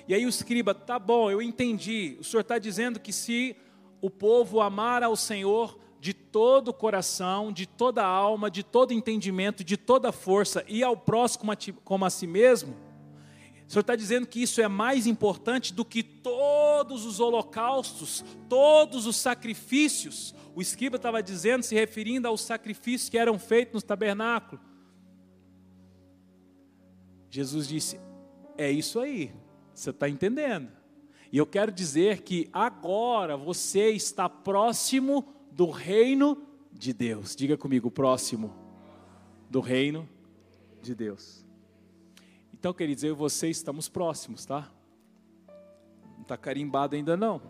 E 0.09 0.15
aí 0.15 0.25
o 0.25 0.29
escriba, 0.31 0.75
tá 0.75 0.99
bom, 0.99 1.31
eu 1.31 1.43
entendi. 1.43 2.17
O 2.19 2.25
senhor 2.25 2.41
está 2.41 2.59
dizendo 2.59 2.99
que 2.99 3.13
se 3.13 3.55
o 4.01 4.09
povo 4.09 4.59
amar 4.59 5.03
ao 5.03 5.15
Senhor 5.15 5.79
de 6.01 6.15
todo 6.15 6.69
o 6.69 6.73
coração, 6.73 7.53
de 7.53 7.67
toda 7.67 8.03
a 8.03 8.07
alma, 8.07 8.51
de 8.51 8.63
todo 8.63 8.95
entendimento, 8.95 9.63
de 9.63 9.77
toda 9.77 10.09
a 10.09 10.13
força, 10.13 10.65
e 10.67 10.83
ao 10.83 10.97
próximo 10.97 11.53
como 11.85 12.07
a, 12.07 12.11
si 12.11 12.27
mesmo, 12.27 12.75
o 13.69 13.71
Senhor 13.71 13.83
está 13.83 13.95
dizendo 13.95 14.27
que 14.27 14.41
isso 14.41 14.59
é 14.63 14.67
mais 14.67 15.07
importante 15.07 15.75
do 15.75 15.85
que 15.85 16.03
todos 16.03 17.05
os 17.05 17.21
holocaustos, 17.21 18.25
todos 18.49 19.05
os 19.05 19.17
sacrifícios. 19.17 20.35
O 20.55 20.63
escriba 20.63 20.97
estava 20.97 21.23
dizendo, 21.23 21.65
se 21.65 21.75
referindo 21.75 22.27
aos 22.27 22.41
sacrifícios 22.41 23.11
que 23.11 23.19
eram 23.19 23.39
feitos 23.39 23.75
no 23.75 23.87
tabernáculo. 23.87 24.72
Jesus 27.33 27.67
disse: 27.67 27.99
É 28.59 28.71
isso 28.71 29.01
aí, 29.01 29.33
você 29.75 29.89
está 29.89 30.07
entendendo. 30.07 30.71
E 31.33 31.39
eu 31.39 31.47
quero 31.47 31.73
dizer 31.73 32.21
que 32.21 32.51
agora 32.53 33.39
você 33.39 33.89
está 33.89 34.29
próximo 34.29 35.27
do 35.51 35.71
reino 35.71 36.47
de 36.71 36.93
Deus. 36.93 37.35
Diga 37.35 37.57
comigo, 37.57 37.91
próximo 37.91 38.55
do 39.49 39.61
reino 39.61 40.07
de 40.83 40.95
Deus. 40.95 41.43
Então, 42.53 42.75
queridos, 42.75 43.03
eu 43.03 43.15
e 43.15 43.17
você 43.17 43.49
estamos 43.49 43.89
próximos, 43.89 44.45
tá? 44.45 44.71
Não 46.17 46.23
está 46.23 46.37
carimbado 46.37 46.97
ainda 46.97 47.17
não. 47.17 47.41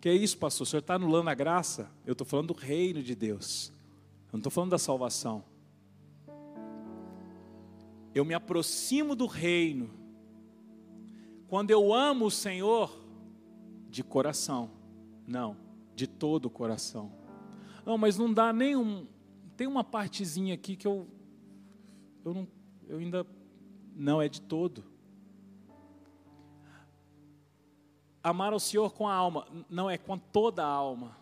Que 0.00 0.08
é 0.08 0.14
isso, 0.14 0.36
pastor? 0.36 0.64
O 0.64 0.66
senhor 0.66 0.80
está 0.80 0.94
anulando 0.94 1.28
a 1.28 1.34
graça? 1.34 1.88
Eu 2.04 2.12
estou 2.12 2.26
falando 2.26 2.48
do 2.48 2.54
reino 2.54 3.00
de 3.04 3.14
Deus. 3.14 3.72
Eu 4.26 4.32
não 4.32 4.40
estou 4.40 4.50
falando 4.50 4.72
da 4.72 4.78
salvação. 4.78 5.44
Eu 8.16 8.24
me 8.24 8.32
aproximo 8.32 9.14
do 9.14 9.26
reino 9.26 9.90
quando 11.48 11.70
eu 11.70 11.92
amo 11.92 12.24
o 12.24 12.30
Senhor 12.30 12.90
de 13.90 14.02
coração. 14.02 14.70
Não, 15.26 15.54
de 15.94 16.06
todo 16.06 16.46
o 16.46 16.50
coração. 16.50 17.12
Não, 17.84 17.98
mas 17.98 18.16
não 18.16 18.32
dá 18.32 18.54
nenhum. 18.54 19.06
Tem 19.54 19.66
uma 19.66 19.84
partezinha 19.84 20.54
aqui 20.54 20.76
que 20.76 20.86
eu, 20.86 21.06
eu 22.24 22.32
não 22.32 22.48
eu 22.88 22.96
ainda 22.96 23.26
não 23.94 24.22
é 24.22 24.30
de 24.30 24.40
todo. 24.40 24.82
Amar 28.22 28.54
ao 28.54 28.60
Senhor 28.60 28.94
com 28.94 29.06
a 29.06 29.12
alma, 29.12 29.46
não 29.68 29.90
é 29.90 29.98
com 29.98 30.16
toda 30.16 30.64
a 30.64 30.66
alma. 30.66 31.14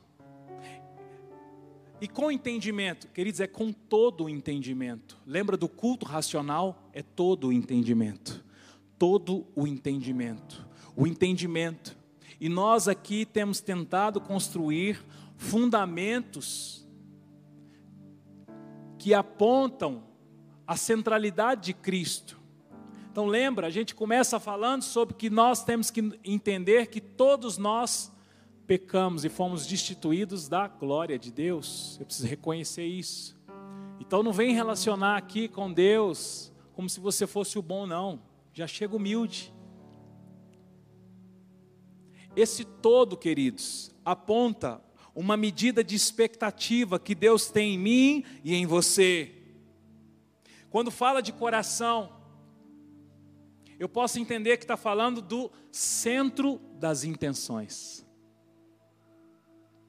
E 2.05 2.07
com 2.09 2.31
entendimento, 2.31 3.09
queridos, 3.09 3.41
é 3.41 3.47
com 3.47 3.73
todo 3.73 4.25
o 4.25 4.29
entendimento. 4.29 5.17
Lembra 5.27 5.57
do 5.57 5.67
culto 5.67 6.05
racional? 6.05 6.91
É 6.93 7.03
todo 7.03 7.49
o 7.49 7.53
entendimento. 7.53 8.45
Todo 8.99 9.47
o 9.57 9.67
entendimento. 9.67 10.69
O 10.95 11.07
entendimento. 11.07 11.97
E 12.39 12.47
nós 12.47 12.89
aqui 12.89 13.25
temos 13.25 13.63
tentado 13.63 14.21
construir 14.21 15.03
fundamentos 15.39 16.87
que 18.99 19.15
apontam 19.15 20.05
a 20.67 20.77
centralidade 20.77 21.63
de 21.63 21.73
Cristo, 21.73 22.39
Então 23.11 23.25
lembra, 23.25 23.67
a 23.67 23.71
gente 23.71 23.95
começa 23.95 24.39
falando 24.39 24.83
sobre 24.83 25.15
que 25.15 25.31
nós 25.31 25.65
temos 25.65 25.91
que 25.91 26.19
entender 26.23 26.89
que 26.89 27.01
todos 27.01 27.57
nós 27.57 28.14
pecamos 28.67 29.25
e 29.25 29.29
fomos 29.29 29.67
destituídos 29.67 30.49
da 30.49 30.67
glória 30.69 31.19
de 31.19 31.31
Deus. 31.31 31.97
Eu 32.01 32.07
preciso 32.07 32.29
reconhecer 32.29 32.85
isso. 32.85 33.37
Então 34.01 34.23
não 34.23 34.33
vem 34.33 34.55
relacionar 34.55 35.17
aqui 35.17 35.49
com 35.49 35.73
Deus 35.73 36.53
como 36.75 36.89
se 36.91 36.99
você 37.01 37.27
fosse 37.27 37.59
o 37.59 37.63
bom, 37.63 37.87
não. 37.87 38.21
Já 38.53 38.67
chega 38.67 38.97
humilde. 38.97 39.53
Esse 42.37 42.65
todo, 42.65 43.17
queridos, 43.17 43.95
aponta 44.05 44.83
uma 45.15 45.37
medida 45.37 45.85
de 45.85 45.95
expectativa 45.95 46.99
que 46.99 47.15
Deus 47.15 47.49
tem 47.49 47.75
em 47.75 47.79
mim 47.79 48.25
e 48.43 48.55
em 48.55 48.67
você. 48.67 49.33
Quando 50.69 50.91
fala 50.91 51.23
de 51.23 51.33
coração, 51.33 52.13
eu 53.79 53.89
posso 53.89 54.19
entender 54.19 54.57
que 54.57 54.65
está 54.65 54.77
falando 54.77 55.23
do 55.23 55.51
centro 55.71 56.61
das 56.75 57.05
intenções. 57.05 58.04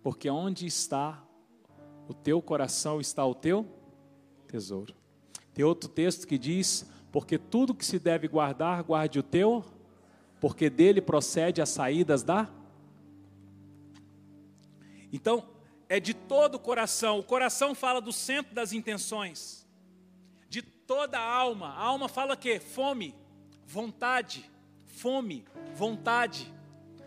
Porque 0.06 0.30
onde 0.30 0.68
está 0.68 1.20
o 2.08 2.14
teu 2.14 2.40
coração, 2.40 3.02
está 3.02 3.26
o 3.26 3.34
teu 3.34 3.66
tesouro. 4.48 4.94
Tem 5.52 5.66
outro 5.66 5.90
texto 5.90 6.28
que 6.28 6.38
diz: 6.38 6.88
Porque 7.12 7.40
tudo 7.40 7.74
que 7.74 7.84
se 7.84 7.98
deve 7.98 8.28
guardar, 8.28 8.84
guarde 8.84 9.18
o 9.18 9.24
teu, 9.24 9.66
porque 10.40 10.70
dele 10.70 11.02
procede 11.02 11.60
as 11.60 11.70
saídas 11.70 12.22
da. 12.22 12.48
Então, 15.12 15.44
é 15.90 16.00
de 16.00 16.14
todo 16.14 16.54
o 16.54 16.60
coração. 16.60 17.18
O 17.18 17.24
coração 17.24 17.74
fala 17.74 18.00
do 18.00 18.14
centro 18.14 18.54
das 18.54 18.74
intenções, 18.74 19.68
de 20.48 20.62
toda 20.62 21.18
a 21.18 21.34
alma. 21.34 21.70
A 21.70 21.82
alma 21.82 22.08
fala 22.08 22.38
que 22.38 22.60
fome, 22.60 23.16
vontade, 23.66 24.48
fome, 24.86 25.46
vontade. 25.74 26.54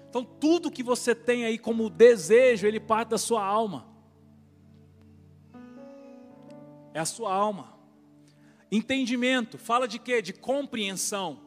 Então, 0.08 0.24
tudo 0.24 0.70
que 0.70 0.82
você 0.82 1.14
tem 1.14 1.44
aí 1.44 1.58
como 1.58 1.90
desejo, 1.90 2.66
ele 2.66 2.80
parte 2.80 3.10
da 3.10 3.18
sua 3.18 3.44
alma. 3.44 3.86
É 6.94 7.00
a 7.00 7.04
sua 7.04 7.32
alma. 7.32 7.74
Entendimento, 8.70 9.58
fala 9.58 9.86
de 9.86 9.98
quê? 9.98 10.20
De 10.20 10.32
compreensão. 10.32 11.40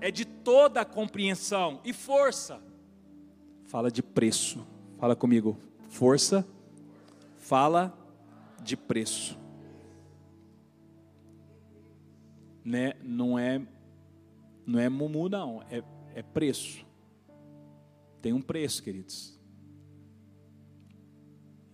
É 0.00 0.10
de 0.10 0.24
toda 0.24 0.80
a 0.80 0.84
compreensão. 0.84 1.80
E 1.84 1.92
força, 1.92 2.60
fala 3.66 3.90
de 3.90 4.02
preço. 4.02 4.64
Fala 4.98 5.16
comigo. 5.16 5.58
Força, 5.88 6.46
fala 7.38 7.92
de 8.62 8.76
preço. 8.76 9.38
Né? 12.64 12.94
Não 13.02 13.38
é 13.38 13.60
não 14.66 14.80
é 14.80 14.88
mumu 14.88 15.28
não, 15.28 15.62
é, 15.70 15.82
é 16.14 16.22
preço. 16.22 16.86
Tem 18.24 18.32
um 18.32 18.40
preço, 18.40 18.82
queridos. 18.82 19.38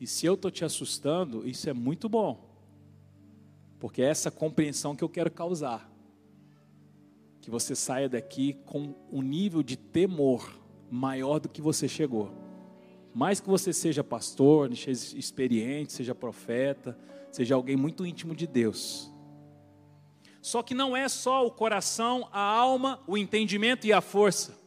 E 0.00 0.04
se 0.04 0.26
eu 0.26 0.34
estou 0.34 0.50
te 0.50 0.64
assustando, 0.64 1.46
isso 1.46 1.70
é 1.70 1.72
muito 1.72 2.08
bom. 2.08 2.44
Porque 3.78 4.02
é 4.02 4.06
essa 4.06 4.32
compreensão 4.32 4.96
que 4.96 5.04
eu 5.04 5.08
quero 5.08 5.30
causar. 5.30 5.88
Que 7.40 7.48
você 7.48 7.76
saia 7.76 8.08
daqui 8.08 8.54
com 8.66 8.96
um 9.12 9.22
nível 9.22 9.62
de 9.62 9.76
temor 9.76 10.58
maior 10.90 11.38
do 11.38 11.48
que 11.48 11.62
você 11.62 11.86
chegou. 11.86 12.34
Mais 13.14 13.38
que 13.38 13.48
você 13.48 13.72
seja 13.72 14.02
pastor, 14.02 14.76
seja 14.76 15.16
experiente, 15.16 15.92
seja 15.92 16.16
profeta, 16.16 16.98
seja 17.30 17.54
alguém 17.54 17.76
muito 17.76 18.04
íntimo 18.04 18.34
de 18.34 18.48
Deus. 18.48 19.08
Só 20.42 20.64
que 20.64 20.74
não 20.74 20.96
é 20.96 21.08
só 21.08 21.46
o 21.46 21.52
coração, 21.52 22.28
a 22.32 22.42
alma, 22.42 23.00
o 23.06 23.16
entendimento 23.16 23.86
e 23.86 23.92
a 23.92 24.00
força. 24.00 24.59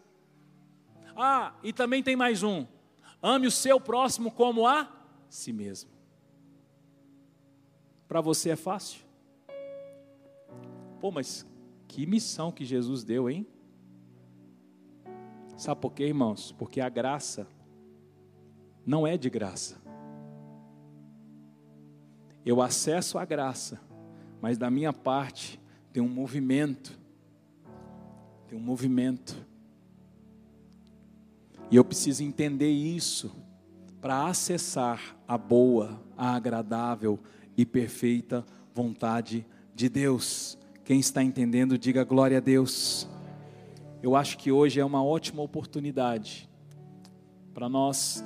Ah, 1.16 1.54
e 1.64 1.72
também 1.72 2.02
tem 2.02 2.16
mais 2.16 2.44
um: 2.44 2.66
ame 3.22 3.48
o 3.48 3.52
seu 3.52 3.80
próximo 3.80 4.32
como 4.32 4.68
a 4.68 4.92
si 5.30 5.54
mesmo. 5.54 5.90
Para 8.08 8.22
você 8.22 8.52
é 8.52 8.56
fácil? 8.56 9.02
Pô, 11.00 11.12
mas 11.12 11.46
que 11.88 12.06
missão 12.06 12.52
que 12.52 12.64
Jesus 12.64 13.04
deu, 13.04 13.30
hein? 13.30 13.46
Sabe 15.58 15.82
por 15.82 15.94
quê, 15.94 16.06
irmãos? 16.06 16.52
Porque 16.52 16.82
a 16.82 16.90
graça 16.90 17.48
não 18.86 19.06
é 19.06 19.18
de 19.18 19.30
graça. 19.30 19.82
Eu 22.46 22.62
acesso 22.62 23.18
a 23.18 23.26
graça, 23.26 23.80
mas 24.42 24.58
da 24.58 24.70
minha 24.70 24.92
parte 24.92 25.60
tem 25.92 26.02
um 26.04 26.10
movimento. 26.10 27.00
Tem 28.48 28.58
um 28.58 28.62
movimento 28.62 29.36
e 31.70 31.76
eu 31.76 31.84
preciso 31.84 32.24
entender 32.24 32.70
isso 32.70 33.32
para 34.02 34.28
acessar 34.28 35.16
a 35.28 35.38
boa, 35.38 36.02
a 36.18 36.36
agradável 36.36 37.20
e 37.56 37.66
perfeita 37.66 38.46
vontade 38.74 39.46
de 39.74 39.88
Deus. 39.88 40.58
Quem 40.84 41.00
está 41.00 41.24
entendendo, 41.24 41.78
diga 41.78 42.04
glória 42.04 42.38
a 42.38 42.42
Deus. 42.42 43.08
Eu 44.02 44.16
acho 44.16 44.38
que 44.38 44.52
hoje 44.52 44.80
é 44.80 44.86
uma 44.86 45.04
ótima 45.04 45.42
oportunidade 45.42 46.50
para 47.54 47.70
nós 47.70 48.24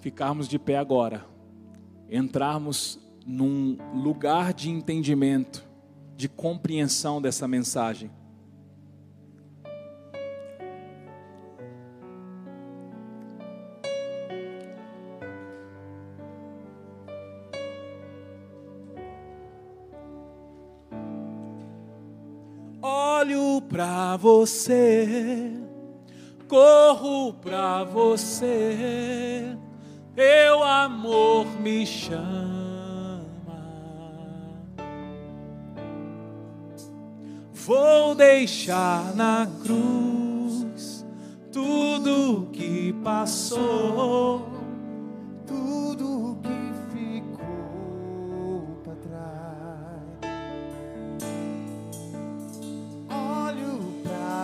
ficarmos 0.00 0.46
de 0.46 0.58
pé 0.58 0.76
agora, 0.76 1.26
entrarmos 2.08 3.00
num 3.26 3.76
lugar 3.94 4.54
de 4.54 4.70
entendimento, 4.70 5.66
de 6.16 6.28
compreensão 6.28 7.20
dessa 7.20 7.48
mensagem. 7.48 8.10
Pra 23.78 24.16
você, 24.16 25.52
corro 26.48 27.32
pra 27.34 27.84
você, 27.84 29.56
teu 30.16 30.64
amor 30.64 31.46
me 31.60 31.86
chama. 31.86 32.58
Vou 37.52 38.16
deixar 38.16 39.14
na 39.14 39.46
cruz 39.62 41.06
tudo 41.52 42.48
que 42.50 42.92
passou 43.04 44.58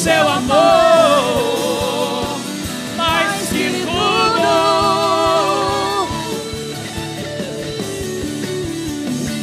seu 0.00 0.26
amor 0.26 0.54
mais 2.96 3.48
que 3.50 3.84
tudo. 3.84 4.40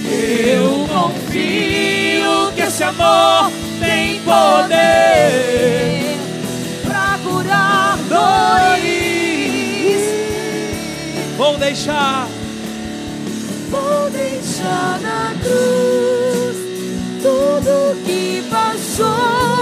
Eu 0.09 0.87
confio 0.87 2.51
que 2.55 2.61
esse 2.61 2.81
amor 2.81 3.51
tem 3.79 4.19
poder 4.21 6.17
para 6.87 7.19
curar 7.23 7.97
dores. 8.09 8.87
Vou 11.37 11.55
deixar, 11.59 12.27
vou 13.69 14.09
deixar 14.09 14.99
na 15.03 15.35
cruz 15.39 16.57
tudo 17.21 17.95
que 18.03 18.43
passou. 18.49 19.56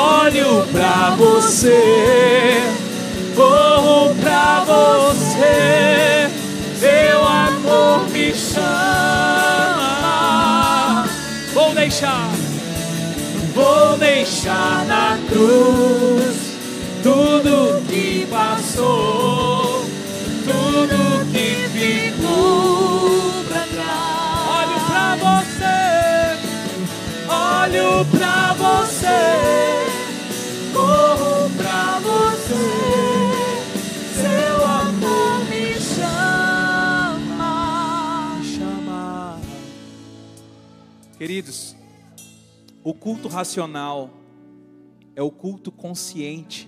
Olho 0.00 0.66
para 0.72 1.10
você, 1.16 2.62
corro 3.36 4.14
para 4.16 4.64
você, 4.64 6.30
seu 6.78 7.24
amor 7.26 8.08
me 8.10 8.34
chama. 8.34 8.70
Vou 11.52 11.74
deixar, 11.74 12.30
vou 13.54 13.98
deixar 13.98 14.86
na 14.86 15.18
cruz 15.28 16.50
tudo 17.02 17.82
que 17.86 18.26
passou, 18.30 19.84
tudo 20.44 21.26
que 21.32 21.68
ficou 21.74 23.44
pra 23.48 23.64
trás. 23.66 24.40
Olho 24.58 24.78
pra 24.86 25.16
você, 25.16 25.78
olho 27.28 28.04
pra 28.06 28.54
você, 28.58 29.49
Queridos, 41.20 41.76
o 42.82 42.94
culto 42.94 43.28
racional 43.28 44.08
é 45.14 45.22
o 45.22 45.30
culto 45.30 45.70
consciente 45.70 46.66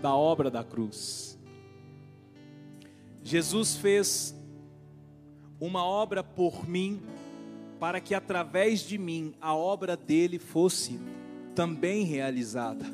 da 0.00 0.14
obra 0.14 0.48
da 0.48 0.62
cruz. 0.62 1.36
Jesus 3.20 3.74
fez 3.74 4.32
uma 5.58 5.84
obra 5.84 6.22
por 6.22 6.68
mim, 6.68 7.02
para 7.80 7.98
que 8.00 8.14
através 8.14 8.78
de 8.78 8.96
mim 8.96 9.34
a 9.40 9.56
obra 9.56 9.96
dele 9.96 10.38
fosse 10.38 11.00
também 11.52 12.04
realizada. 12.04 12.86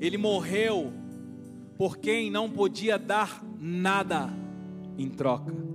Ele 0.00 0.16
morreu 0.16 0.94
por 1.76 1.98
quem 1.98 2.30
não 2.30 2.48
podia 2.48 2.98
dar 2.98 3.44
nada 3.58 4.30
em 4.96 5.10
troca. 5.10 5.69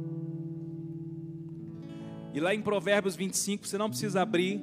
E 2.35 2.39
lá 2.41 2.53
em 2.53 2.61
Provérbios 2.61 3.15
25, 3.15 3.65
você 3.65 3.77
não 3.77 3.87
precisa 3.89 4.21
abrir, 4.21 4.59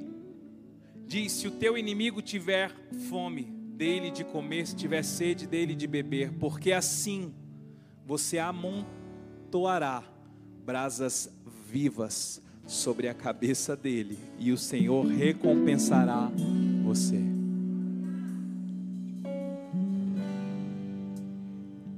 diz: 1.07 1.31
Se 1.31 1.47
o 1.47 1.51
teu 1.51 1.75
inimigo 1.75 2.21
tiver 2.21 2.71
fome, 3.09 3.45
dele 3.45 4.11
de 4.11 4.23
comer, 4.23 4.67
se 4.67 4.75
tiver 4.75 5.03
sede 5.03 5.47
dele 5.47 5.73
de 5.73 5.87
beber, 5.87 6.33
porque 6.33 6.71
assim 6.71 7.33
você 8.05 8.37
amontoará 8.37 10.03
brasas 10.63 11.33
vivas 11.67 12.39
sobre 12.67 13.07
a 13.07 13.13
cabeça 13.15 13.75
dele, 13.75 14.19
e 14.37 14.51
o 14.51 14.57
Senhor 14.57 15.07
recompensará 15.07 16.31
você. 16.83 17.19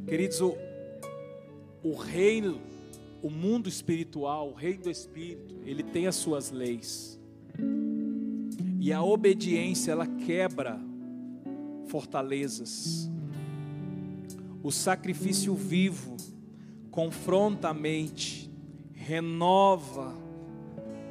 Queridos, 0.07 0.39
o, 0.39 0.55
o 1.83 1.95
reino, 1.95 2.61
o 3.25 3.29
mundo 3.31 3.67
espiritual, 3.67 4.51
o 4.51 4.53
reino 4.53 4.83
do 4.83 4.91
Espírito, 4.91 5.55
ele 5.65 5.81
tem 5.81 6.05
as 6.05 6.13
suas 6.13 6.51
leis. 6.51 7.19
E 8.79 8.93
a 8.93 9.01
obediência, 9.01 9.93
ela 9.93 10.05
quebra 10.05 10.79
fortalezas. 11.87 13.09
O 14.61 14.71
sacrifício 14.71 15.55
vivo 15.55 16.15
confronta 16.91 17.69
a 17.69 17.73
mente, 17.73 18.47
renova 18.93 20.15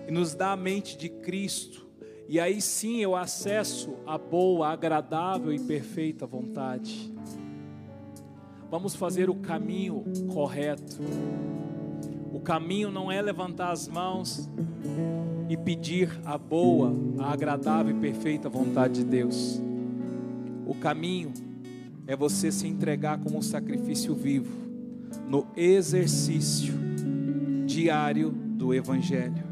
e 0.06 0.12
nos 0.12 0.36
dá 0.36 0.52
a 0.52 0.56
mente 0.56 0.96
de 0.96 1.08
Cristo. 1.08 1.84
E 2.28 2.38
aí 2.38 2.60
sim 2.60 3.02
eu 3.02 3.16
acesso 3.16 3.96
a 4.06 4.16
boa, 4.16 4.68
agradável 4.68 5.52
e 5.52 5.58
perfeita 5.58 6.28
vontade. 6.28 7.12
Vamos 8.70 8.94
fazer 8.94 9.28
o 9.28 9.34
caminho 9.34 10.04
correto. 10.32 11.00
O 12.34 12.40
caminho 12.40 12.90
não 12.90 13.12
é 13.12 13.22
levantar 13.22 13.70
as 13.70 13.86
mãos 13.86 14.50
e 15.48 15.56
pedir 15.56 16.10
a 16.24 16.36
boa, 16.36 16.92
a 17.20 17.32
agradável 17.32 17.96
e 17.96 18.00
perfeita 18.00 18.48
vontade 18.48 18.94
de 18.94 19.04
Deus. 19.04 19.62
O 20.66 20.74
caminho 20.74 21.32
é 22.08 22.16
você 22.16 22.50
se 22.50 22.66
entregar 22.66 23.20
como 23.20 23.38
um 23.38 23.42
sacrifício 23.42 24.16
vivo 24.16 24.52
no 25.28 25.46
exercício 25.56 26.74
diário 27.66 28.30
do 28.30 28.74
Evangelho. 28.74 29.44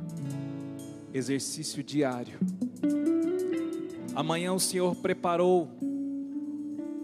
Exercício 1.15 1.85
diário. 1.85 2.41
Amanhã 4.13 4.53
o 4.53 4.59
Senhor 4.59 4.97
preparou 4.97 5.69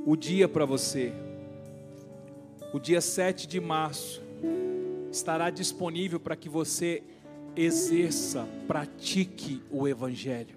o 0.04 0.16
dia 0.16 0.48
para 0.48 0.64
você. 0.64 1.12
O 2.74 2.80
dia 2.80 3.00
7 3.00 3.46
de 3.46 3.60
março 3.60 4.26
estará 5.10 5.50
disponível 5.50 6.20
para 6.20 6.36
que 6.36 6.48
você 6.48 7.02
exerça, 7.56 8.46
pratique 8.66 9.62
o 9.70 9.88
Evangelho. 9.88 10.56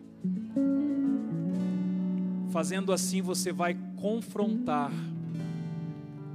Fazendo 2.52 2.92
assim, 2.92 3.22
você 3.22 3.52
vai 3.52 3.76
confrontar 3.96 4.92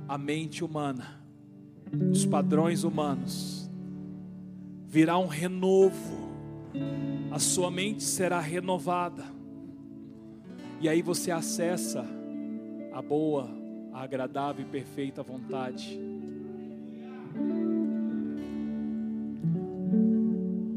a 0.09 0.17
mente 0.17 0.65
humana, 0.65 1.21
os 2.11 2.25
padrões 2.25 2.85
humanos. 2.85 3.71
Virá 4.89 5.19
um 5.19 5.27
renovo, 5.27 6.31
a 7.31 7.39
sua 7.39 7.71
mente 7.71 8.03
será 8.03 8.41
renovada, 8.41 9.25
e 10.81 10.89
aí 10.89 11.03
você 11.03 11.31
acessa 11.31 12.05
a 12.93 13.03
boa, 13.03 13.49
a 13.93 14.03
agradável 14.03 14.65
e 14.65 14.69
perfeita 14.69 15.23
vontade. 15.23 16.16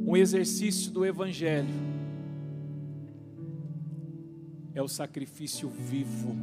Um 0.10 0.18
exercício 0.18 0.92
do 0.92 1.06
Evangelho 1.06 1.70
é 4.74 4.82
o 4.82 4.88
sacrifício 4.88 5.70
vivo. 5.70 6.36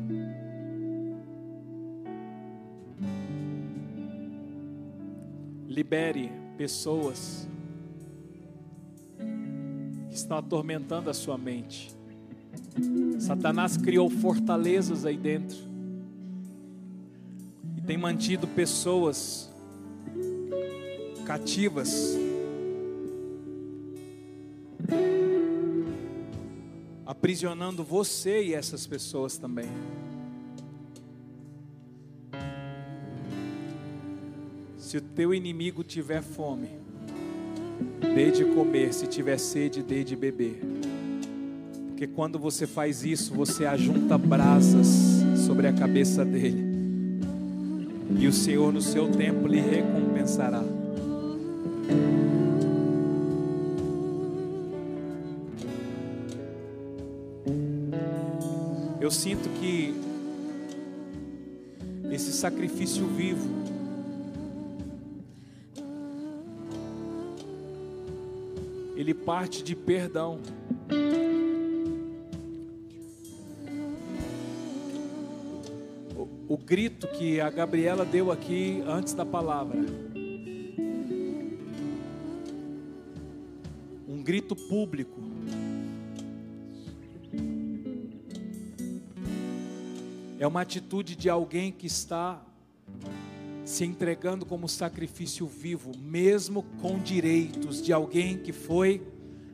Libere 5.66 6.30
pessoas 6.56 7.48
que 10.10 10.14
estão 10.14 10.38
atormentando 10.38 11.10
a 11.10 11.12
sua 11.12 11.36
mente. 11.36 11.90
Satanás 13.18 13.76
criou 13.76 14.08
fortalezas 14.08 15.04
aí 15.04 15.16
dentro 15.16 15.58
e 17.76 17.80
tem 17.80 17.98
mantido 17.98 18.46
pessoas 18.46 19.52
cativas 21.26 22.25
aprisionando 27.18 27.82
você 27.82 28.44
e 28.44 28.54
essas 28.54 28.86
pessoas 28.86 29.38
também. 29.38 29.68
Se 34.76 34.98
o 34.98 35.00
teu 35.00 35.34
inimigo 35.34 35.82
tiver 35.82 36.22
fome, 36.22 36.68
dê 38.14 38.30
de 38.30 38.44
comer, 38.44 38.92
se 38.92 39.06
tiver 39.06 39.38
sede, 39.38 39.82
dê 39.82 40.04
de 40.04 40.14
beber. 40.14 40.60
Porque 41.88 42.06
quando 42.06 42.38
você 42.38 42.66
faz 42.66 43.02
isso, 43.02 43.34
você 43.34 43.64
ajunta 43.64 44.18
brasas 44.18 44.86
sobre 45.46 45.66
a 45.66 45.72
cabeça 45.72 46.24
dele. 46.24 46.64
E 48.20 48.26
o 48.28 48.32
Senhor 48.32 48.72
no 48.72 48.82
seu 48.82 49.10
tempo 49.10 49.48
lhe 49.48 49.60
recompensará. 49.60 50.62
Eu 59.06 59.10
sinto 59.12 59.48
que 59.60 59.94
esse 62.10 62.32
sacrifício 62.32 63.06
vivo 63.06 63.48
ele 68.96 69.14
parte 69.14 69.62
de 69.62 69.76
perdão. 69.76 70.40
O, 76.48 76.56
grito 76.56 77.06
que 77.06 77.40
a 77.40 77.48
Gabriela 77.48 78.04
deu 78.04 78.32
aqui 78.32 78.82
antes 78.88 79.14
da 79.14 79.24
palavra. 79.24 79.78
Um 84.08 84.20
grito 84.20 84.56
público 84.56 85.35
é 90.38 90.46
uma 90.46 90.60
atitude 90.60 91.16
de 91.16 91.28
alguém 91.28 91.72
que 91.72 91.86
está 91.86 92.42
se 93.64 93.84
entregando 93.84 94.46
como 94.46 94.68
sacrifício 94.68 95.46
vivo, 95.46 95.90
mesmo 95.98 96.62
com 96.80 96.98
direitos 96.98 97.82
de 97.82 97.92
alguém 97.92 98.38
que 98.38 98.52
foi 98.52 99.02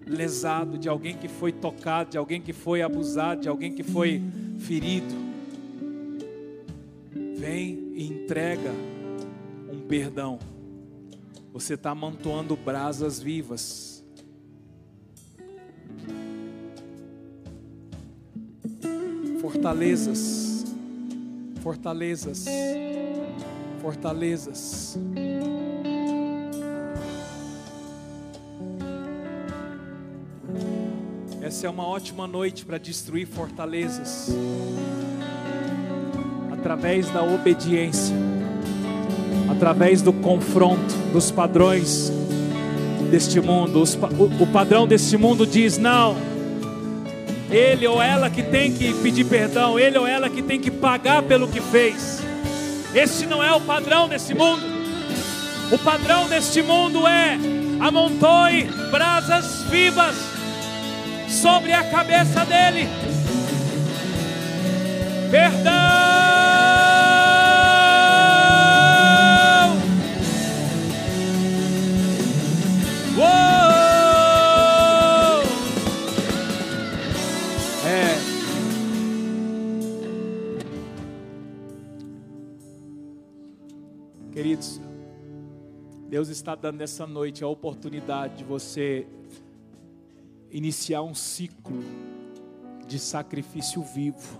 lesado, 0.07 0.77
de 0.77 0.89
alguém 0.89 1.17
que 1.17 1.29
foi 1.29 1.53
tocado, 1.53 2.11
de 2.11 2.19
alguém 2.19 2.41
que 2.41 2.53
foi 2.53 2.83
abusado, 2.83 3.41
de 3.41 3.49
alguém 3.49 3.73
que 3.73 3.83
foi 3.83 4.21
ferido. 4.59 5.15
Vem 7.37 7.93
e 7.95 8.07
entrega 8.07 8.71
um 9.73 9.81
perdão. 9.89 10.39
Você 11.53 11.75
está 11.75 11.91
amontoando 11.91 12.57
brasas 12.57 13.19
vivas. 13.19 14.05
Fortalezas, 19.41 20.42
fortalezas, 21.63 22.45
fortalezas. 23.81 24.99
Essa 31.41 31.69
é 31.69 31.71
uma 31.71 31.87
ótima 31.87 32.27
noite 32.27 32.65
para 32.65 32.79
destruir 32.79 33.29
fortalezas 33.29 34.29
através 36.53 37.09
da 37.11 37.23
obediência, 37.23 38.17
através 39.49 40.03
do 40.03 40.13
confronto 40.13 40.95
dos 41.13 41.31
padrões 41.31 42.11
deste 43.09 43.41
mundo. 43.41 43.85
o, 44.41 44.47
padrão 44.49 44.85
deste 44.85 45.17
mundo 45.17 45.47
diz: 45.47 45.79
não, 45.79 46.17
ele 47.53 47.87
ou 47.87 48.03
ela 48.03 48.31
que 48.31 48.43
tem 48.43 48.73
que 48.73 48.95
pedir 48.95 49.25
perdão, 49.25 49.79
ele 49.79 49.99
ou 49.99 50.07
ela 50.07 50.31
que 50.31 50.43
tem 50.43 50.59
que 50.59 50.71
pagar 50.71 51.23
pelo 51.23 51.47
que 51.47 51.61
fez. 51.61 52.23
Este 52.95 53.27
não 53.27 53.43
é 53.43 53.53
o 53.53 53.61
padrão 53.61 54.09
desse 54.09 54.35
mundo. 54.35 54.63
O 55.71 55.79
padrão 55.79 56.27
deste 56.29 56.63
mundo 56.63 57.07
é 57.07 57.39
amontoe 57.79 58.65
brasas 58.91 59.65
vivas 59.65 60.15
sobre 61.29 61.73
a 61.73 61.85
cabeça 61.85 62.45
dele. 62.45 62.89
Perdão. 65.31 65.92
Deus 86.23 86.29
está 86.29 86.55
dando 86.55 86.79
nessa 86.79 87.05
noite 87.05 87.43
a 87.43 87.49
oportunidade 87.49 88.37
de 88.37 88.45
você 88.45 89.09
iniciar 90.53 91.03
um 91.03 91.17
ciclo 91.17 91.83
de 92.87 92.97
sacrifício 92.97 93.83
vivo. 93.83 94.39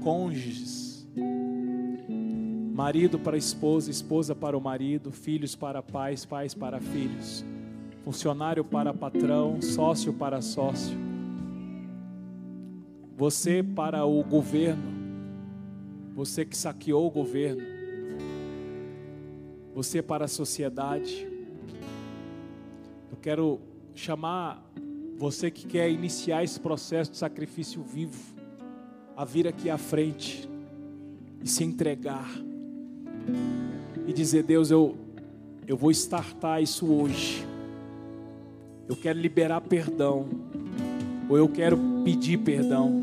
Cônjuges, 0.00 1.08
marido 2.72 3.18
para 3.18 3.36
esposa, 3.36 3.90
esposa 3.90 4.32
para 4.32 4.56
o 4.56 4.60
marido, 4.60 5.10
filhos 5.10 5.56
para 5.56 5.82
pais, 5.82 6.24
pais 6.24 6.54
para 6.54 6.78
filhos, 6.78 7.44
funcionário 8.04 8.64
para 8.64 8.94
patrão, 8.94 9.60
sócio 9.60 10.12
para 10.12 10.40
sócio, 10.40 10.96
você 13.16 13.60
para 13.60 14.04
o 14.04 14.22
governo, 14.22 14.84
você 16.14 16.44
que 16.44 16.56
saqueou 16.56 17.08
o 17.08 17.10
governo, 17.10 17.75
você 19.76 20.00
para 20.00 20.24
a 20.24 20.28
sociedade. 20.28 21.28
Eu 23.10 23.18
quero 23.20 23.60
chamar 23.94 24.64
você 25.18 25.50
que 25.50 25.66
quer 25.66 25.90
iniciar 25.90 26.42
esse 26.42 26.58
processo 26.58 27.10
de 27.10 27.18
sacrifício 27.18 27.82
vivo 27.82 28.18
a 29.14 29.22
vir 29.22 29.46
aqui 29.46 29.68
à 29.68 29.76
frente 29.76 30.48
e 31.44 31.46
se 31.46 31.62
entregar 31.62 32.26
e 34.06 34.14
dizer: 34.14 34.44
Deus, 34.44 34.70
eu, 34.70 34.96
eu 35.68 35.76
vou 35.76 35.90
startar 35.90 36.62
isso 36.62 36.90
hoje. 36.90 37.46
Eu 38.88 38.96
quero 38.96 39.18
liberar 39.18 39.60
perdão, 39.60 40.26
ou 41.28 41.36
eu 41.36 41.50
quero 41.50 41.76
pedir 42.02 42.38
perdão. 42.38 43.02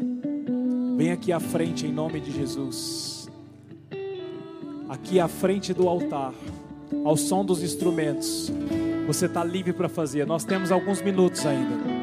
Vem 0.98 1.12
aqui 1.12 1.32
à 1.32 1.40
frente 1.40 1.86
em 1.86 1.92
nome 1.92 2.20
de 2.20 2.32
Jesus. 2.32 3.30
Aqui 4.90 5.20
à 5.20 5.28
frente 5.28 5.72
do 5.74 5.88
altar, 5.88 6.34
ao 7.04 7.18
som 7.18 7.44
dos 7.44 7.64
instrumentos. 7.64 8.52
Você 9.08 9.26
está 9.26 9.44
livre 9.44 9.74
para 9.74 9.90
fazer. 9.90 10.26
Nós 10.26 10.46
temos 10.46 10.72
alguns 10.72 11.02
minutos 11.02 11.46
ainda. 11.46 12.03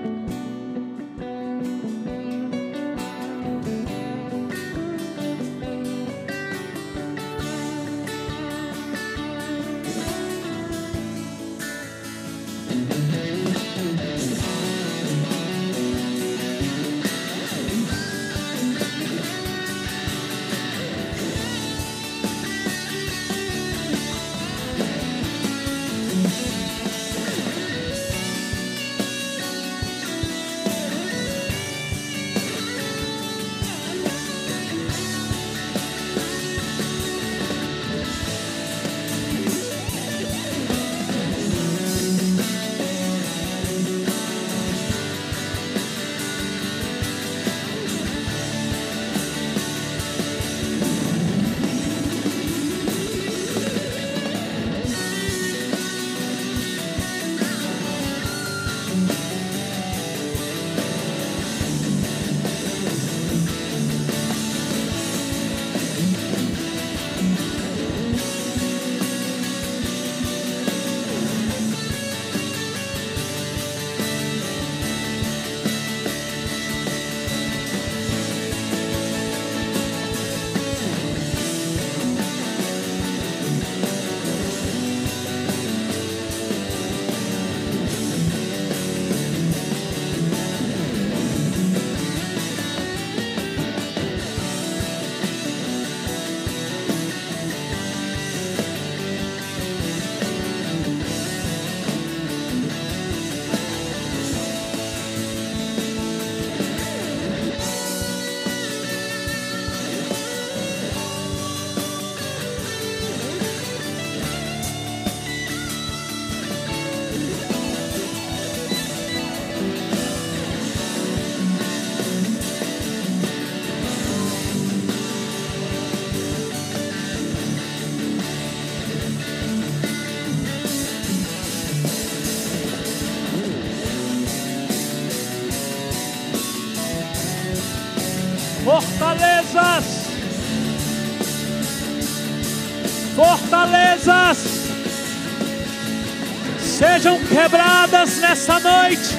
Nessa 148.41 148.59
noite. 148.59 149.19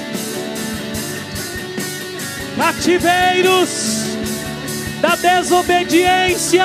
Cativeiros 2.56 3.70
da 5.00 5.14
desobediência, 5.16 6.64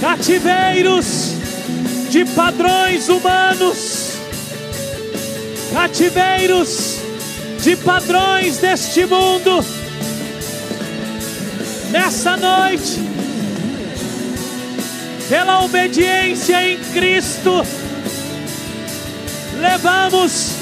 cativeiros 0.00 1.06
de 2.10 2.24
padrões 2.24 3.08
humanos, 3.08 4.12
cativeiros 5.72 6.96
de 7.62 7.76
padrões 7.76 8.58
deste 8.58 9.04
mundo. 9.06 9.64
Nessa 11.90 12.36
noite, 12.36 13.00
pela 15.28 15.64
obediência 15.64 16.68
em 16.68 16.78
Cristo, 16.92 17.64
levamos 19.76 20.52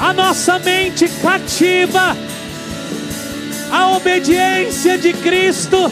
a 0.00 0.12
nossa 0.12 0.58
mente 0.58 1.08
cativa 1.22 2.16
à 3.70 3.96
obediência 3.96 4.98
de 4.98 5.12
Cristo, 5.12 5.90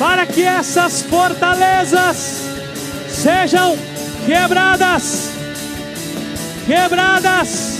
para 0.00 0.26
que 0.26 0.42
essas 0.42 1.02
fortalezas 1.02 2.42
sejam 3.08 3.78
quebradas, 4.26 5.30
quebradas, 6.66 7.78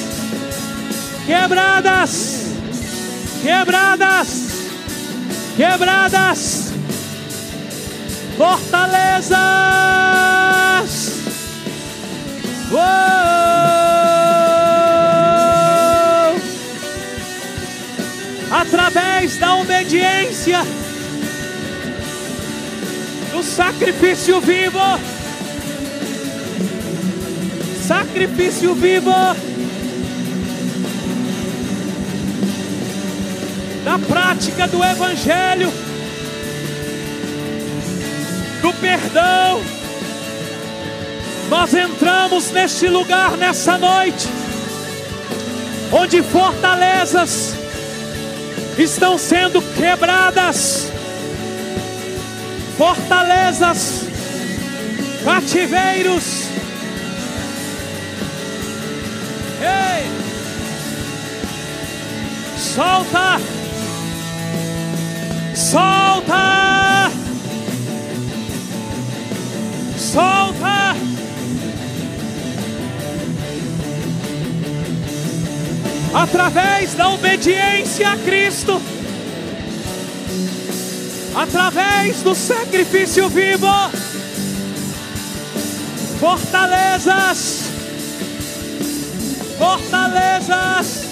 quebradas, 1.26 2.46
quebradas, 3.42 4.28
quebradas, 5.56 6.72
fortalezas. 8.36 10.67
Uou! 12.70 12.78
Através 18.50 19.38
da 19.38 19.54
obediência, 19.56 20.60
do 23.32 23.42
sacrifício 23.42 24.38
vivo, 24.40 24.78
sacrifício 27.86 28.74
vivo, 28.74 29.14
da 33.82 33.98
prática 33.98 34.66
do 34.66 34.84
Evangelho, 34.84 35.72
do 38.60 38.74
perdão 38.74 39.77
nós 41.48 41.72
entramos 41.72 42.50
neste 42.50 42.88
lugar 42.88 43.36
nessa 43.36 43.78
noite, 43.78 44.28
onde 45.90 46.22
fortalezas 46.22 47.54
estão 48.76 49.16
sendo 49.16 49.62
quebradas, 49.74 50.90
fortalezas, 52.76 54.02
cativeiros. 55.24 56.48
Ei! 59.60 60.06
Solta! 62.56 63.40
Solta! 65.54 67.10
Solta! 69.96 70.77
Através 76.14 76.94
da 76.94 77.10
obediência 77.10 78.10
a 78.10 78.16
Cristo, 78.16 78.80
através 81.34 82.22
do 82.22 82.34
sacrifício 82.34 83.28
vivo, 83.28 83.66
fortalezas, 86.18 87.64
fortalezas. 89.58 91.08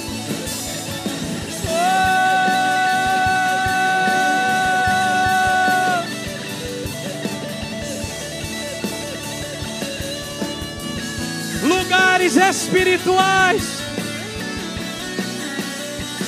Lugares 11.62 12.36
espirituais 12.36 13.75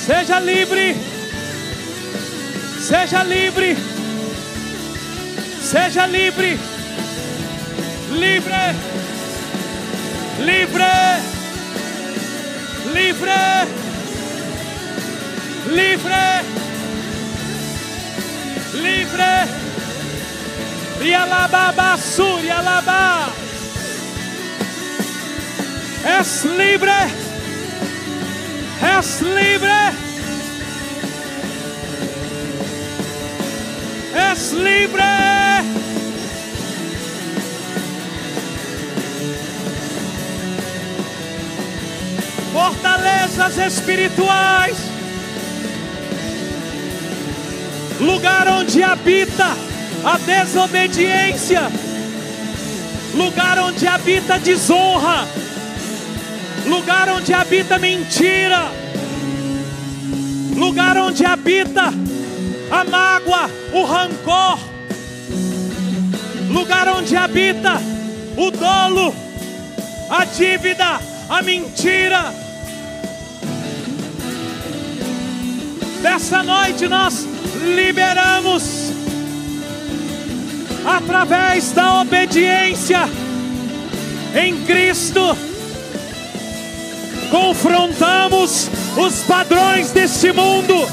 Seja 0.09 0.39
livre. 0.39 0.95
Seja 2.81 3.23
livre. 3.23 3.77
Seja 5.61 6.07
livre. 6.07 6.57
Livre. 8.09 8.75
Livre. 10.39 10.89
Livre. 12.91 13.67
Livre. 15.69 16.43
Livre. 18.81 19.31
Rialababa 20.99 21.97
surialaba. 21.97 23.29
És 26.17 26.43
livre. 26.57 27.28
És 28.81 29.19
livre. 29.19 29.93
És 34.31 34.51
livre. 34.51 35.03
Fortalezas 42.53 43.57
espirituais. 43.57 44.77
Lugar 47.99 48.47
onde 48.47 48.81
habita 48.81 49.57
a 50.05 50.17
desobediência. 50.19 51.69
Lugar 53.13 53.59
onde 53.59 53.85
habita 53.87 54.35
a 54.35 54.37
desonra 54.37 55.38
lugar 56.69 57.09
onde 57.09 57.33
habita 57.33 57.79
mentira, 57.79 58.71
lugar 60.55 60.97
onde 60.97 61.25
habita 61.25 61.91
a 62.71 62.83
mágoa, 62.83 63.49
o 63.73 63.83
rancor, 63.83 64.59
lugar 66.49 66.87
onde 66.89 67.15
habita 67.15 67.73
o 68.37 68.51
dolo, 68.51 69.15
a 70.09 70.25
dívida, 70.25 70.99
a 71.27 71.41
mentira. 71.41 72.33
Dessa 76.03 76.43
noite 76.43 76.87
nós 76.87 77.27
liberamos 77.75 78.93
através 80.85 81.71
da 81.71 82.01
obediência 82.01 83.09
em 84.35 84.63
Cristo 84.63 85.48
confrontamos 87.29 88.69
os 88.97 89.19
padrões 89.23 89.91
deste 89.91 90.31
mundo, 90.31 90.87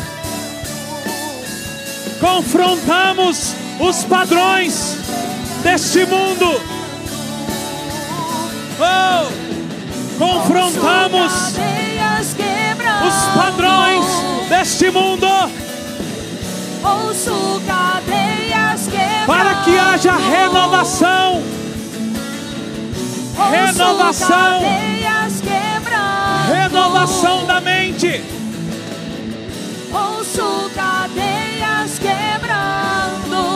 confrontamos 2.21 3.55
os 3.81 4.05
padrões 4.05 4.97
deste 5.63 6.05
mundo, 6.07 6.61
oh, 8.79 10.19
confrontamos 10.19 11.33
os 13.07 13.35
padrões 13.35 14.05
deste 14.49 14.91
mundo. 14.91 15.27
Para 19.27 19.55
que 19.65 19.77
haja 19.77 20.13
renovação, 20.17 21.43
renovação 23.51 24.96
renovação 26.77 27.47
da 27.47 27.59
mente. 27.59 28.23
Ouço 29.91 30.71
cadeias 30.75 31.99
quebrando. 31.99 33.47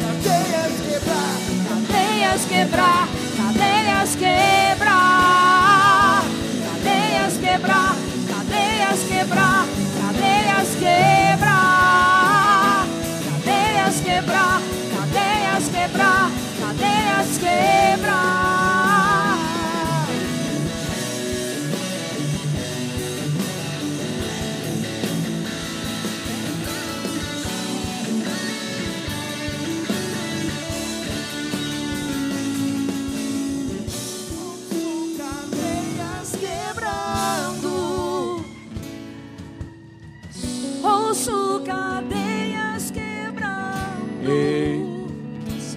Cadeias 0.00 0.80
quebrar, 0.86 1.36
cadeias 1.68 2.44
quebrar, 2.44 3.08
cadeias 3.36 4.14
quebrar. 4.14 4.73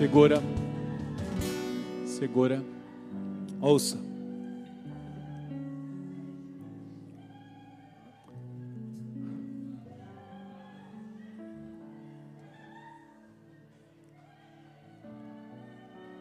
Segura, 0.08 0.42
segura, 2.06 2.64
ouça. 3.60 4.00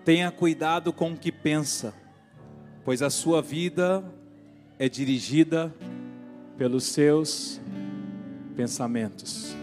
Tenha 0.05 0.33
cuidado 0.33 0.93
com 0.93 1.13
o 1.13 1.17
que 1.17 1.31
pensa, 1.31 1.95
pois 2.85 3.03
a 3.03 3.09
sua 3.09 3.41
vida 3.41 4.05
é 4.81 4.89
dirigida 4.89 5.73
pelos 6.59 6.87
seus 6.87 7.61
pensamentos. 8.57 9.55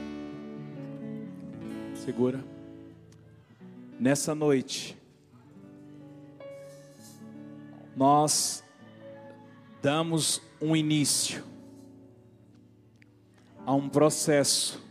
Segura. 1.95 2.52
Nessa 4.03 4.35
noite, 4.35 4.97
nós 7.95 8.61
damos 9.81 10.41
um 10.61 10.75
início 10.75 11.41
a 13.65 13.73
um 13.73 13.88
processo 13.88 14.84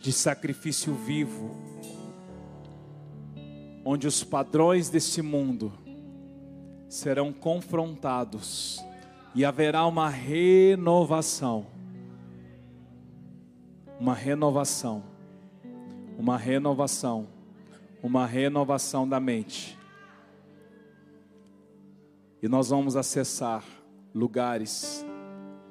de 0.00 0.14
sacrifício 0.14 0.94
vivo 0.94 1.54
onde 3.84 4.06
os 4.06 4.24
padrões 4.24 4.88
desse 4.88 5.20
mundo 5.20 5.74
serão 6.88 7.34
confrontados 7.34 8.82
e 9.34 9.44
haverá 9.44 9.84
uma 9.84 10.08
renovação. 10.08 11.66
Uma 14.00 14.14
renovação. 14.14 15.15
Uma 16.18 16.36
renovação. 16.36 17.28
Uma 18.02 18.26
renovação 18.26 19.08
da 19.08 19.20
mente. 19.20 19.78
E 22.42 22.48
nós 22.48 22.68
vamos 22.68 22.96
acessar 22.96 23.64
lugares 24.14 25.04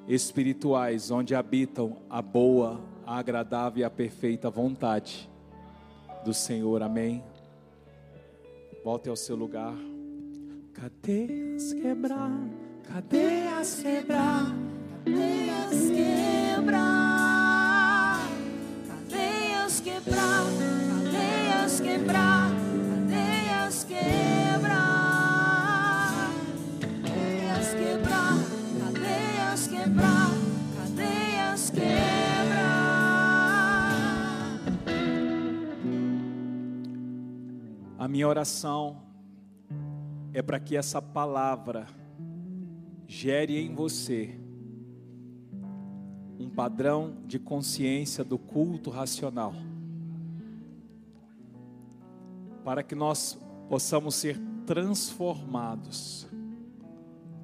espirituais 0.06 1.10
onde 1.10 1.34
habitam 1.34 1.96
a 2.08 2.20
boa, 2.22 2.80
a 3.04 3.18
agradável 3.18 3.80
e 3.80 3.84
a 3.84 3.90
perfeita 3.90 4.50
vontade 4.50 5.28
do 6.24 6.34
Senhor. 6.34 6.82
Amém. 6.82 7.24
Volte 8.84 9.08
ao 9.08 9.16
seu 9.16 9.36
lugar. 9.36 9.74
Cadeias 10.72 11.72
quebrar, 11.72 12.38
cadeias 12.84 13.80
quebrar, 13.82 14.54
cadeias 15.04 15.90
quebrar, 15.90 17.25
quebrar, 20.06 20.46
cadeias 20.88 21.80
quebrar, 21.80 22.50
cadeias 22.90 23.84
quebrar, 23.84 25.10
cadeias 27.02 27.74
quebrar, 27.74 28.36
cadeias 28.78 29.66
quebrar, 29.66 30.30
cadeias 30.76 31.70
quebrar. 31.70 31.96
A 37.98 38.06
minha 38.06 38.28
oração 38.28 39.02
é 40.32 40.40
para 40.40 40.60
que 40.60 40.76
essa 40.76 41.02
palavra 41.02 41.88
gere 43.08 43.58
em 43.58 43.74
você 43.74 44.38
um 46.38 46.48
padrão 46.48 47.16
de 47.26 47.40
consciência 47.40 48.22
do 48.22 48.38
culto 48.38 48.90
racional. 48.90 49.65
Para 52.66 52.82
que 52.82 52.96
nós 52.96 53.38
possamos 53.68 54.16
ser 54.16 54.36
transformados 54.66 56.26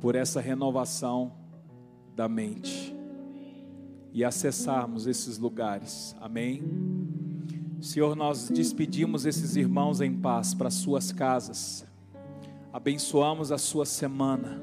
por 0.00 0.16
essa 0.16 0.40
renovação 0.40 1.32
da 2.16 2.28
mente 2.28 2.92
e 4.12 4.24
acessarmos 4.24 5.06
esses 5.06 5.38
lugares. 5.38 6.16
Amém. 6.20 6.60
Senhor, 7.80 8.16
nós 8.16 8.50
despedimos 8.50 9.24
esses 9.24 9.54
irmãos 9.54 10.00
em 10.00 10.12
paz 10.12 10.54
para 10.54 10.70
suas 10.70 11.12
casas, 11.12 11.86
abençoamos 12.72 13.52
a 13.52 13.58
sua 13.58 13.86
semana, 13.86 14.60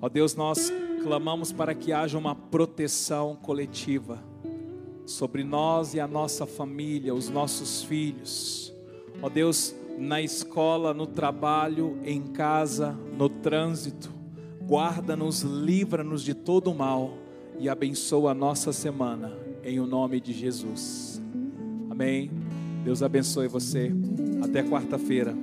ó 0.00 0.08
Deus, 0.08 0.36
nós 0.36 0.72
clamamos 1.02 1.50
para 1.50 1.74
que 1.74 1.92
haja 1.92 2.16
uma 2.16 2.36
proteção 2.36 3.34
coletiva 3.34 4.22
sobre 5.06 5.42
nós 5.42 5.94
e 5.94 5.98
a 5.98 6.06
nossa 6.06 6.46
família, 6.46 7.12
os 7.12 7.28
nossos 7.28 7.82
filhos, 7.82 8.69
ó 9.22 9.28
Deus, 9.28 9.74
na 9.98 10.20
escola, 10.20 10.94
no 10.94 11.06
trabalho, 11.06 11.98
em 12.04 12.22
casa, 12.22 12.96
no 13.16 13.28
trânsito, 13.28 14.10
guarda-nos, 14.66 15.42
livra-nos 15.42 16.22
de 16.22 16.34
todo 16.34 16.70
o 16.70 16.74
mal 16.74 17.14
e 17.58 17.68
abençoa 17.68 18.30
a 18.30 18.34
nossa 18.34 18.72
semana, 18.72 19.36
em 19.62 19.78
o 19.78 19.86
nome 19.86 20.20
de 20.20 20.32
Jesus. 20.32 21.20
Amém. 21.90 22.30
Deus 22.84 23.02
abençoe 23.02 23.46
você. 23.46 23.92
Até 24.42 24.62
quarta-feira. 24.62 25.36